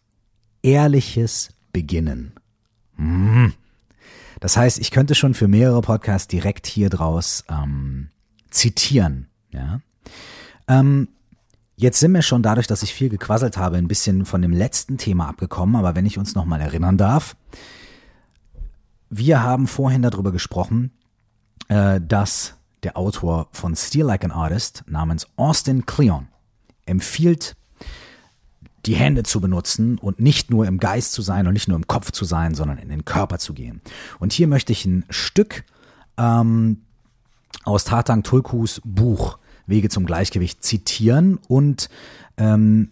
ehrliches 0.63 1.49
Beginnen. 1.71 2.33
Mm. 2.97 3.49
Das 4.39 4.57
heißt, 4.57 4.79
ich 4.79 4.91
könnte 4.91 5.15
schon 5.15 5.33
für 5.33 5.47
mehrere 5.47 5.81
Podcasts 5.81 6.27
direkt 6.27 6.67
hier 6.67 6.89
draus 6.89 7.45
ähm, 7.49 8.09
zitieren. 8.49 9.27
Ja. 9.51 9.79
Ähm, 10.67 11.09
Jetzt 11.75 11.99
sind 11.99 12.11
wir 12.11 12.21
schon 12.21 12.43
dadurch, 12.43 12.67
dass 12.67 12.83
ich 12.83 12.93
viel 12.93 13.09
gequasselt 13.09 13.57
habe, 13.57 13.77
ein 13.77 13.87
bisschen 13.87 14.25
von 14.25 14.41
dem 14.41 14.51
letzten 14.51 14.97
Thema 14.97 15.27
abgekommen, 15.27 15.75
aber 15.75 15.95
wenn 15.95 16.05
ich 16.05 16.17
uns 16.17 16.35
nochmal 16.35 16.61
erinnern 16.61 16.97
darf, 16.97 17.35
wir 19.09 19.43
haben 19.43 19.67
vorhin 19.67 20.01
darüber 20.01 20.31
gesprochen, 20.31 20.91
äh, 21.67 21.99
dass 22.01 22.55
der 22.83 22.97
Autor 22.97 23.47
von 23.51 23.75
Steal 23.75 24.05
Like 24.07 24.23
an 24.23 24.31
Artist 24.31 24.83
namens 24.87 25.27
Austin 25.35 25.85
Kleon 25.85 26.27
empfiehlt, 26.85 27.55
die 28.85 28.95
Hände 28.95 29.23
zu 29.23 29.39
benutzen 29.39 29.97
und 29.97 30.19
nicht 30.19 30.51
nur 30.51 30.67
im 30.67 30.77
Geist 30.77 31.13
zu 31.13 31.21
sein 31.21 31.47
und 31.47 31.53
nicht 31.53 31.67
nur 31.67 31.77
im 31.77 31.87
Kopf 31.87 32.11
zu 32.11 32.25
sein, 32.25 32.53
sondern 32.53 32.77
in 32.77 32.89
den 32.89 33.05
Körper 33.05 33.39
zu 33.39 33.53
gehen. 33.53 33.81
Und 34.19 34.33
hier 34.33 34.47
möchte 34.47 34.73
ich 34.73 34.85
ein 34.85 35.05
Stück 35.09 35.63
ähm, 36.17 36.81
aus 37.63 37.85
Tatang 37.85 38.23
Tulkus 38.23 38.81
Buch 38.83 39.37
Wege 39.65 39.89
zum 39.89 40.05
Gleichgewicht 40.05 40.63
zitieren 40.63 41.39
und 41.47 41.89
ähm, 42.37 42.89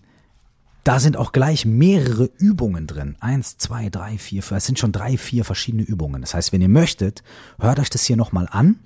da 0.84 1.00
sind 1.00 1.16
auch 1.16 1.32
gleich 1.32 1.66
mehrere 1.66 2.30
Übungen 2.38 2.88
drin. 2.88 3.16
Eins, 3.20 3.58
zwei, 3.58 3.90
drei, 3.90 4.18
vier. 4.18 4.44
Es 4.52 4.66
sind 4.66 4.80
schon 4.80 4.92
drei, 4.92 5.16
vier 5.18 5.46
verschiedene 5.46 5.84
Übungen. 5.84 6.22
Das 6.22 6.34
heißt, 6.34 6.54
wenn 6.54 6.62
ihr 6.62 6.70
möchtet, 6.70 7.24
hört 7.60 7.80
euch 7.80 7.92
das 7.92 8.04
hier 8.04 8.18
nochmal 8.18 8.48
an. 8.50 8.80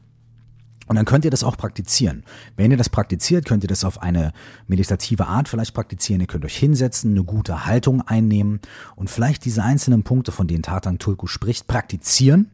Und 0.87 0.97
dann 0.97 1.05
könnt 1.05 1.25
ihr 1.25 1.31
das 1.31 1.43
auch 1.43 1.57
praktizieren. 1.57 2.23
Wenn 2.57 2.69
ihr 2.69 2.77
das 2.77 2.89
praktiziert, 2.89 3.45
könnt 3.45 3.63
ihr 3.63 3.69
das 3.69 3.83
auf 3.83 4.03
eine 4.03 4.33
meditative 4.67 5.25
Art 5.25 5.49
vielleicht 5.49 5.73
praktizieren. 5.73 6.21
Ihr 6.21 6.27
könnt 6.27 6.45
euch 6.45 6.57
hinsetzen, 6.57 7.11
eine 7.11 7.23
gute 7.23 7.65
Haltung 7.65 8.01
einnehmen 8.01 8.59
und 8.95 9.09
vielleicht 9.09 9.45
diese 9.45 9.63
einzelnen 9.63 10.03
Punkte, 10.03 10.31
von 10.31 10.47
denen 10.47 10.63
Tatang 10.63 10.99
Tulku 10.99 11.25
spricht, 11.27 11.65
praktizieren 11.67 12.51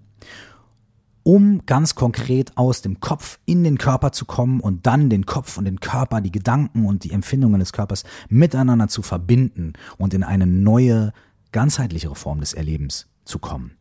um 1.24 1.66
ganz 1.66 1.96
konkret 1.96 2.58
aus 2.58 2.82
dem 2.82 3.00
Kopf 3.00 3.40
in 3.46 3.64
den 3.64 3.78
Körper 3.78 4.12
zu 4.12 4.26
kommen 4.26 4.60
und 4.60 4.88
dann 4.88 5.10
den 5.10 5.26
Kopf 5.26 5.58
und 5.58 5.66
den 5.66 5.80
Körper, 5.80 6.22
die 6.22 6.32
Gedanken 6.32 6.86
und 6.86 7.04
die 7.04 7.12
Empfindungen 7.12 7.60
des 7.60 7.74
Körpers 7.74 8.04
miteinander 8.30 8.88
zu 8.88 9.02
verbinden 9.02 9.74
und 9.98 10.14
in 10.14 10.24
eine 10.24 10.48
neue, 10.48 11.14
ganzheitlichere 11.52 12.16
Form 12.16 12.40
des 12.40 12.54
Erlebens 12.54 13.08
zu 13.26 13.40
kommen. 13.40 13.72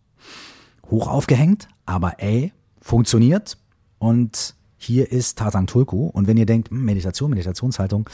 Hoch 0.90 1.08
aufgehängt, 1.08 1.68
aber 1.86 2.20
ey, 2.20 2.52
funktioniert 2.80 3.56
und 3.98 4.54
hier 4.82 5.12
ist 5.12 5.38
Tatang 5.38 5.66
Tulku. 5.66 6.06
Und 6.06 6.26
wenn 6.26 6.38
ihr 6.38 6.46
denkt, 6.46 6.70
hm, 6.70 6.84
Meditation, 6.84 7.30
Meditationshaltung, 7.30 8.08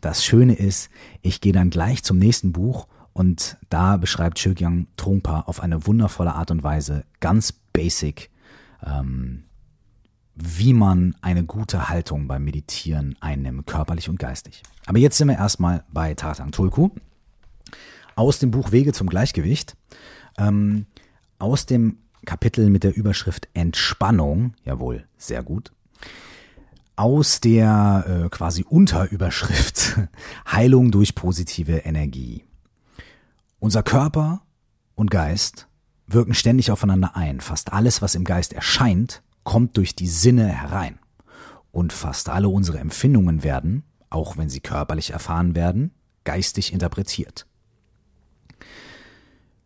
das 0.00 0.24
Schöne 0.24 0.54
ist, 0.54 0.88
ich 1.22 1.40
gehe 1.40 1.52
dann 1.52 1.70
gleich 1.70 2.04
zum 2.04 2.18
nächsten 2.18 2.52
Buch 2.52 2.86
und 3.12 3.56
da 3.68 3.96
beschreibt 3.96 4.38
Chögyang 4.38 4.86
Trungpa 4.96 5.40
auf 5.40 5.60
eine 5.60 5.86
wundervolle 5.86 6.34
Art 6.34 6.50
und 6.50 6.62
Weise 6.62 7.04
ganz 7.20 7.52
basic 7.52 8.30
ähm, 8.84 9.44
wie 10.34 10.72
man 10.72 11.14
eine 11.22 11.44
gute 11.44 11.88
Haltung 11.88 12.26
beim 12.26 12.44
Meditieren 12.44 13.16
einnimmt, 13.20 13.66
körperlich 13.66 14.08
und 14.08 14.18
geistig. 14.18 14.62
Aber 14.86 14.98
jetzt 14.98 15.16
sind 15.16 15.28
wir 15.28 15.36
erstmal 15.36 15.84
bei 15.92 16.14
Tatang 16.14 16.50
Tulku. 16.50 16.90
Aus 18.16 18.38
dem 18.38 18.50
Buch 18.50 18.72
Wege 18.72 18.92
zum 18.92 19.08
Gleichgewicht. 19.08 19.76
Ähm, 20.38 20.86
aus 21.38 21.66
dem 21.66 21.98
Kapitel 22.24 22.70
mit 22.70 22.84
der 22.84 22.96
Überschrift 22.96 23.48
Entspannung, 23.54 24.54
jawohl, 24.64 25.06
sehr 25.16 25.42
gut. 25.42 25.72
Aus 26.96 27.40
der 27.40 28.24
äh, 28.24 28.28
quasi 28.28 28.64
Unterüberschrift 28.68 29.98
Heilung 30.50 30.90
durch 30.90 31.14
positive 31.14 31.78
Energie. 31.78 32.44
Unser 33.58 33.82
Körper 33.82 34.42
und 34.94 35.10
Geist 35.10 35.68
wirken 36.06 36.34
ständig 36.34 36.70
aufeinander 36.70 37.16
ein. 37.16 37.40
Fast 37.40 37.72
alles, 37.72 38.02
was 38.02 38.14
im 38.14 38.24
Geist 38.24 38.52
erscheint 38.52 39.22
kommt 39.44 39.76
durch 39.76 39.94
die 39.94 40.08
Sinne 40.08 40.48
herein. 40.48 40.98
Und 41.70 41.92
fast 41.92 42.28
alle 42.28 42.48
unsere 42.48 42.78
Empfindungen 42.78 43.42
werden, 43.42 43.84
auch 44.10 44.36
wenn 44.36 44.48
sie 44.48 44.60
körperlich 44.60 45.10
erfahren 45.10 45.54
werden, 45.54 45.92
geistig 46.24 46.72
interpretiert. 46.72 47.46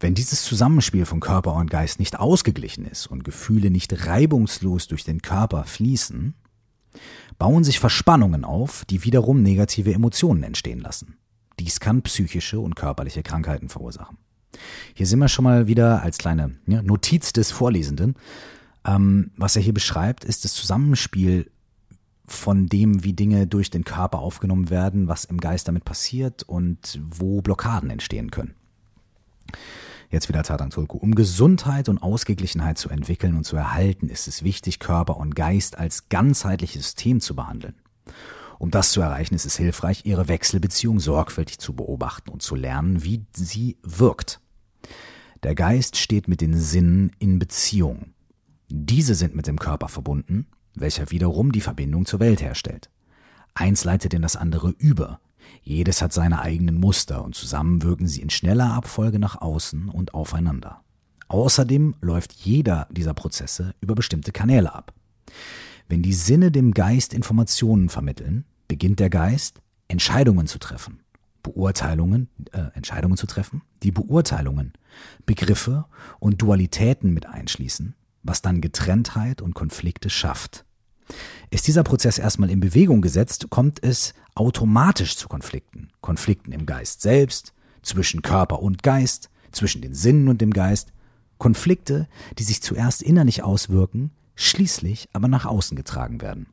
Wenn 0.01 0.15
dieses 0.15 0.45
Zusammenspiel 0.45 1.07
von 1.07 1.21
Körper 1.21 1.55
und 1.55 1.71
Geist 1.71 1.99
nicht 1.99 2.19
ausgeglichen 2.19 2.85
ist 2.85 3.07
und 3.09 3.25
Gefühle 3.25 3.71
nicht 3.71 4.07
reibungslos 4.07 4.87
durch 4.87 5.05
den 5.05 5.23
Körper 5.23 5.65
fließen, 5.65 6.35
bauen 7.39 7.65
sich 7.65 7.81
Verspannungen 7.81 8.45
auf, 8.45 8.85
die 8.85 9.05
wiederum 9.05 9.43
negative 9.43 9.93
Emotionen 9.93 10.45
entstehen 10.45 10.81
lassen. 10.81 11.19
Dies 11.59 11.81
kann 11.81 12.03
psychische 12.03 12.61
und 12.61 12.77
körperliche 12.77 13.23
Krankheiten 13.23 13.69
verursachen. 13.69 14.19
Hier 14.95 15.07
sind 15.07 15.19
wir 15.19 15.29
schon 15.29 15.45
mal 15.45 15.67
wieder 15.67 16.03
als 16.03 16.19
kleine 16.19 16.57
ja, 16.67 16.83
Notiz 16.83 17.33
des 17.33 17.51
Vorlesenden. 17.51 18.15
Ähm, 18.85 19.31
was 19.37 19.57
er 19.57 19.63
hier 19.63 19.75
beschreibt, 19.75 20.25
ist 20.25 20.45
das 20.45 20.55
Zusammenspiel 20.55 21.51
von 22.27 22.67
dem, 22.67 23.05
wie 23.05 23.13
Dinge 23.13 23.47
durch 23.47 23.71
den 23.71 23.85
Körper 23.85 24.19
aufgenommen 24.19 24.71
werden, 24.71 25.09
was 25.09 25.25
im 25.25 25.39
Geist 25.39 25.69
damit 25.69 25.85
passiert 25.85 26.43
und 26.43 27.01
wo 27.11 27.41
Blockaden 27.41 27.91
entstehen 27.91 28.31
können. 28.31 28.55
Jetzt 30.11 30.29
wieder 30.29 30.43
Tatang 30.43 30.71
Tulku. 30.71 30.97
Um 30.97 31.15
Gesundheit 31.15 31.89
und 31.89 31.99
Ausgeglichenheit 31.99 32.79
zu 32.79 32.89
entwickeln 32.89 33.35
und 33.35 33.45
zu 33.45 33.57
erhalten, 33.57 34.09
ist 34.09 34.27
es 34.27 34.43
wichtig, 34.43 34.79
Körper 34.79 35.19
und 35.19 35.35
Geist 35.35 35.79
als 35.79 36.09
ganzheitliches 36.09 36.83
System 36.83 37.21
zu 37.21 37.37
behandeln. 37.37 37.75
Um 38.59 38.71
das 38.71 38.91
zu 38.91 39.01
erreichen, 39.01 39.35
ist 39.35 39.45
es 39.45 39.57
hilfreich, 39.57 40.03
ihre 40.05 40.29
Wechselbeziehung 40.29 40.99
sorgfältig 40.99 41.59
zu 41.59 41.75
beobachten 41.75 42.31
und 42.31 42.43
zu 42.43 42.55
lernen, 42.55 43.05
wie 43.05 43.25
sie 43.35 43.77
wirkt. 43.83 44.41
Der 45.43 45.55
Geist 45.55 45.97
steht 45.97 46.29
mit 46.29 46.41
den 46.41 46.57
Sinnen 46.57 47.13
in 47.19 47.39
Beziehung. 47.39 48.15
Diese 48.69 49.15
sind 49.15 49.35
mit 49.35 49.47
dem 49.47 49.59
Körper 49.59 49.89
verbunden, 49.89 50.47
welcher 50.75 51.11
wiederum 51.11 51.53
die 51.53 51.61
Verbindung 51.61 52.07
zur 52.07 52.21
Welt 52.21 52.43
herstellt. 52.43 52.91
Eins 53.55 53.85
leitet 53.85 54.15
in 54.15 54.23
das 54.23 54.37
andere 54.37 54.71
über, 54.79 55.21
jedes 55.63 56.03
hat 56.03 56.13
seine 56.13 56.41
eigenen 56.41 56.79
Muster 56.79 57.25
und 57.25 57.35
zusammen 57.35 57.83
wirken 57.83 58.07
sie 58.07 58.23
in 58.23 58.31
schneller 58.31 58.73
Abfolge 58.73 59.19
nach 59.19 59.41
außen 59.41 59.89
und 59.89 60.15
aufeinander. 60.15 60.83
Außerdem 61.29 61.95
läuft 62.01 62.33
jeder 62.33 62.89
dieser 62.91 63.15
Prozesse 63.15 63.75
über 63.81 63.95
bestimmte 63.95 64.33
Kanäle 64.33 64.75
ab. 64.75 64.95
Wenn 65.89 66.03
die 66.03 66.15
Sinne 66.15 66.51
dem 66.51 66.73
Geist 66.73 67.13
Informationen 67.13 67.89
vermitteln, 67.89 68.45
beginnt 68.67 69.01
der 69.01 69.11
Geist 69.11 69.61
Entscheidungen 69.89 70.47
zu 70.47 70.59
treffen, 70.59 71.01
Beurteilungen, 71.43 72.29
äh, 72.53 72.71
Entscheidungen 72.75 73.17
zu 73.17 73.27
treffen, 73.27 73.63
die 73.83 73.93
Beurteilungen, 73.93 74.73
Begriffe 75.27 75.87
und 76.19 76.41
Dualitäten 76.43 77.13
mit 77.13 77.27
einschließen, 77.27 77.95
was 78.23 78.43
dann 78.43 78.61
Getrenntheit 78.61 79.43
und 79.43 79.55
Konflikte 79.55 80.11
schafft. 80.11 80.65
Ist 81.51 81.67
dieser 81.67 81.85
Prozess 81.85 82.19
erstmal 82.19 82.51
in 82.51 82.61
Bewegung 82.61 83.01
gesetzt, 83.01 83.49
kommt 83.51 83.83
es 83.83 84.15
automatisch 84.35 85.17
zu 85.17 85.29
Konflikten. 85.29 85.89
Konflikten 86.01 86.53
im 86.53 86.67
Geist 86.67 87.01
selbst, 87.01 87.55
zwischen 87.83 88.23
Körper 88.23 88.61
und 88.61 88.83
Geist, 88.83 89.31
zwischen 89.53 89.81
den 89.81 89.95
Sinnen 89.95 90.29
und 90.29 90.41
dem 90.41 90.53
Geist. 90.53 90.93
Konflikte, 91.39 92.09
die 92.39 92.43
sich 92.43 92.63
zuerst 92.63 93.03
innerlich 93.03 93.43
auswirken, 93.43 94.11
schließlich 94.35 95.09
aber 95.13 95.29
nach 95.29 95.47
außen 95.47 95.77
getragen 95.77 96.21
werden. 96.21 96.49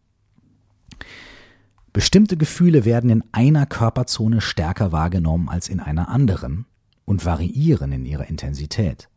Bestimmte 1.92 2.38
Gefühle 2.38 2.86
werden 2.86 3.10
in 3.10 3.24
einer 3.32 3.66
Körperzone 3.66 4.42
stärker 4.42 4.92
wahrgenommen 4.92 5.50
als 5.50 5.70
in 5.70 5.80
einer 5.80 6.10
anderen 6.10 6.66
und 7.06 7.26
variieren 7.26 7.92
in 7.92 8.06
ihrer 8.06 8.28
Intensität. 8.28 9.10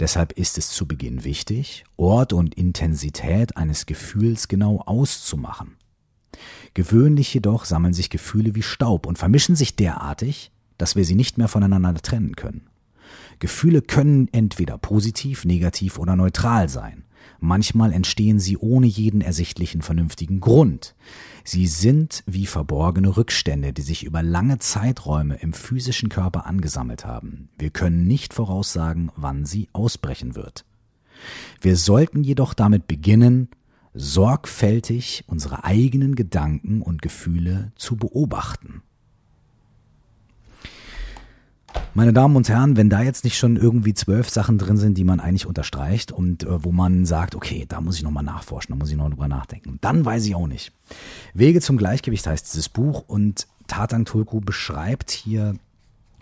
Deshalb 0.00 0.32
ist 0.32 0.58
es 0.58 0.68
zu 0.68 0.86
Beginn 0.86 1.24
wichtig, 1.24 1.84
Ort 1.96 2.32
und 2.32 2.54
Intensität 2.54 3.56
eines 3.56 3.86
Gefühls 3.86 4.48
genau 4.48 4.80
auszumachen. 4.80 5.76
Gewöhnlich 6.74 7.32
jedoch 7.32 7.64
sammeln 7.64 7.92
sich 7.92 8.10
Gefühle 8.10 8.54
wie 8.54 8.62
Staub 8.62 9.06
und 9.06 9.18
vermischen 9.18 9.54
sich 9.54 9.76
derartig, 9.76 10.50
dass 10.78 10.96
wir 10.96 11.04
sie 11.04 11.14
nicht 11.14 11.38
mehr 11.38 11.48
voneinander 11.48 11.94
trennen 11.94 12.34
können. 12.34 12.68
Gefühle 13.38 13.82
können 13.82 14.28
entweder 14.32 14.78
positiv, 14.78 15.44
negativ 15.44 15.98
oder 15.98 16.16
neutral 16.16 16.68
sein. 16.68 17.04
Manchmal 17.44 17.92
entstehen 17.92 18.38
sie 18.38 18.56
ohne 18.56 18.86
jeden 18.86 19.20
ersichtlichen 19.20 19.82
vernünftigen 19.82 20.38
Grund. 20.38 20.94
Sie 21.42 21.66
sind 21.66 22.22
wie 22.24 22.46
verborgene 22.46 23.16
Rückstände, 23.16 23.72
die 23.72 23.82
sich 23.82 24.04
über 24.04 24.22
lange 24.22 24.60
Zeiträume 24.60 25.34
im 25.34 25.52
physischen 25.52 26.08
Körper 26.08 26.46
angesammelt 26.46 27.04
haben. 27.04 27.48
Wir 27.58 27.70
können 27.70 28.06
nicht 28.06 28.32
voraussagen, 28.32 29.10
wann 29.16 29.44
sie 29.44 29.68
ausbrechen 29.72 30.36
wird. 30.36 30.64
Wir 31.60 31.76
sollten 31.76 32.22
jedoch 32.22 32.54
damit 32.54 32.86
beginnen, 32.86 33.48
sorgfältig 33.92 35.24
unsere 35.26 35.64
eigenen 35.64 36.14
Gedanken 36.14 36.80
und 36.80 37.02
Gefühle 37.02 37.72
zu 37.74 37.96
beobachten. 37.96 38.82
Meine 41.94 42.14
Damen 42.14 42.36
und 42.36 42.48
Herren, 42.48 42.78
wenn 42.78 42.88
da 42.88 43.02
jetzt 43.02 43.22
nicht 43.22 43.36
schon 43.36 43.56
irgendwie 43.56 43.92
zwölf 43.92 44.30
Sachen 44.30 44.56
drin 44.56 44.78
sind, 44.78 44.96
die 44.96 45.04
man 45.04 45.20
eigentlich 45.20 45.46
unterstreicht 45.46 46.10
und 46.10 46.44
äh, 46.44 46.64
wo 46.64 46.72
man 46.72 47.04
sagt, 47.04 47.34
okay, 47.34 47.66
da 47.68 47.82
muss 47.82 47.96
ich 47.96 48.02
nochmal 48.02 48.24
nachforschen, 48.24 48.72
da 48.72 48.78
muss 48.78 48.90
ich 48.90 48.96
noch 48.96 49.10
drüber 49.10 49.28
nachdenken, 49.28 49.78
dann 49.82 50.04
weiß 50.04 50.24
ich 50.24 50.34
auch 50.34 50.46
nicht. 50.46 50.72
Wege 51.34 51.60
zum 51.60 51.76
Gleichgewicht 51.76 52.26
heißt 52.26 52.50
dieses 52.50 52.70
Buch 52.70 53.04
und 53.06 53.46
Tatang 53.66 54.06
Tulku 54.06 54.40
beschreibt 54.40 55.10
hier 55.10 55.54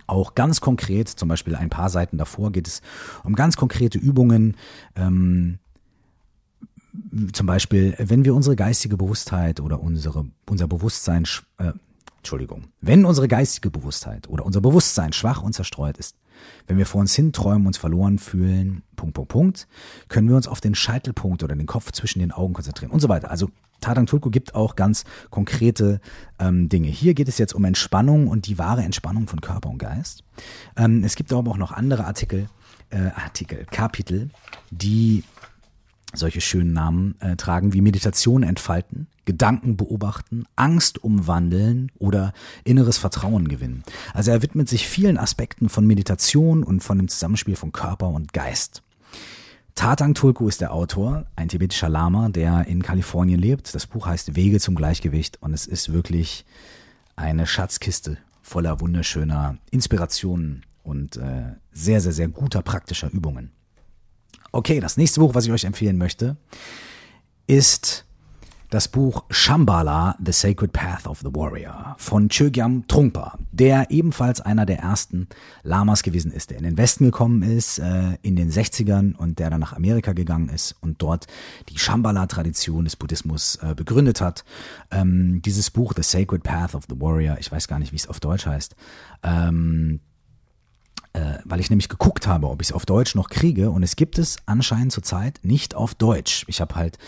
auch 0.09 0.35
ganz 0.35 0.61
konkret, 0.61 1.09
zum 1.09 1.29
Beispiel 1.29 1.55
ein 1.55 1.71
paar 1.71 1.89
Seiten 1.89 2.19
davor 2.19 2.51
geht 2.51 2.67
es 2.67 2.83
um 3.23 3.37
ganz 3.37 3.57
konkrete 3.57 3.99
Übungen, 3.99 4.57
ähm, 4.97 5.61
zum 7.33 7.47
Beispiel, 7.47 7.95
wenn 7.99 8.25
wir 8.25 8.35
unsere 8.35 8.57
geistige 8.57 8.97
Bewusstheit 8.97 9.61
oder 9.61 9.81
unsere, 9.81 10.27
unser 10.49 10.67
Bewusstsein 10.67 11.25
äh, 11.59 11.73
Entschuldigung, 12.21 12.65
wenn 12.83 13.07
unsere 13.07 13.29
geistige 13.29 13.71
Bewusstheit 13.71 14.29
oder 14.29 14.45
unser 14.45 14.61
Bewusstsein 14.61 15.15
schwach 15.15 15.43
und 15.43 15.55
zerstreut 15.55 15.97
ist, 15.97 16.17
wenn 16.67 16.77
wir 16.77 16.87
vor 16.87 17.01
uns 17.01 17.15
hin 17.15 17.33
träumen, 17.33 17.67
uns 17.67 17.79
verloren 17.79 18.19
fühlen, 18.19 18.83
Punkt, 18.95 19.15
Punkt, 19.15 19.31
Punkt, 19.31 19.69
können 20.09 20.29
wir 20.29 20.37
uns 20.37 20.47
auf 20.47 20.61
den 20.61 20.75
Scheitelpunkt 20.75 21.43
oder 21.43 21.57
den 21.57 21.67
Kopf 21.67 21.93
zwischen 21.93 22.19
den 22.19 22.31
Augen 22.31 22.53
konzentrieren 22.53 22.91
und 22.93 23.01
so 23.01 23.09
weiter. 23.09 23.31
Also 23.31 23.49
Tadang 23.81 24.05
Tulku 24.05 24.29
gibt 24.29 24.55
auch 24.55 24.77
ganz 24.77 25.05
konkrete 25.31 26.01
ähm, 26.39 26.69
Dinge. 26.69 26.89
Hier 26.89 27.15
geht 27.15 27.29
es 27.29 27.39
jetzt 27.39 27.55
um 27.55 27.65
Entspannung 27.65 28.29
und 28.29 28.47
die 28.47 28.59
wahre 28.59 28.83
Entspannung 28.83 29.27
von 29.27 29.41
Körper 29.41 29.71
und 29.71 29.79
Geist. 29.79 30.23
Ähm, 30.77 31.03
es 31.05 31.17
gibt 31.17 31.33
aber 31.33 31.51
auch 31.51 31.57
noch 31.57 31.73
andere 31.73 32.05
Artikel, 32.05 32.49
äh, 32.91 33.09
Artikel, 33.15 33.65
Kapitel, 33.71 34.29
die 34.71 35.25
solche 36.15 36.41
schönen 36.41 36.73
Namen 36.73 37.15
äh, 37.21 37.37
tragen 37.37 37.73
wie 37.73 37.81
Meditation 37.81 38.43
entfalten, 38.43 39.07
Gedanken 39.25 39.77
beobachten, 39.77 40.45
Angst 40.57 41.03
umwandeln 41.03 41.93
oder 41.99 42.33
inneres 42.65 42.99
Vertrauen 42.99 43.49
gewinnen. 43.49 43.83
Also 44.13 44.31
er 44.31 44.43
widmet 44.43 44.69
sich 44.69 44.89
vielen 44.89 45.19
Aspekten 45.19 45.69
von 45.69 45.87
Meditation 45.87 46.63
und 46.63 46.83
von 46.83 46.99
dem 46.99 47.09
Zusammenspiel 47.09 47.57
von 47.57 47.73
Körper 47.73 48.09
und 48.09 48.33
Geist. 48.33 48.83
Tatang 49.75 50.15
Tulku 50.15 50.49
ist 50.49 50.61
der 50.61 50.75
Autor, 50.75 51.27
ein 51.37 51.49
tibetischer 51.49 51.89
Lama, 51.89 52.29
der 52.29 52.67
in 52.67 52.83
Kalifornien 52.83 53.39
lebt. 53.39 53.75
Das 53.75 53.87
Buch 53.87 54.07
heißt 54.07 54.37
Wege 54.37 54.61
zum 54.61 54.75
Gleichgewicht 54.75 55.39
und 55.41 55.55
es 55.55 55.67
ist 55.67 55.93
wirklich 55.93 56.45
eine 57.17 57.47
Schatzkiste 57.47 58.19
voller 58.43 58.81
wunderschöner 58.81 59.59
Inspirationen 59.71 60.65
und 60.83 61.17
äh, 61.17 61.55
sehr, 61.73 62.01
sehr, 62.01 62.13
sehr 62.13 62.29
guter 62.29 62.63
praktischer 62.63 63.11
Übungen. 63.13 63.53
Okay, 64.53 64.81
das 64.81 64.97
nächste 64.97 65.21
Buch, 65.21 65.35
was 65.35 65.47
ich 65.47 65.53
euch 65.53 65.65
empfehlen 65.65 65.99
möchte, 65.99 66.37
ist 67.47 68.05
das 68.71 68.87
Buch 68.87 69.25
Shambhala, 69.31 70.17
The 70.25 70.31
Sacred 70.31 70.73
Path 70.73 71.09
of 71.09 71.19
the 71.21 71.35
Warrior 71.35 71.97
von 71.99 72.29
Chögyam 72.29 72.87
Trungpa, 72.87 73.37
der 73.51 73.91
ebenfalls 73.91 74.41
einer 74.41 74.65
der 74.65 74.79
ersten 74.79 75.29
Lamas 75.65 76.05
gewesen 76.05 76.31
ist, 76.31 76.51
der 76.51 76.59
in 76.59 76.65
den 76.65 76.79
Westen 76.79 77.05
gekommen 77.05 77.43
ist, 77.43 77.81
äh, 77.81 78.17
in 78.23 78.37
den 78.37 78.51
60ern 78.51 79.17
und 79.17 79.41
der 79.41 79.51
dann 79.51 79.61
nach 79.61 79.73
Amerika 79.73 80.13
gegangen 80.13 80.49
ist 80.49 80.77
und 80.81 81.03
dort 81.03 81.27
die 81.69 81.79
Shambhala-Tradition 81.79 82.85
des 82.85 82.95
Buddhismus 82.95 83.57
äh, 83.57 83.75
begründet 83.75 84.21
hat. 84.21 84.45
Ähm, 84.93 85.43
dieses 85.45 85.71
Buch, 85.71 85.93
The 85.97 86.05
Sacred 86.05 86.45
Path 86.45 86.77
of 86.77 86.85
the 86.89 87.01
Warrior, 87.01 87.39
ich 87.39 87.51
weiß 87.51 87.67
gar 87.67 87.81
nicht, 87.81 87.91
wie 87.93 87.97
es 87.97 88.07
auf 88.07 88.21
Deutsch 88.21 88.47
heißt, 88.47 88.77
ähm, 89.25 90.01
äh, 91.13 91.39
weil 91.45 91.61
ich 91.61 91.71
nämlich 91.71 91.89
geguckt 91.89 92.27
habe, 92.27 92.49
ob 92.49 92.63
ich 92.63 92.69
es 92.69 92.73
auf 92.73 92.87
Deutsch 92.87 93.15
noch 93.15 93.31
kriege 93.31 93.71
und 93.71 93.83
es 93.83 93.97
gibt 93.97 94.19
es 94.19 94.37
anscheinend 94.47 94.93
zurzeit 94.93 95.41
nicht 95.43 95.75
auf 95.75 95.95
Deutsch. 95.95 96.45
Ich 96.47 96.61
habe 96.61 96.77
halt 96.77 96.99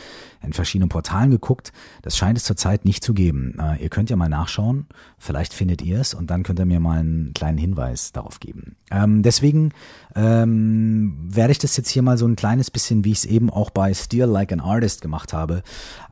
in 0.43 0.53
verschiedenen 0.53 0.89
Portalen 0.89 1.31
geguckt, 1.31 1.73
das 2.03 2.17
scheint 2.17 2.37
es 2.37 2.43
zurzeit 2.43 2.85
nicht 2.85 3.05
zu 3.05 3.15
geben. 3.15 3.57
Äh, 3.61 3.81
ihr 3.81 3.91
könnt 3.91 4.11
ja 4.11 4.17
mal 4.17 4.29
nachschauen, 4.29 4.87
vielleicht 5.19 5.55
findet 5.55 5.83
ihr 5.83 6.01
es 6.01 6.15
und 6.15 6.31
dann 6.31 6.43
könnt 6.43 6.59
ihr 6.59 6.67
mir 6.67 6.81
mal 6.81 6.99
einen 6.99 7.33
kleinen 7.33 7.59
Hinweis 7.59 8.11
darauf 8.11 8.41
geben. 8.41 8.75
Ähm, 8.91 9.23
deswegen 9.23 9.71
ähm, 10.17 11.17
werde 11.23 11.53
ich 11.53 11.59
das 11.59 11.77
jetzt 11.77 11.89
hier 11.89 12.03
mal 12.03 12.19
so 12.19 12.27
ein 12.27 12.35
kleines 12.35 12.73
bisschen, 12.73 13.05
wie 13.05 13.13
ich 13.13 13.19
es 13.19 13.25
eben 13.25 13.51
auch 13.51 13.71
bei 13.71 13.95
Steal 13.95 14.29
Like 14.29 14.53
an 14.53 14.61
Artist 14.61 15.01
gemacht 15.01 15.33
habe, 15.33 15.63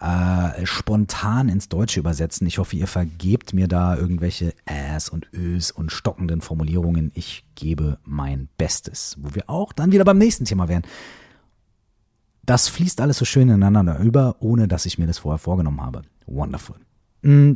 äh, 0.00 0.64
spontan 0.64 1.48
ins 1.48 1.68
Deutsche 1.68 1.98
übersetzen. 1.98 2.46
Ich 2.46 2.58
hoffe, 2.58 2.76
ihr 2.76 2.86
vergebt 2.86 3.52
mir 3.52 3.66
da 3.66 3.96
irgendwelche 3.96 4.54
Äs 4.64 5.08
und 5.08 5.26
Ös 5.34 5.72
und 5.72 5.90
stockenden 5.90 6.40
Formulierungen. 6.40 7.10
Ich 7.14 7.44
gebe 7.60 7.98
mein 8.04 8.48
Bestes. 8.56 9.16
Wo 9.20 9.34
wir 9.34 9.48
auch 9.48 9.72
dann 9.72 9.92
wieder 9.92 10.04
beim 10.04 10.18
nächsten 10.18 10.44
Thema 10.44 10.68
wären. 10.68 10.82
das 12.44 12.68
fließt 12.68 13.00
alles 13.00 13.18
so 13.18 13.24
schön 13.24 13.48
ineinander 13.48 14.00
über, 14.00 14.36
ohne 14.40 14.66
dass 14.66 14.86
ich 14.86 14.98
mir 14.98 15.06
das 15.06 15.18
vorher 15.18 15.38
vorgenommen 15.38 15.80
habe. 15.80 16.02
Wonderful. 16.26 16.76
Mm. 17.22 17.52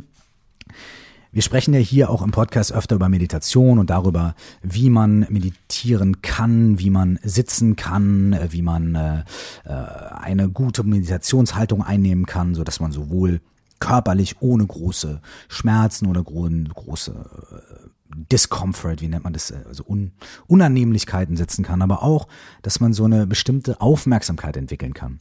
Wir 1.31 1.41
sprechen 1.41 1.73
ja 1.73 1.81
hier 1.81 2.09
auch 2.09 2.21
im 2.21 2.31
Podcast 2.31 2.71
öfter 2.71 2.95
über 2.95 3.09
Meditation 3.09 3.77
und 3.77 3.89
darüber, 3.89 4.35
wie 4.61 4.89
man 4.89 5.27
meditieren 5.29 6.21
kann, 6.21 6.79
wie 6.79 6.89
man 6.89 7.19
sitzen 7.23 7.75
kann, 7.75 8.39
wie 8.51 8.61
man 8.61 8.95
äh, 8.95 9.23
äh 9.65 9.69
eine 9.69 10.49
gute 10.49 10.83
Meditationshaltung 10.85 11.83
einnehmen 11.83 12.25
kann, 12.25 12.55
so 12.55 12.63
dass 12.63 12.79
man 12.79 12.93
sowohl 12.93 13.41
körperlich 13.79 14.37
ohne 14.39 14.65
große 14.65 15.19
Schmerzen 15.49 16.05
oder 16.07 16.23
große 16.23 17.11
äh, 17.11 17.89
Discomfort, 18.13 19.01
wie 19.01 19.07
nennt 19.07 19.23
man 19.23 19.33
das, 19.33 19.51
also 19.51 19.83
Un 19.87 20.11
Unannehmlichkeiten 20.47 21.35
setzen 21.35 21.63
kann, 21.63 21.81
aber 21.81 22.03
auch, 22.03 22.27
dass 22.61 22.79
man 22.79 22.93
so 22.93 23.05
eine 23.05 23.27
bestimmte 23.27 23.81
Aufmerksamkeit 23.81 24.57
entwickeln 24.57 24.93
kann. 24.93 25.19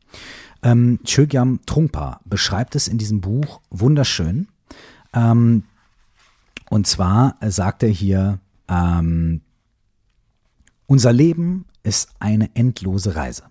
Ähm, 0.62 1.00
Chögyam 1.04 1.60
Trungpa 1.66 2.20
beschreibt 2.24 2.74
es 2.74 2.88
in 2.88 2.98
diesem 2.98 3.20
Buch 3.20 3.60
wunderschön. 3.70 4.48
Ähm, 5.12 5.64
und 6.70 6.86
zwar 6.86 7.36
sagt 7.40 7.82
er 7.82 7.88
hier, 7.88 8.40
ähm, 8.68 9.40
unser 10.86 11.12
Leben 11.12 11.66
ist 11.82 12.10
eine 12.18 12.54
endlose 12.54 13.16
Reise. 13.16 13.44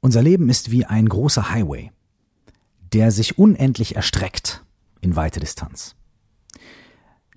Unser 0.00 0.22
Leben 0.22 0.48
ist 0.48 0.70
wie 0.70 0.84
ein 0.84 1.08
großer 1.08 1.50
Highway, 1.50 1.90
der 2.92 3.10
sich 3.10 3.38
unendlich 3.38 3.96
erstreckt 3.96 4.65
in 5.06 5.16
weite 5.16 5.38
Distanz. 5.38 5.94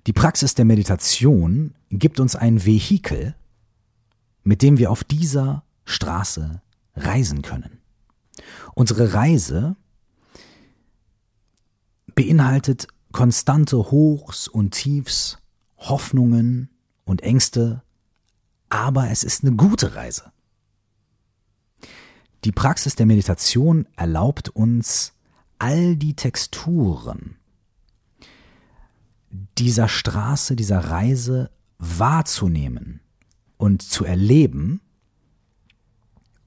Die 0.06 0.12
Praxis 0.12 0.54
der 0.54 0.64
Meditation 0.64 1.74
gibt 1.90 2.18
uns 2.18 2.34
ein 2.34 2.66
Vehikel, 2.66 3.36
mit 4.42 4.62
dem 4.62 4.76
wir 4.78 4.90
auf 4.90 5.04
dieser 5.04 5.62
Straße 5.84 6.62
reisen 6.96 7.42
können. 7.42 7.78
Unsere 8.74 9.14
Reise 9.14 9.76
beinhaltet 12.16 12.88
konstante 13.12 13.76
Hochs 13.76 14.48
und 14.48 14.72
Tiefs, 14.72 15.38
Hoffnungen 15.78 16.70
und 17.04 17.22
Ängste, 17.22 17.82
aber 18.68 19.10
es 19.10 19.22
ist 19.22 19.44
eine 19.44 19.54
gute 19.54 19.94
Reise. 19.94 20.32
Die 22.44 22.52
Praxis 22.52 22.96
der 22.96 23.06
Meditation 23.06 23.86
erlaubt 23.96 24.48
uns, 24.48 25.12
all 25.58 25.94
die 25.94 26.14
Texturen 26.14 27.36
dieser 29.30 29.88
Straße, 29.88 30.56
dieser 30.56 30.80
Reise 30.80 31.50
wahrzunehmen 31.78 33.00
und 33.56 33.82
zu 33.82 34.04
erleben. 34.04 34.80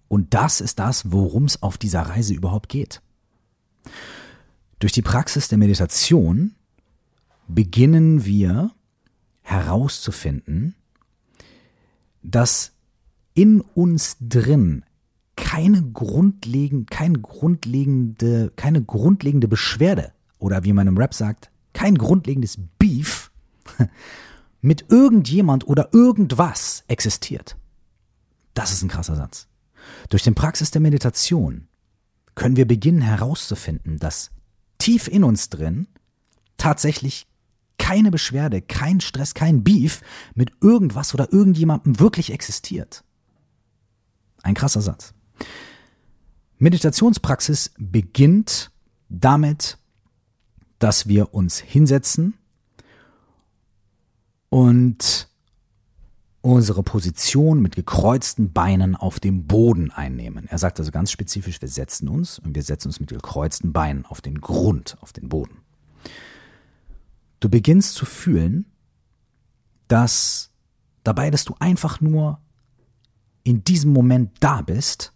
Und 0.07 0.33
das 0.33 0.61
ist 0.61 0.79
das, 0.79 1.11
worum 1.11 1.45
es 1.45 1.63
auf 1.63 1.77
dieser 1.77 2.01
Reise 2.01 2.33
überhaupt 2.33 2.69
geht. 2.69 3.01
Durch 4.79 4.91
die 4.91 5.01
Praxis 5.01 5.47
der 5.47 5.57
Meditation 5.57 6.55
beginnen 7.47 8.25
wir 8.25 8.71
herauszufinden, 9.41 10.75
dass 12.21 12.71
in 13.33 13.61
uns 13.61 14.17
drin 14.19 14.85
keine 15.35 15.81
grundlegend, 15.81 16.91
keine 16.91 17.19
grundlegende, 17.19 18.51
keine 18.55 18.83
grundlegende 18.83 19.47
Beschwerde 19.47 20.11
oder 20.37 20.63
wie 20.63 20.73
man 20.73 20.87
im 20.87 20.97
Rap 20.97 21.13
sagt, 21.13 21.49
kein 21.73 21.95
grundlegendes 21.95 22.57
Beef 22.77 23.31
mit 24.61 24.85
irgendjemand 24.89 25.67
oder 25.67 25.93
irgendwas 25.93 26.83
existiert. 26.87 27.57
Das 28.53 28.71
ist 28.71 28.83
ein 28.83 28.89
krasser 28.89 29.15
Satz. 29.15 29.47
Durch 30.09 30.23
den 30.23 30.35
Praxis 30.35 30.71
der 30.71 30.81
Meditation 30.81 31.67
können 32.35 32.55
wir 32.55 32.67
beginnen 32.67 33.01
herauszufinden, 33.01 33.99
dass 33.99 34.31
tief 34.77 35.07
in 35.07 35.23
uns 35.23 35.49
drin 35.49 35.87
tatsächlich 36.57 37.27
keine 37.77 38.11
Beschwerde, 38.11 38.61
kein 38.61 39.01
Stress, 39.01 39.33
kein 39.33 39.63
Beef 39.63 40.01
mit 40.35 40.51
irgendwas 40.61 41.13
oder 41.13 41.33
irgendjemandem 41.33 41.99
wirklich 41.99 42.31
existiert. 42.31 43.03
Ein 44.41 44.53
krasser 44.53 44.81
Satz. 44.81 45.13
Meditationspraxis 46.59 47.71
beginnt 47.77 48.71
damit, 49.09 49.77
dass 50.83 51.07
wir 51.07 51.33
uns 51.33 51.59
hinsetzen 51.59 52.33
und 54.49 55.29
unsere 56.41 56.83
Position 56.83 57.61
mit 57.61 57.77
gekreuzten 57.77 58.51
Beinen 58.51 58.97
auf 58.97 59.21
dem 59.21 59.47
Boden 59.47 59.91
einnehmen. 59.91 60.45
Er 60.49 60.57
sagt 60.57 60.79
also 60.79 60.91
ganz 60.91 61.09
spezifisch, 61.09 61.61
wir 61.61 61.69
setzen 61.69 62.09
uns 62.09 62.37
und 62.37 62.53
wir 62.53 62.63
setzen 62.63 62.89
uns 62.89 62.99
mit 62.99 63.11
gekreuzten 63.11 63.71
Beinen 63.71 64.05
auf 64.05 64.19
den 64.19 64.41
Grund, 64.41 64.97
auf 64.99 65.13
den 65.13 65.29
Boden. 65.29 65.61
Du 67.39 67.47
beginnst 67.47 67.95
zu 67.95 68.05
fühlen, 68.05 68.65
dass 69.87 70.51
dabei, 71.05 71.31
dass 71.31 71.45
du 71.45 71.55
einfach 71.59 72.01
nur 72.01 72.41
in 73.45 73.63
diesem 73.63 73.93
Moment 73.93 74.31
da 74.41 74.61
bist, 74.61 75.13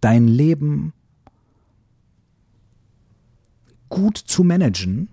dein 0.00 0.26
Leben 0.26 0.94
gut 3.92 4.16
zu 4.16 4.42
managen 4.42 5.10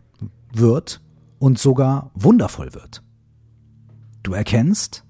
wird 0.53 1.01
und 1.37 1.59
sogar 1.59 2.11
wundervoll 2.13 2.73
wird. 2.73 3.03
Du 4.23 4.31
erkennst, 4.31 5.03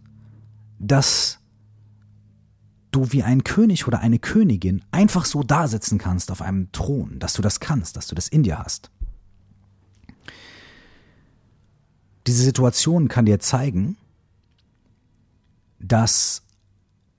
dass 0.80 1.40
du 2.90 3.12
wie 3.12 3.22
ein 3.22 3.44
König 3.44 3.88
oder 3.88 4.00
eine 4.00 4.18
Königin 4.18 4.84
einfach 4.90 5.24
so 5.26 5.44
da 5.44 5.68
sitzen 5.68 6.00
kannst 6.00 6.32
auf 6.32 6.42
einem 6.42 6.72
Thron, 6.72 7.20
dass 7.20 7.34
du 7.34 7.44
das 7.44 7.60
kannst, 7.60 7.96
dass 7.96 8.08
du 8.08 8.16
das 8.16 8.28
in 8.28 8.42
dir 8.42 8.58
hast. 8.58 8.90
Diese 12.26 12.44
Situation 12.44 13.08
kann 13.08 13.28
dir 13.28 13.40
zeigen, 13.40 13.98
dass 15.80 16.42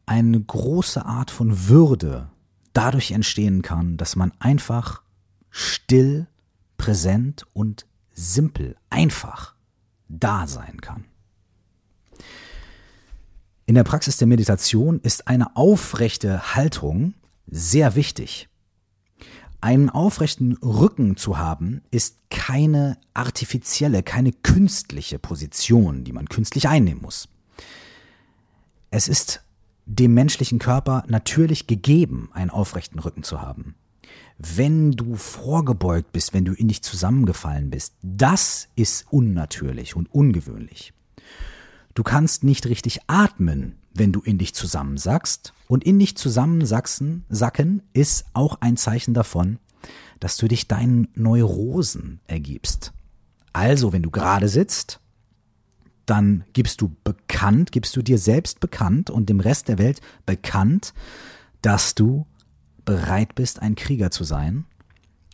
eine 0.04 0.40
große 0.40 1.06
Art 1.06 1.30
von 1.30 1.68
Würde 1.68 2.28
dadurch 2.72 3.12
entstehen 3.12 3.62
kann, 3.62 3.96
dass 3.96 4.16
man 4.16 4.32
einfach 4.40 5.02
still 5.50 6.26
präsent 6.80 7.44
und 7.52 7.84
simpel, 8.14 8.74
einfach 8.88 9.54
da 10.08 10.46
sein 10.46 10.80
kann. 10.80 11.04
In 13.66 13.74
der 13.74 13.84
Praxis 13.84 14.16
der 14.16 14.26
Meditation 14.26 14.98
ist 15.00 15.28
eine 15.28 15.56
aufrechte 15.56 16.54
Haltung 16.54 17.12
sehr 17.46 17.96
wichtig. 17.96 18.48
Einen 19.60 19.90
aufrechten 19.90 20.54
Rücken 20.62 21.18
zu 21.18 21.36
haben, 21.36 21.82
ist 21.90 22.16
keine 22.30 22.96
artifizielle, 23.12 24.02
keine 24.02 24.32
künstliche 24.32 25.18
Position, 25.18 26.02
die 26.04 26.12
man 26.14 26.30
künstlich 26.30 26.66
einnehmen 26.66 27.02
muss. 27.02 27.28
Es 28.90 29.06
ist 29.06 29.42
dem 29.84 30.14
menschlichen 30.14 30.58
Körper 30.58 31.04
natürlich 31.08 31.66
gegeben, 31.66 32.30
einen 32.32 32.48
aufrechten 32.48 32.98
Rücken 33.00 33.22
zu 33.22 33.42
haben 33.42 33.74
wenn 34.42 34.92
du 34.92 35.16
vorgebeugt 35.16 36.12
bist, 36.12 36.32
wenn 36.32 36.46
du 36.46 36.54
in 36.54 36.68
dich 36.68 36.82
zusammengefallen 36.82 37.70
bist, 37.70 37.94
das 38.02 38.68
ist 38.74 39.06
unnatürlich 39.10 39.96
und 39.96 40.12
ungewöhnlich. 40.12 40.94
Du 41.94 42.02
kannst 42.02 42.42
nicht 42.42 42.66
richtig 42.66 43.00
atmen, 43.06 43.76
wenn 43.92 44.12
du 44.12 44.20
in 44.20 44.38
dich 44.38 44.54
zusammensackst. 44.54 45.52
Und 45.68 45.84
in 45.84 45.98
dich 45.98 46.16
zusammensacken 46.16 47.24
sacken 47.28 47.82
ist 47.92 48.24
auch 48.32 48.60
ein 48.60 48.76
Zeichen 48.76 49.12
davon, 49.12 49.58
dass 50.20 50.36
du 50.36 50.48
dich 50.48 50.68
deinen 50.68 51.08
Neurosen 51.14 52.20
ergibst. 52.26 52.92
Also, 53.52 53.92
wenn 53.92 54.02
du 54.02 54.10
gerade 54.10 54.48
sitzt, 54.48 55.00
dann 56.06 56.44
gibst 56.54 56.80
du 56.80 56.96
bekannt, 57.04 57.72
gibst 57.72 57.94
du 57.94 58.02
dir 58.02 58.18
selbst 58.18 58.60
bekannt 58.60 59.10
und 59.10 59.28
dem 59.28 59.40
Rest 59.40 59.68
der 59.68 59.78
Welt 59.78 60.00
bekannt, 60.24 60.94
dass 61.62 61.94
du 61.94 62.26
bereit 62.90 63.36
bist, 63.36 63.62
ein 63.62 63.76
Krieger 63.76 64.10
zu 64.10 64.24
sein, 64.24 64.64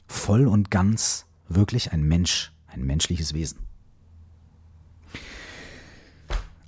voll 0.07 0.47
und 0.47 0.71
ganz 0.71 1.25
wirklich 1.49 1.91
ein 1.91 2.03
Mensch, 2.03 2.53
ein 2.67 2.85
menschliches 2.85 3.33
Wesen. 3.33 3.61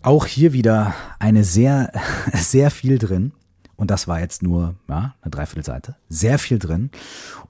Auch 0.00 0.24
hier 0.24 0.54
wieder 0.54 0.94
eine 1.18 1.44
sehr, 1.44 1.92
sehr 2.32 2.70
viel 2.70 2.98
drin. 2.98 3.32
Und 3.76 3.90
das 3.90 4.08
war 4.08 4.18
jetzt 4.20 4.42
nur 4.42 4.76
ja, 4.88 5.14
eine 5.20 5.30
Dreiviertelseite. 5.30 5.94
Sehr 6.08 6.38
viel 6.38 6.58
drin. 6.58 6.90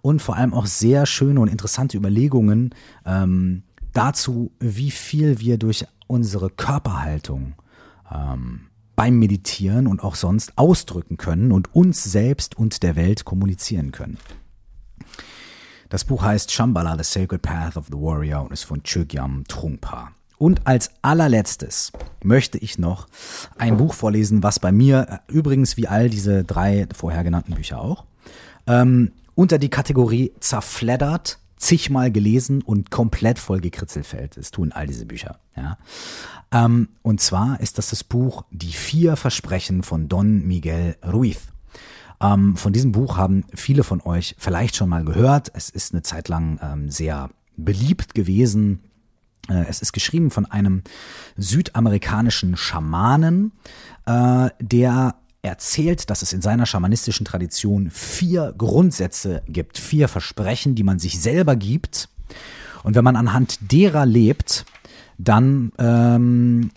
Und 0.02 0.20
vor 0.20 0.34
allem 0.34 0.52
auch 0.52 0.66
sehr 0.66 1.06
schöne 1.06 1.38
und 1.38 1.46
interessante 1.46 1.96
Überlegungen 1.96 2.74
ähm, 3.06 3.62
dazu, 3.92 4.50
wie 4.58 4.90
viel 4.90 5.38
wir 5.38 5.58
durch 5.58 5.86
unsere 6.08 6.50
Körperhaltung 6.50 7.54
ähm, 8.12 8.62
beim 8.98 9.20
Meditieren 9.20 9.86
und 9.86 10.02
auch 10.02 10.16
sonst 10.16 10.58
ausdrücken 10.58 11.18
können 11.18 11.52
und 11.52 11.72
uns 11.72 12.02
selbst 12.02 12.58
und 12.58 12.82
der 12.82 12.96
Welt 12.96 13.24
kommunizieren 13.24 13.92
können. 13.92 14.18
Das 15.88 16.02
Buch 16.04 16.24
heißt 16.24 16.50
Shambhala, 16.50 16.96
The 16.98 17.04
Sacred 17.04 17.40
Path 17.40 17.76
of 17.76 17.86
the 17.86 17.92
Warrior 17.92 18.42
und 18.42 18.52
ist 18.52 18.64
von 18.64 18.82
Chogyam 18.82 19.44
Trungpa. 19.46 20.10
Und 20.36 20.66
als 20.66 20.90
allerletztes 21.00 21.92
möchte 22.24 22.58
ich 22.58 22.80
noch 22.80 23.06
ein 23.56 23.76
Buch 23.76 23.94
vorlesen, 23.94 24.42
was 24.42 24.58
bei 24.58 24.72
mir, 24.72 25.06
äh, 25.28 25.32
übrigens 25.32 25.76
wie 25.76 25.86
all 25.86 26.10
diese 26.10 26.42
drei 26.42 26.88
vorher 26.92 27.22
genannten 27.22 27.54
Bücher 27.54 27.80
auch, 27.80 28.04
ähm, 28.66 29.12
unter 29.36 29.58
die 29.58 29.70
Kategorie 29.70 30.32
zerfleddert, 30.40 31.38
zigmal 31.58 32.10
gelesen 32.10 32.62
und 32.62 32.90
komplett 32.90 33.38
voll 33.38 33.60
gekritzelt 33.60 34.06
fällt. 34.06 34.36
Das 34.36 34.50
tun 34.50 34.72
all 34.72 34.86
diese 34.86 35.06
Bücher. 35.06 35.38
Ja. 35.56 35.78
Ähm, 36.52 36.88
und 37.02 37.20
zwar 37.20 37.60
ist 37.60 37.78
das 37.78 37.90
das 37.90 38.04
Buch 38.04 38.44
Die 38.50 38.72
vier 38.72 39.16
Versprechen 39.16 39.82
von 39.82 40.08
Don 40.08 40.46
Miguel 40.46 40.96
Ruiz. 41.06 41.38
Ähm, 42.20 42.56
von 42.56 42.72
diesem 42.72 42.92
Buch 42.92 43.16
haben 43.16 43.44
viele 43.54 43.84
von 43.84 44.00
euch 44.00 44.34
vielleicht 44.38 44.76
schon 44.76 44.88
mal 44.88 45.04
gehört. 45.04 45.50
Es 45.54 45.70
ist 45.70 45.92
eine 45.92 46.02
Zeit 46.02 46.28
lang 46.28 46.58
ähm, 46.62 46.90
sehr 46.90 47.30
beliebt 47.56 48.14
gewesen. 48.14 48.80
Äh, 49.48 49.66
es 49.68 49.82
ist 49.82 49.92
geschrieben 49.92 50.30
von 50.30 50.46
einem 50.46 50.82
südamerikanischen 51.36 52.56
Schamanen, 52.56 53.52
äh, 54.06 54.50
der 54.60 55.16
erzählt, 55.42 56.10
dass 56.10 56.22
es 56.22 56.32
in 56.32 56.42
seiner 56.42 56.66
schamanistischen 56.66 57.24
Tradition 57.24 57.90
vier 57.90 58.54
Grundsätze 58.56 59.42
gibt, 59.46 59.78
vier 59.78 60.08
Versprechen, 60.08 60.74
die 60.74 60.82
man 60.82 60.98
sich 60.98 61.20
selber 61.20 61.56
gibt. 61.56 62.08
Und 62.82 62.94
wenn 62.94 63.04
man 63.04 63.16
anhand 63.16 63.58
derer 63.72 64.06
lebt, 64.06 64.64
dann 65.18 65.72
ähm, 65.78 66.70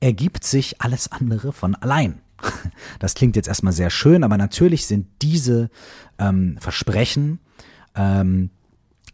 ergibt 0.00 0.44
sich 0.44 0.80
alles 0.80 1.10
andere 1.10 1.52
von 1.52 1.74
allein. 1.74 2.20
Das 2.98 3.14
klingt 3.14 3.36
jetzt 3.36 3.48
erstmal 3.48 3.72
sehr 3.72 3.90
schön, 3.90 4.24
aber 4.24 4.36
natürlich 4.36 4.86
sind 4.86 5.06
diese 5.22 5.70
ähm, 6.18 6.56
Versprechen, 6.60 7.38
ähm, 7.94 8.50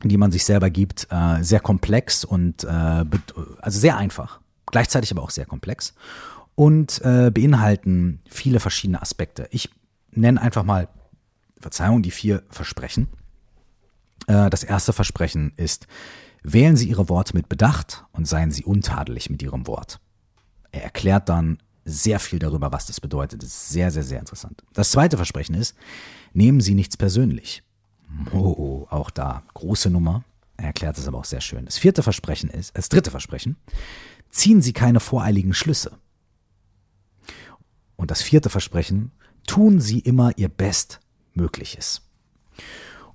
die 0.03 0.17
man 0.17 0.33
sich 0.33 0.45
selber 0.45 0.71
gibt, 0.71 1.07
äh, 1.11 1.43
sehr 1.43 1.61
komplex 1.61 2.25
und 2.25 2.65
äh, 2.65 2.69
also 2.69 3.79
sehr 3.79 3.97
einfach, 3.97 4.41
gleichzeitig 4.67 5.13
aber 5.13 5.23
auch 5.23 5.31
sehr 5.31 5.47
komplex 5.47 5.95
und 6.55 7.01
äh, 7.03 7.31
beinhalten 7.31 8.21
viele 8.29 8.61
verschiedene 8.61 9.01
Aspekte. 9.01 9.49
Ich 9.51 9.71
nenne 10.11 10.41
einfach 10.41 10.65
mal, 10.65 10.89
Verzeihung, 11.59 12.03
die 12.03 12.11
vier 12.11 12.43
Versprechen. 12.51 13.09
Äh, 14.27 14.51
das 14.51 14.65
erste 14.65 14.93
Versprechen 14.93 15.53
ist, 15.57 15.87
wählen 16.43 16.77
Sie 16.77 16.89
Ihre 16.89 17.09
Worte 17.09 17.35
mit 17.35 17.49
Bedacht 17.49 18.05
und 18.13 18.27
seien 18.27 18.51
Sie 18.51 18.65
untadelig 18.65 19.31
mit 19.31 19.43
Ihrem 19.43 19.67
Wort. 19.67 20.01
Er 20.73 20.85
erklärt 20.85 21.29
dann 21.29 21.59
sehr 21.85 22.21
viel 22.21 22.39
darüber, 22.39 22.73
was 22.73 22.87
das 22.87 23.01
bedeutet. 23.01 23.43
Das 23.43 23.49
ist 23.49 23.69
sehr, 23.71 23.91
sehr, 23.91 24.03
sehr 24.03 24.21
interessant. 24.21 24.63
Das 24.73 24.91
zweite 24.91 25.17
Versprechen 25.17 25.55
ist, 25.55 25.77
nehmen 26.33 26.61
Sie 26.61 26.75
nichts 26.75 26.97
persönlich. 26.97 27.63
Oh, 28.33 28.87
auch 28.91 29.11
da, 29.11 29.43
große 29.55 29.91
Nummer. 29.91 30.25
Er 30.57 30.67
erklärt 30.67 30.99
es 30.99 31.09
aber 31.09 31.19
auch 31.19 31.25
sehr 31.25 31.41
schön. 31.41 31.65
Das 31.65 31.79
vierte 31.79 32.03
Versprechen 32.03 32.51
ist, 32.51 32.77
das 32.77 32.89
dritte 32.89 33.11
Versprechen, 33.11 33.57
ziehen 34.31 34.63
Sie 34.63 34.73
keine 34.73 35.01
voreiligen 35.01 35.55
Schlüsse. 35.55 35.99
Und 38.03 38.11
das 38.11 38.21
vierte 38.21 38.51
Versprechen, 38.51 39.13
tun 39.47 39.81
Sie 39.81 40.01
immer 40.01 40.37
Ihr 40.37 40.49
Bestmögliches. 40.49 42.03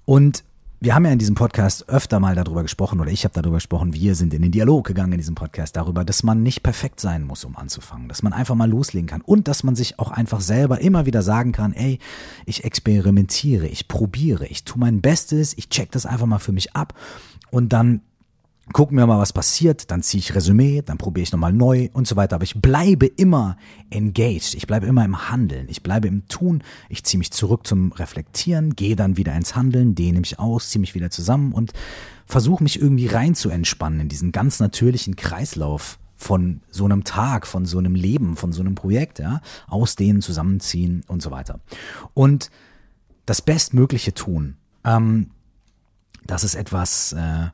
Und 0.05 0.45
wir 0.79 0.95
haben 0.95 1.03
ja 1.03 1.11
in 1.11 1.19
diesem 1.19 1.35
Podcast 1.35 1.89
öfter 1.89 2.21
mal 2.21 2.35
darüber 2.35 2.63
gesprochen, 2.63 3.01
oder 3.01 3.11
ich 3.11 3.25
habe 3.25 3.33
darüber 3.33 3.57
gesprochen, 3.57 3.93
wir 3.93 4.15
sind 4.15 4.33
in 4.33 4.43
den 4.43 4.51
Dialog 4.51 4.87
gegangen 4.87 5.11
in 5.11 5.17
diesem 5.17 5.35
Podcast 5.35 5.75
darüber, 5.75 6.05
dass 6.05 6.23
man 6.23 6.41
nicht 6.41 6.63
perfekt 6.63 7.01
sein 7.01 7.25
muss, 7.25 7.43
um 7.43 7.57
anzufangen, 7.57 8.07
dass 8.07 8.23
man 8.23 8.31
einfach 8.31 8.55
mal 8.55 8.69
loslegen 8.69 9.07
kann 9.07 9.19
und 9.19 9.49
dass 9.49 9.63
man 9.63 9.75
sich 9.75 9.99
auch 9.99 10.09
einfach 10.09 10.39
selber 10.39 10.79
immer 10.79 11.05
wieder 11.05 11.21
sagen 11.21 11.51
kann, 11.51 11.73
ey, 11.73 11.99
ich 12.45 12.63
experimentiere, 12.63 13.67
ich 13.67 13.89
probiere, 13.89 14.47
ich 14.47 14.63
tue 14.63 14.79
mein 14.79 15.01
Bestes, 15.01 15.53
ich 15.57 15.67
check 15.67 15.91
das 15.91 16.05
einfach 16.05 16.27
mal 16.27 16.39
für 16.39 16.53
mich 16.53 16.77
ab 16.77 16.93
und 17.51 17.73
dann 17.73 18.03
gucken 18.73 18.97
wir 18.97 19.07
mal, 19.07 19.19
was 19.19 19.33
passiert, 19.33 19.91
dann 19.91 20.03
ziehe 20.03 20.19
ich 20.19 20.35
Resümee, 20.35 20.81
dann 20.81 20.97
probiere 20.97 21.23
ich 21.23 21.31
nochmal 21.31 21.53
neu 21.53 21.89
und 21.93 22.07
so 22.07 22.15
weiter. 22.15 22.35
Aber 22.35 22.43
ich 22.43 22.59
bleibe 22.59 23.05
immer 23.05 23.57
engaged, 23.89 24.55
ich 24.55 24.67
bleibe 24.67 24.85
immer 24.87 25.05
im 25.05 25.29
Handeln, 25.29 25.67
ich 25.69 25.83
bleibe 25.83 26.07
im 26.07 26.27
Tun, 26.27 26.63
ich 26.89 27.03
ziehe 27.03 27.19
mich 27.19 27.31
zurück 27.31 27.65
zum 27.65 27.91
Reflektieren, 27.93 28.75
gehe 28.75 28.95
dann 28.95 29.17
wieder 29.17 29.35
ins 29.35 29.55
Handeln, 29.55 29.95
dehne 29.95 30.19
mich 30.19 30.39
aus, 30.39 30.69
ziehe 30.69 30.81
mich 30.81 30.95
wieder 30.95 31.09
zusammen 31.09 31.53
und 31.53 31.73
versuche 32.25 32.63
mich 32.63 32.81
irgendwie 32.81 33.07
rein 33.07 33.35
zu 33.35 33.49
entspannen 33.49 34.01
in 34.01 34.09
diesen 34.09 34.31
ganz 34.31 34.59
natürlichen 34.59 35.15
Kreislauf 35.15 35.97
von 36.17 36.61
so 36.69 36.85
einem 36.85 37.03
Tag, 37.03 37.47
von 37.47 37.65
so 37.65 37.77
einem 37.77 37.95
Leben, 37.95 38.35
von 38.35 38.51
so 38.51 38.61
einem 38.61 38.75
Projekt, 38.75 39.19
ja, 39.19 39.41
ausdehnen, 39.67 40.21
zusammenziehen 40.21 41.03
und 41.07 41.21
so 41.21 41.31
weiter. 41.31 41.59
Und 42.13 42.49
das 43.25 43.41
Bestmögliche 43.41 44.13
tun, 44.13 44.57
ähm, 44.83 45.31
das 46.25 46.43
ist 46.43 46.55
etwas, 46.55 47.13
äh, 47.13 47.47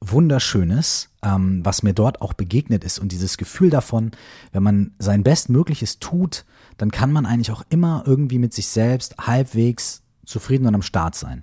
Wunderschönes, 0.00 1.10
ähm, 1.22 1.64
was 1.64 1.82
mir 1.82 1.92
dort 1.92 2.22
auch 2.22 2.32
begegnet 2.32 2.84
ist 2.84 2.98
und 2.98 3.12
dieses 3.12 3.36
Gefühl 3.36 3.70
davon, 3.70 4.12
wenn 4.52 4.62
man 4.62 4.92
sein 4.98 5.22
Bestmögliches 5.22 5.98
tut, 5.98 6.44
dann 6.78 6.90
kann 6.90 7.12
man 7.12 7.26
eigentlich 7.26 7.50
auch 7.50 7.64
immer 7.68 8.04
irgendwie 8.06 8.38
mit 8.38 8.54
sich 8.54 8.68
selbst 8.68 9.16
halbwegs 9.18 10.02
zufrieden 10.24 10.66
und 10.66 10.74
am 10.74 10.82
Start 10.82 11.14
sein. 11.14 11.42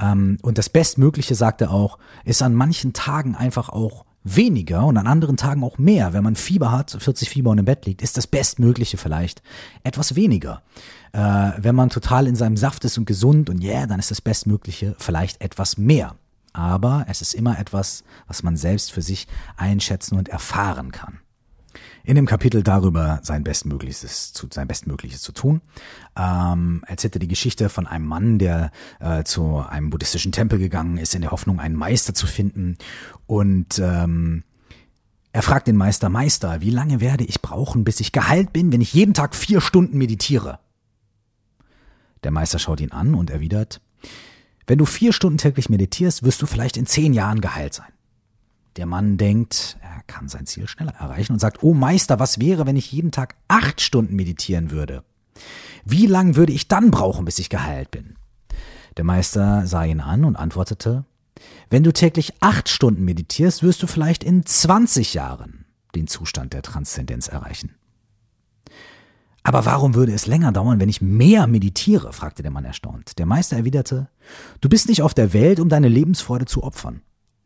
Ähm, 0.00 0.36
und 0.42 0.58
das 0.58 0.68
Bestmögliche, 0.68 1.34
sagt 1.34 1.62
er 1.62 1.70
auch, 1.70 1.98
ist 2.24 2.42
an 2.42 2.54
manchen 2.54 2.92
Tagen 2.92 3.34
einfach 3.34 3.70
auch 3.70 4.04
weniger 4.22 4.84
und 4.84 4.98
an 4.98 5.06
anderen 5.06 5.38
Tagen 5.38 5.64
auch 5.64 5.78
mehr. 5.78 6.12
Wenn 6.12 6.24
man 6.24 6.36
Fieber 6.36 6.70
hat, 6.70 6.90
40 6.98 7.30
Fieber 7.30 7.50
und 7.50 7.58
im 7.58 7.64
Bett 7.64 7.86
liegt, 7.86 8.02
ist 8.02 8.18
das 8.18 8.26
Bestmögliche 8.26 8.98
vielleicht 8.98 9.42
etwas 9.82 10.14
weniger. 10.14 10.62
Äh, 11.12 11.52
wenn 11.56 11.74
man 11.74 11.88
total 11.88 12.26
in 12.26 12.36
seinem 12.36 12.58
Saft 12.58 12.84
ist 12.84 12.98
und 12.98 13.06
gesund 13.06 13.48
und 13.48 13.62
yeah, 13.62 13.86
dann 13.86 13.98
ist 13.98 14.10
das 14.10 14.20
Bestmögliche 14.20 14.94
vielleicht 14.98 15.40
etwas 15.40 15.78
mehr 15.78 16.16
aber 16.52 17.06
es 17.08 17.22
ist 17.22 17.34
immer 17.34 17.58
etwas, 17.58 18.04
was 18.26 18.42
man 18.42 18.56
selbst 18.56 18.92
für 18.92 19.02
sich 19.02 19.26
einschätzen 19.56 20.16
und 20.16 20.28
erfahren 20.28 20.92
kann. 20.92 21.20
In 22.04 22.14
dem 22.14 22.26
Kapitel 22.26 22.62
darüber 22.62 23.20
sein 23.22 23.44
Bestmögliches 23.44 24.32
zu, 24.32 24.48
sein 24.50 24.66
Bestmögliches 24.66 25.20
zu 25.20 25.32
tun, 25.32 25.60
ähm, 26.16 26.82
erzählt 26.86 27.16
er 27.16 27.20
die 27.20 27.28
Geschichte 27.28 27.68
von 27.68 27.86
einem 27.86 28.06
Mann, 28.06 28.38
der 28.38 28.70
äh, 28.98 29.24
zu 29.24 29.58
einem 29.58 29.90
buddhistischen 29.90 30.32
Tempel 30.32 30.58
gegangen 30.58 30.96
ist, 30.96 31.14
in 31.14 31.20
der 31.20 31.30
Hoffnung, 31.30 31.60
einen 31.60 31.74
Meister 31.74 32.14
zu 32.14 32.26
finden. 32.26 32.78
Und 33.26 33.78
ähm, 33.78 34.44
er 35.32 35.42
fragt 35.42 35.66
den 35.66 35.76
Meister, 35.76 36.08
Meister, 36.08 36.62
wie 36.62 36.70
lange 36.70 37.00
werde 37.00 37.24
ich 37.24 37.42
brauchen, 37.42 37.84
bis 37.84 38.00
ich 38.00 38.12
geheilt 38.12 38.52
bin, 38.52 38.72
wenn 38.72 38.80
ich 38.80 38.94
jeden 38.94 39.14
Tag 39.14 39.34
vier 39.34 39.60
Stunden 39.60 39.98
meditiere? 39.98 40.58
Der 42.24 42.30
Meister 42.30 42.58
schaut 42.58 42.80
ihn 42.80 42.92
an 42.92 43.14
und 43.14 43.30
erwidert, 43.30 43.80
wenn 44.68 44.78
du 44.78 44.84
vier 44.84 45.14
Stunden 45.14 45.38
täglich 45.38 45.70
meditierst, 45.70 46.22
wirst 46.22 46.42
du 46.42 46.46
vielleicht 46.46 46.76
in 46.76 46.86
zehn 46.86 47.14
Jahren 47.14 47.40
geheilt 47.40 47.72
sein. 47.72 47.90
Der 48.76 48.84
Mann 48.84 49.16
denkt, 49.16 49.78
er 49.80 50.02
kann 50.06 50.28
sein 50.28 50.46
Ziel 50.46 50.68
schneller 50.68 50.92
erreichen 50.92 51.32
und 51.32 51.38
sagt, 51.38 51.62
oh 51.62 51.72
Meister, 51.72 52.20
was 52.20 52.38
wäre, 52.38 52.66
wenn 52.66 52.76
ich 52.76 52.92
jeden 52.92 53.10
Tag 53.10 53.34
acht 53.48 53.80
Stunden 53.80 54.14
meditieren 54.14 54.70
würde? 54.70 55.02
Wie 55.84 56.06
lang 56.06 56.36
würde 56.36 56.52
ich 56.52 56.68
dann 56.68 56.90
brauchen, 56.90 57.24
bis 57.24 57.38
ich 57.38 57.48
geheilt 57.48 57.90
bin? 57.90 58.16
Der 58.98 59.04
Meister 59.04 59.66
sah 59.66 59.84
ihn 59.84 60.00
an 60.00 60.24
und 60.24 60.36
antwortete, 60.36 61.04
wenn 61.70 61.82
du 61.82 61.92
täglich 61.92 62.34
acht 62.40 62.68
Stunden 62.68 63.04
meditierst, 63.04 63.62
wirst 63.62 63.82
du 63.82 63.86
vielleicht 63.86 64.22
in 64.22 64.44
20 64.44 65.14
Jahren 65.14 65.64
den 65.94 66.06
Zustand 66.08 66.52
der 66.52 66.62
Transzendenz 66.62 67.28
erreichen. 67.28 67.77
Aber 69.42 69.64
warum 69.64 69.94
würde 69.94 70.12
es 70.12 70.26
länger 70.26 70.52
dauern, 70.52 70.80
wenn 70.80 70.88
ich 70.88 71.00
mehr 71.00 71.46
meditiere? 71.46 72.12
fragte 72.12 72.42
der 72.42 72.50
Mann 72.50 72.64
erstaunt. 72.64 73.18
Der 73.18 73.26
Meister 73.26 73.56
erwiderte, 73.56 74.08
du 74.60 74.68
bist 74.68 74.88
nicht 74.88 75.02
auf 75.02 75.14
der 75.14 75.32
Welt, 75.32 75.60
um 75.60 75.68
deine 75.68 75.88
Lebensfreude 75.88 76.44
zu 76.44 76.62
opfern. 76.62 77.02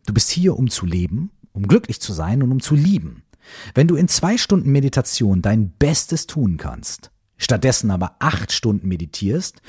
Du 0.06 0.12
bist 0.12 0.30
hier, 0.30 0.56
um 0.56 0.68
zu 0.68 0.86
leben, 0.86 1.30
um 1.52 1.68
glücklich 1.68 2.00
zu 2.00 2.12
sein 2.12 2.42
und 2.42 2.50
um 2.50 2.60
zu 2.60 2.74
lieben. 2.74 3.22
Wenn 3.74 3.88
du 3.88 3.96
in 3.96 4.08
zwei 4.08 4.36
Stunden 4.36 4.72
Meditation 4.72 5.42
dein 5.42 5.70
Bestes 5.70 6.26
tun 6.26 6.56
kannst, 6.56 7.10
stattdessen 7.36 7.90
aber 7.90 8.16
acht 8.18 8.52
Stunden 8.52 8.88
meditierst, 8.88 9.62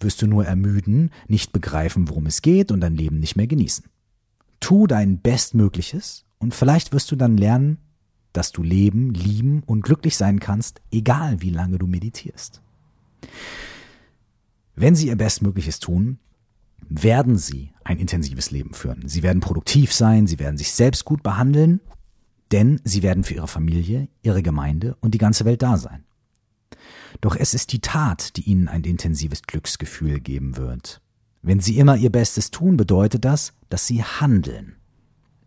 wirst 0.00 0.22
du 0.22 0.26
nur 0.26 0.46
ermüden, 0.46 1.10
nicht 1.28 1.52
begreifen, 1.52 2.08
worum 2.08 2.26
es 2.26 2.42
geht 2.42 2.72
und 2.72 2.80
dein 2.80 2.94
Leben 2.94 3.18
nicht 3.20 3.36
mehr 3.36 3.46
genießen. 3.46 3.84
Tu 4.60 4.86
dein 4.86 5.20
Bestmögliches 5.20 6.24
und 6.38 6.54
vielleicht 6.54 6.92
wirst 6.92 7.10
du 7.10 7.16
dann 7.16 7.36
lernen, 7.36 7.78
dass 8.36 8.52
du 8.52 8.62
leben, 8.62 9.14
lieben 9.14 9.62
und 9.64 9.82
glücklich 9.82 10.16
sein 10.16 10.40
kannst, 10.40 10.80
egal 10.90 11.40
wie 11.40 11.50
lange 11.50 11.78
du 11.78 11.86
meditierst. 11.86 12.60
Wenn 14.74 14.94
Sie 14.94 15.08
Ihr 15.08 15.16
Bestmögliches 15.16 15.78
tun, 15.78 16.18
werden 16.88 17.38
Sie 17.38 17.72
ein 17.84 17.98
intensives 17.98 18.50
Leben 18.50 18.74
führen. 18.74 19.08
Sie 19.08 19.22
werden 19.22 19.40
produktiv 19.40 19.92
sein, 19.92 20.26
Sie 20.26 20.38
werden 20.38 20.58
sich 20.58 20.72
selbst 20.72 21.04
gut 21.04 21.22
behandeln, 21.22 21.80
denn 22.52 22.80
Sie 22.84 23.02
werden 23.02 23.24
für 23.24 23.34
Ihre 23.34 23.48
Familie, 23.48 24.08
Ihre 24.22 24.42
Gemeinde 24.42 24.96
und 25.00 25.14
die 25.14 25.18
ganze 25.18 25.44
Welt 25.44 25.62
da 25.62 25.78
sein. 25.78 26.04
Doch 27.20 27.36
es 27.36 27.54
ist 27.54 27.72
die 27.72 27.80
Tat, 27.80 28.36
die 28.36 28.42
Ihnen 28.42 28.68
ein 28.68 28.84
intensives 28.84 29.42
Glücksgefühl 29.42 30.20
geben 30.20 30.56
wird. 30.56 31.00
Wenn 31.42 31.60
Sie 31.60 31.78
immer 31.78 31.96
Ihr 31.96 32.10
Bestes 32.10 32.50
tun, 32.50 32.76
bedeutet 32.76 33.24
das, 33.24 33.54
dass 33.68 33.86
Sie 33.86 34.02
handeln. 34.02 34.76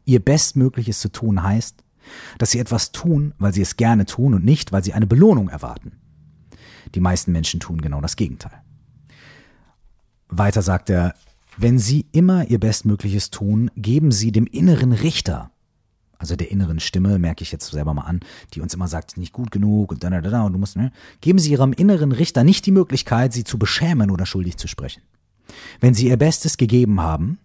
Ihr 0.06 0.20
Bestmögliches 0.20 1.00
zu 1.00 1.10
tun 1.10 1.44
heißt, 1.44 1.84
dass 2.38 2.52
sie 2.52 2.60
etwas 2.60 2.92
tun, 2.92 3.34
weil 3.38 3.54
sie 3.54 3.62
es 3.62 3.78
gerne 3.78 4.06
tun 4.06 4.34
und 4.34 4.46
nicht, 4.46 4.72
weil 4.72 4.84
sie 4.84 4.94
eine 4.94 5.08
Belohnung 5.08 5.50
erwarten. 5.50 5.94
Die 6.96 7.02
meisten 7.02 7.32
Menschen 7.32 7.60
tun 7.60 7.82
genau 7.82 8.02
das 8.02 8.16
Gegenteil. 8.16 8.62
Weiter 10.30 10.62
sagt 10.62 10.90
er, 10.90 11.14
wenn 11.58 11.80
sie 11.80 12.06
immer 12.12 12.50
ihr 12.50 12.60
Bestmögliches 12.60 13.32
tun, 13.32 13.70
geben 13.76 14.12
sie 14.12 14.32
dem 14.32 14.46
inneren 14.46 14.94
Richter, 14.94 15.52
also 16.18 16.36
der 16.36 16.52
inneren 16.52 16.80
Stimme, 16.80 17.18
merke 17.20 17.44
ich 17.44 17.52
jetzt 17.52 17.70
selber 17.72 17.94
mal 17.94 18.04
an, 18.04 18.20
die 18.54 18.62
uns 18.62 18.74
immer 18.74 18.88
sagt, 18.88 19.18
nicht 19.18 19.34
gut 19.34 19.52
genug 19.52 19.92
und 19.92 20.04
da, 20.04 20.10
da, 20.10 20.22
da, 20.22 20.44
und 20.44 20.54
du 20.54 20.60
musst, 20.60 20.76
ne? 20.76 20.92
Geben 21.22 21.40
Sie 21.40 21.52
Ihrem 21.52 21.74
inneren 21.74 22.12
Richter 22.12 22.44
nicht 22.44 22.66
die 22.66 22.72
Möglichkeit, 22.72 23.34
Sie 23.34 23.44
zu 23.44 23.58
beschämen 23.58 24.12
oder 24.12 24.26
schuldig 24.26 24.58
zu 24.58 24.68
sprechen. 24.68 25.02
Wenn 25.80 25.94
Sie 25.94 26.08
Ihr 26.08 26.18
Bestes 26.18 26.58
gegeben 26.58 27.02
haben 27.02 27.40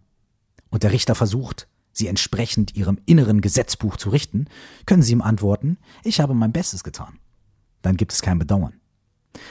und 0.71 0.83
der 0.83 0.93
Richter 0.93 1.15
versucht, 1.15 1.69
Sie 1.95 2.09
entsprechend 2.09 2.77
Ihrem 2.77 2.99
inneren 3.07 3.41
Gesetzbuch 3.41 3.97
zu 3.97 4.11
richten, 4.11 4.47
können 4.85 5.03
Sie 5.03 5.13
ihm 5.13 5.23
antworten, 5.23 5.79
ich 6.03 6.21
habe 6.21 6.35
mein 6.35 6.53
Bestes 6.53 6.85
getan. 6.85 7.19
Dann 7.83 7.97
gibt 7.97 8.13
es 8.13 8.21
kein 8.21 8.39
Bedauern. 8.39 8.75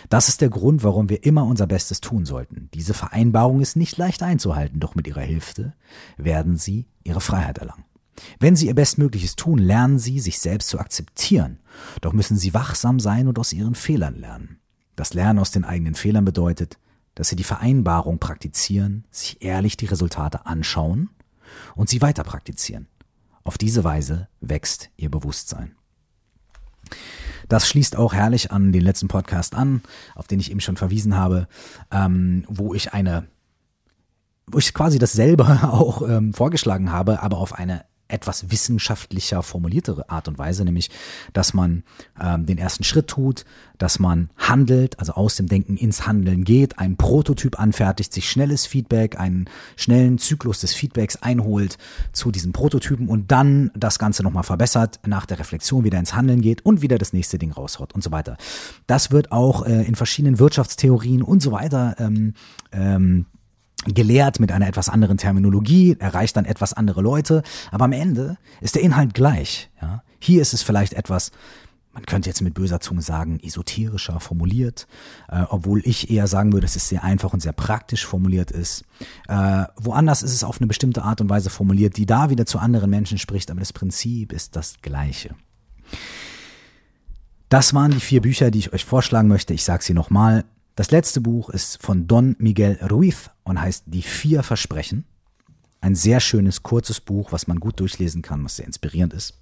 Das 0.09 0.27
ist 0.27 0.41
der 0.41 0.49
Grund, 0.49 0.83
warum 0.83 1.09
wir 1.09 1.23
immer 1.23 1.45
unser 1.45 1.67
Bestes 1.67 2.01
tun 2.01 2.25
sollten. 2.25 2.69
Diese 2.73 2.93
Vereinbarung 2.93 3.61
ist 3.61 3.75
nicht 3.75 3.97
leicht 3.97 4.23
einzuhalten, 4.23 4.79
doch 4.79 4.95
mit 4.95 5.07
ihrer 5.07 5.21
Hilfe 5.21 5.73
werden 6.17 6.57
Sie 6.57 6.87
Ihre 7.03 7.21
Freiheit 7.21 7.57
erlangen. 7.57 7.85
Wenn 8.39 8.55
Sie 8.55 8.67
Ihr 8.67 8.75
Bestmögliches 8.75 9.35
tun, 9.35 9.57
lernen 9.57 9.99
Sie, 9.99 10.19
sich 10.19 10.39
selbst 10.39 10.69
zu 10.69 10.79
akzeptieren. 10.79 11.59
Doch 12.01 12.13
müssen 12.13 12.37
Sie 12.37 12.53
wachsam 12.53 12.99
sein 12.99 13.27
und 13.27 13.39
aus 13.39 13.53
Ihren 13.53 13.75
Fehlern 13.75 14.15
lernen. 14.15 14.59
Das 14.95 15.13
Lernen 15.13 15.39
aus 15.39 15.51
den 15.51 15.65
eigenen 15.65 15.95
Fehlern 15.95 16.23
bedeutet, 16.23 16.77
dass 17.15 17.29
Sie 17.29 17.35
die 17.35 17.43
Vereinbarung 17.43 18.19
praktizieren, 18.19 19.05
sich 19.11 19.43
ehrlich 19.43 19.77
die 19.77 19.85
Resultate 19.85 20.45
anschauen 20.45 21.09
und 21.75 21.89
sie 21.89 22.01
weiter 22.01 22.23
praktizieren. 22.23 22.87
Auf 23.43 23.57
diese 23.57 23.83
Weise 23.83 24.27
wächst 24.39 24.89
Ihr 24.95 25.11
Bewusstsein. 25.11 25.75
Das 27.49 27.67
schließt 27.67 27.97
auch 27.97 28.13
herrlich 28.13 28.51
an 28.51 28.71
den 28.71 28.81
letzten 28.81 29.07
Podcast 29.07 29.55
an, 29.55 29.81
auf 30.15 30.27
den 30.27 30.39
ich 30.39 30.49
eben 30.49 30.61
schon 30.61 30.77
verwiesen 30.77 31.15
habe, 31.15 31.47
ähm, 31.91 32.45
wo 32.47 32.73
ich 32.73 32.93
eine, 32.93 33.27
wo 34.47 34.57
ich 34.57 34.73
quasi 34.73 34.97
dasselbe 34.99 35.45
auch 35.63 36.07
ähm, 36.07 36.33
vorgeschlagen 36.33 36.91
habe, 36.91 37.21
aber 37.21 37.37
auf 37.37 37.53
eine 37.53 37.85
etwas 38.13 38.51
wissenschaftlicher 38.51 39.43
formuliertere 39.43 40.09
Art 40.09 40.27
und 40.27 40.37
Weise, 40.37 40.63
nämlich, 40.63 40.89
dass 41.33 41.53
man 41.53 41.83
ähm, 42.21 42.45
den 42.45 42.57
ersten 42.57 42.83
Schritt 42.83 43.07
tut, 43.07 43.43
dass 43.77 43.99
man 43.99 44.29
handelt, 44.37 44.99
also 44.99 45.13
aus 45.13 45.35
dem 45.35 45.47
Denken 45.47 45.75
ins 45.75 46.05
Handeln 46.05 46.43
geht, 46.43 46.79
einen 46.79 46.95
Prototyp 46.95 47.59
anfertigt, 47.59 48.13
sich 48.13 48.29
schnelles 48.29 48.65
Feedback, 48.65 49.19
einen 49.19 49.49
schnellen 49.75 50.19
Zyklus 50.19 50.61
des 50.61 50.73
Feedbacks 50.73 51.17
einholt 51.17 51.77
zu 52.13 52.31
diesem 52.31 52.53
Prototypen 52.53 53.07
und 53.07 53.31
dann 53.31 53.71
das 53.75 53.99
Ganze 53.99 54.23
nochmal 54.23 54.43
verbessert, 54.43 54.99
nach 55.05 55.25
der 55.25 55.39
Reflexion 55.39 55.83
wieder 55.83 55.99
ins 55.99 56.15
Handeln 56.15 56.41
geht 56.41 56.65
und 56.65 56.81
wieder 56.81 56.97
das 56.97 57.13
nächste 57.13 57.39
Ding 57.39 57.51
raushaut 57.51 57.93
und 57.93 58.03
so 58.03 58.11
weiter. 58.11 58.37
Das 58.87 59.11
wird 59.11 59.31
auch 59.31 59.65
äh, 59.65 59.83
in 59.83 59.95
verschiedenen 59.95 60.39
Wirtschaftstheorien 60.39 61.23
und 61.23 61.41
so 61.41 61.51
weiter 61.51 61.95
ähm, 61.99 62.35
ähm, 62.71 63.25
gelehrt 63.85 64.39
mit 64.39 64.51
einer 64.51 64.67
etwas 64.67 64.89
anderen 64.89 65.17
Terminologie, 65.17 65.95
erreicht 65.99 66.35
dann 66.37 66.45
etwas 66.45 66.73
andere 66.73 67.01
Leute, 67.01 67.43
aber 67.71 67.85
am 67.85 67.91
Ende 67.91 68.37
ist 68.61 68.75
der 68.75 68.81
Inhalt 68.81 69.13
gleich. 69.13 69.69
Ja? 69.81 70.03
Hier 70.19 70.41
ist 70.41 70.53
es 70.53 70.63
vielleicht 70.63 70.93
etwas, 70.93 71.31
man 71.93 72.05
könnte 72.05 72.29
jetzt 72.29 72.41
mit 72.41 72.53
böser 72.53 72.79
Zunge 72.79 73.01
sagen, 73.01 73.39
esoterischer 73.41 74.19
formuliert, 74.19 74.87
äh, 75.29 75.43
obwohl 75.49 75.81
ich 75.85 76.09
eher 76.09 76.27
sagen 76.27 76.51
würde, 76.51 76.65
dass 76.65 76.75
es 76.75 76.89
sehr 76.89 77.03
einfach 77.03 77.33
und 77.33 77.41
sehr 77.41 77.53
praktisch 77.53 78.05
formuliert 78.05 78.51
ist. 78.51 78.83
Äh, 79.27 79.65
woanders 79.77 80.23
ist 80.23 80.33
es 80.33 80.43
auf 80.43 80.59
eine 80.59 80.67
bestimmte 80.67 81.03
Art 81.03 81.21
und 81.21 81.29
Weise 81.29 81.49
formuliert, 81.49 81.97
die 81.97 82.05
da 82.05 82.29
wieder 82.29 82.45
zu 82.45 82.57
anderen 82.57 82.89
Menschen 82.89 83.19
spricht, 83.19 83.51
aber 83.51 83.59
das 83.59 83.73
Prinzip 83.73 84.33
ist 84.33 84.55
das 84.55 84.75
gleiche. 84.81 85.35
Das 87.49 87.75
waren 87.75 87.91
die 87.91 87.99
vier 87.99 88.21
Bücher, 88.21 88.49
die 88.49 88.57
ich 88.57 88.73
euch 88.73 88.83
vorschlagen 88.83 89.27
möchte. 89.27 89.53
Ich 89.53 89.63
sage 89.63 89.83
sie 89.83 89.93
nochmal. 89.93 90.45
Das 90.75 90.89
letzte 90.89 91.21
Buch 91.21 91.49
ist 91.49 91.81
von 91.81 92.07
Don 92.07 92.35
Miguel 92.39 92.79
Ruiz 92.89 93.29
und 93.43 93.61
heißt 93.61 93.83
Die 93.87 94.01
vier 94.01 94.41
Versprechen. 94.41 95.05
Ein 95.81 95.95
sehr 95.95 96.19
schönes, 96.19 96.63
kurzes 96.63 96.99
Buch, 96.99 97.31
was 97.31 97.47
man 97.47 97.59
gut 97.59 97.79
durchlesen 97.79 98.21
kann, 98.21 98.43
was 98.43 98.55
sehr 98.55 98.65
inspirierend 98.65 99.13
ist. 99.13 99.39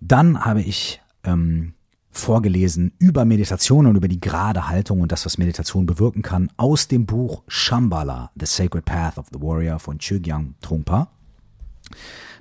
Dann 0.00 0.44
habe 0.44 0.62
ich 0.62 1.00
ähm, 1.24 1.74
vorgelesen 2.10 2.92
über 2.98 3.24
Meditation 3.24 3.86
und 3.86 3.96
über 3.96 4.06
die 4.06 4.20
gerade 4.20 4.68
Haltung 4.68 5.00
und 5.00 5.10
das, 5.10 5.24
was 5.24 5.38
Meditation 5.38 5.86
bewirken 5.86 6.22
kann, 6.22 6.52
aus 6.56 6.86
dem 6.86 7.06
Buch 7.06 7.42
Shambhala, 7.48 8.30
The 8.38 8.46
Sacred 8.46 8.84
Path 8.84 9.18
of 9.18 9.26
the 9.32 9.40
Warrior 9.40 9.78
von 9.78 9.98
Chogyam 9.98 10.54
Trungpa. 10.60 11.10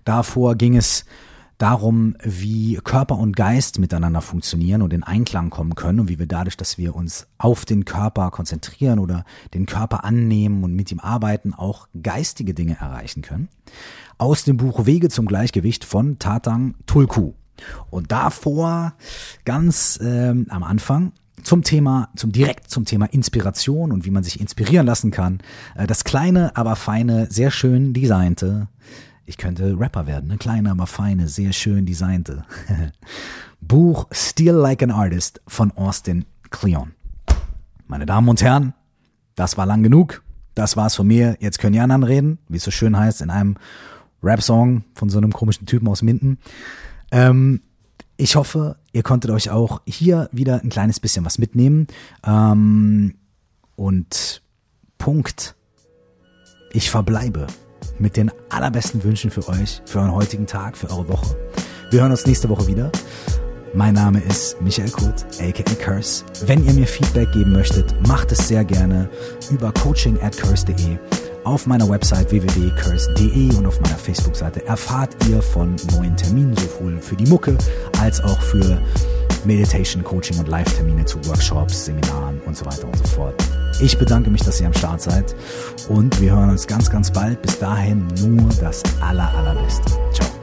Davor 0.03 0.55
ging 0.55 0.75
es 0.75 1.05
darum, 1.57 2.15
wie 2.21 2.79
Körper 2.83 3.17
und 3.17 3.35
Geist 3.35 3.79
miteinander 3.79 4.21
funktionieren 4.21 4.81
und 4.81 4.93
in 4.93 5.03
Einklang 5.03 5.49
kommen 5.49 5.75
können 5.75 6.01
und 6.01 6.09
wie 6.09 6.19
wir 6.19 6.27
dadurch, 6.27 6.57
dass 6.57 6.77
wir 6.77 6.95
uns 6.95 7.27
auf 7.37 7.65
den 7.65 7.85
Körper 7.85 8.29
konzentrieren 8.31 8.99
oder 8.99 9.25
den 9.53 9.65
Körper 9.65 10.03
annehmen 10.03 10.63
und 10.63 10.75
mit 10.75 10.91
ihm 10.91 10.99
arbeiten, 10.99 11.53
auch 11.53 11.87
geistige 12.01 12.53
Dinge 12.53 12.77
erreichen 12.79 13.21
können. 13.21 13.49
Aus 14.17 14.43
dem 14.43 14.57
Buch 14.57 14.85
Wege 14.85 15.09
zum 15.09 15.25
Gleichgewicht 15.25 15.83
von 15.83 16.19
Tatang 16.19 16.75
Tulku. 16.85 17.33
Und 17.89 18.11
davor 18.11 18.93
ganz 19.43 19.99
ähm, 20.01 20.45
am 20.49 20.63
Anfang 20.63 21.11
zum 21.41 21.63
Thema, 21.63 22.09
zum 22.15 22.31
direkt 22.31 22.69
zum 22.69 22.85
Thema 22.85 23.05
Inspiration 23.05 23.91
und 23.91 24.05
wie 24.05 24.11
man 24.11 24.23
sich 24.23 24.39
inspirieren 24.39 24.85
lassen 24.85 25.09
kann. 25.09 25.39
Äh, 25.75 25.87
das 25.87 26.03
kleine, 26.03 26.55
aber 26.55 26.75
feine, 26.75 27.27
sehr 27.31 27.49
schön 27.49 27.93
designte 27.93 28.67
ich 29.28 29.38
könnte 29.38 29.78
Rapper 29.78 30.07
werden, 30.07 30.32
eine 30.32 30.38
kleine, 30.39 30.71
aber 30.71 30.88
feine, 30.88 31.28
sehr 31.28 31.51
schön 31.51 31.86
designte. 31.86 32.45
Buch 33.61 34.07
Steal 34.11 34.55
Like 34.55 34.82
an 34.82 34.89
Artist 34.89 35.41
von 35.45 35.71
Austin 35.73 36.25
Kleon. 36.49 36.93
Meine 37.88 38.05
Damen 38.05 38.30
und 38.30 38.41
Herren, 38.41 38.73
das 39.36 39.57
war 39.57 39.65
lang 39.65 39.84
genug. 39.84 40.23
Das 40.55 40.78
war's 40.78 40.95
von 40.95 41.07
mir. 41.07 41.36
Jetzt 41.41 41.59
können 41.59 41.73
die 41.73 41.80
anderen 41.82 42.03
reden, 42.03 42.39
wie 42.47 42.57
es 42.57 42.63
so 42.63 42.71
schön 42.71 42.97
heißt, 42.97 43.21
in 43.21 43.30
einem 43.30 43.57
Rap-Song 44.23 44.86
von 44.95 45.09
so 45.09 45.17
einem 45.17 45.34
komischen 45.34 45.67
Typen 45.67 45.89
aus 45.89 46.01
Minden. 46.01 46.38
Ähm, 47.11 47.61
ich 48.15 48.38
hoffe, 48.38 48.78
ihr 48.93 49.03
konntet 49.03 49.30
euch 49.32 49.49
auch 49.49 49.82
hier 49.86 50.30
wieder 50.32 50.61
ein 50.63 50.69
kleines 50.69 51.01
bisschen 51.01 51.25
was 51.25 51.38
mitnehmen. 51.38 51.88
Ähm, 52.25 53.15
und 53.75 54.41
Punkt. 54.97 55.55
Ich 56.71 56.89
verbleibe 56.89 57.47
mit 57.99 58.17
den 58.17 58.31
allerbesten 58.49 59.03
Wünschen 59.03 59.31
für 59.31 59.47
euch, 59.47 59.81
für 59.85 59.99
euren 59.99 60.13
heutigen 60.13 60.47
Tag, 60.47 60.77
für 60.77 60.89
eure 60.89 61.07
Woche. 61.07 61.35
Wir 61.89 62.01
hören 62.01 62.11
uns 62.11 62.25
nächste 62.25 62.49
Woche 62.49 62.67
wieder. 62.67 62.91
Mein 63.73 63.93
Name 63.93 64.19
ist 64.19 64.59
Michael 64.61 64.89
Kurt, 64.89 65.25
aka 65.39 65.75
Curse. 65.75 66.23
Wenn 66.45 66.65
ihr 66.65 66.73
mir 66.73 66.87
Feedback 66.87 67.31
geben 67.31 67.51
möchtet, 67.51 67.93
macht 68.07 68.31
es 68.31 68.47
sehr 68.47 68.63
gerne 68.63 69.09
über 69.51 69.71
coaching 69.73 70.19
at 70.21 70.37
curse.de. 70.37 70.97
Auf 71.43 71.65
meiner 71.65 71.87
Website 71.89 72.31
www.curse.de 72.31 73.55
und 73.55 73.65
auf 73.65 73.79
meiner 73.79 73.97
Facebook-Seite 73.97 74.65
erfahrt 74.65 75.15
ihr 75.29 75.41
von 75.41 75.75
neuen 75.91 76.15
Terminen, 76.17 76.55
sowohl 76.57 76.99
für 76.99 77.15
die 77.15 77.25
Mucke 77.27 77.57
als 78.01 78.21
auch 78.21 78.41
für 78.41 78.81
Meditation, 79.45 80.03
Coaching 80.03 80.39
und 80.39 80.47
Live-Termine 80.49 81.05
zu 81.05 81.23
Workshops, 81.25 81.85
Seminaren 81.85 82.41
und 82.45 82.57
so 82.57 82.65
weiter 82.65 82.85
und 82.85 82.97
so 82.97 83.05
fort. 83.05 83.46
Ich 83.80 83.97
bedanke 83.97 84.32
mich, 84.32 84.41
dass 84.41 84.59
ihr 84.59 84.67
am 84.67 84.73
Start 84.73 85.01
seid 85.01 85.36
und 85.88 86.19
wir 86.19 86.32
hören 86.32 86.49
uns 86.49 86.65
ganz, 86.65 86.89
ganz 86.89 87.11
bald. 87.11 87.41
Bis 87.43 87.59
dahin 87.59 88.07
nur 88.25 88.49
das 88.59 88.82
aller, 89.01 89.30
allerbeste. 89.36 89.91
Ciao. 90.13 90.36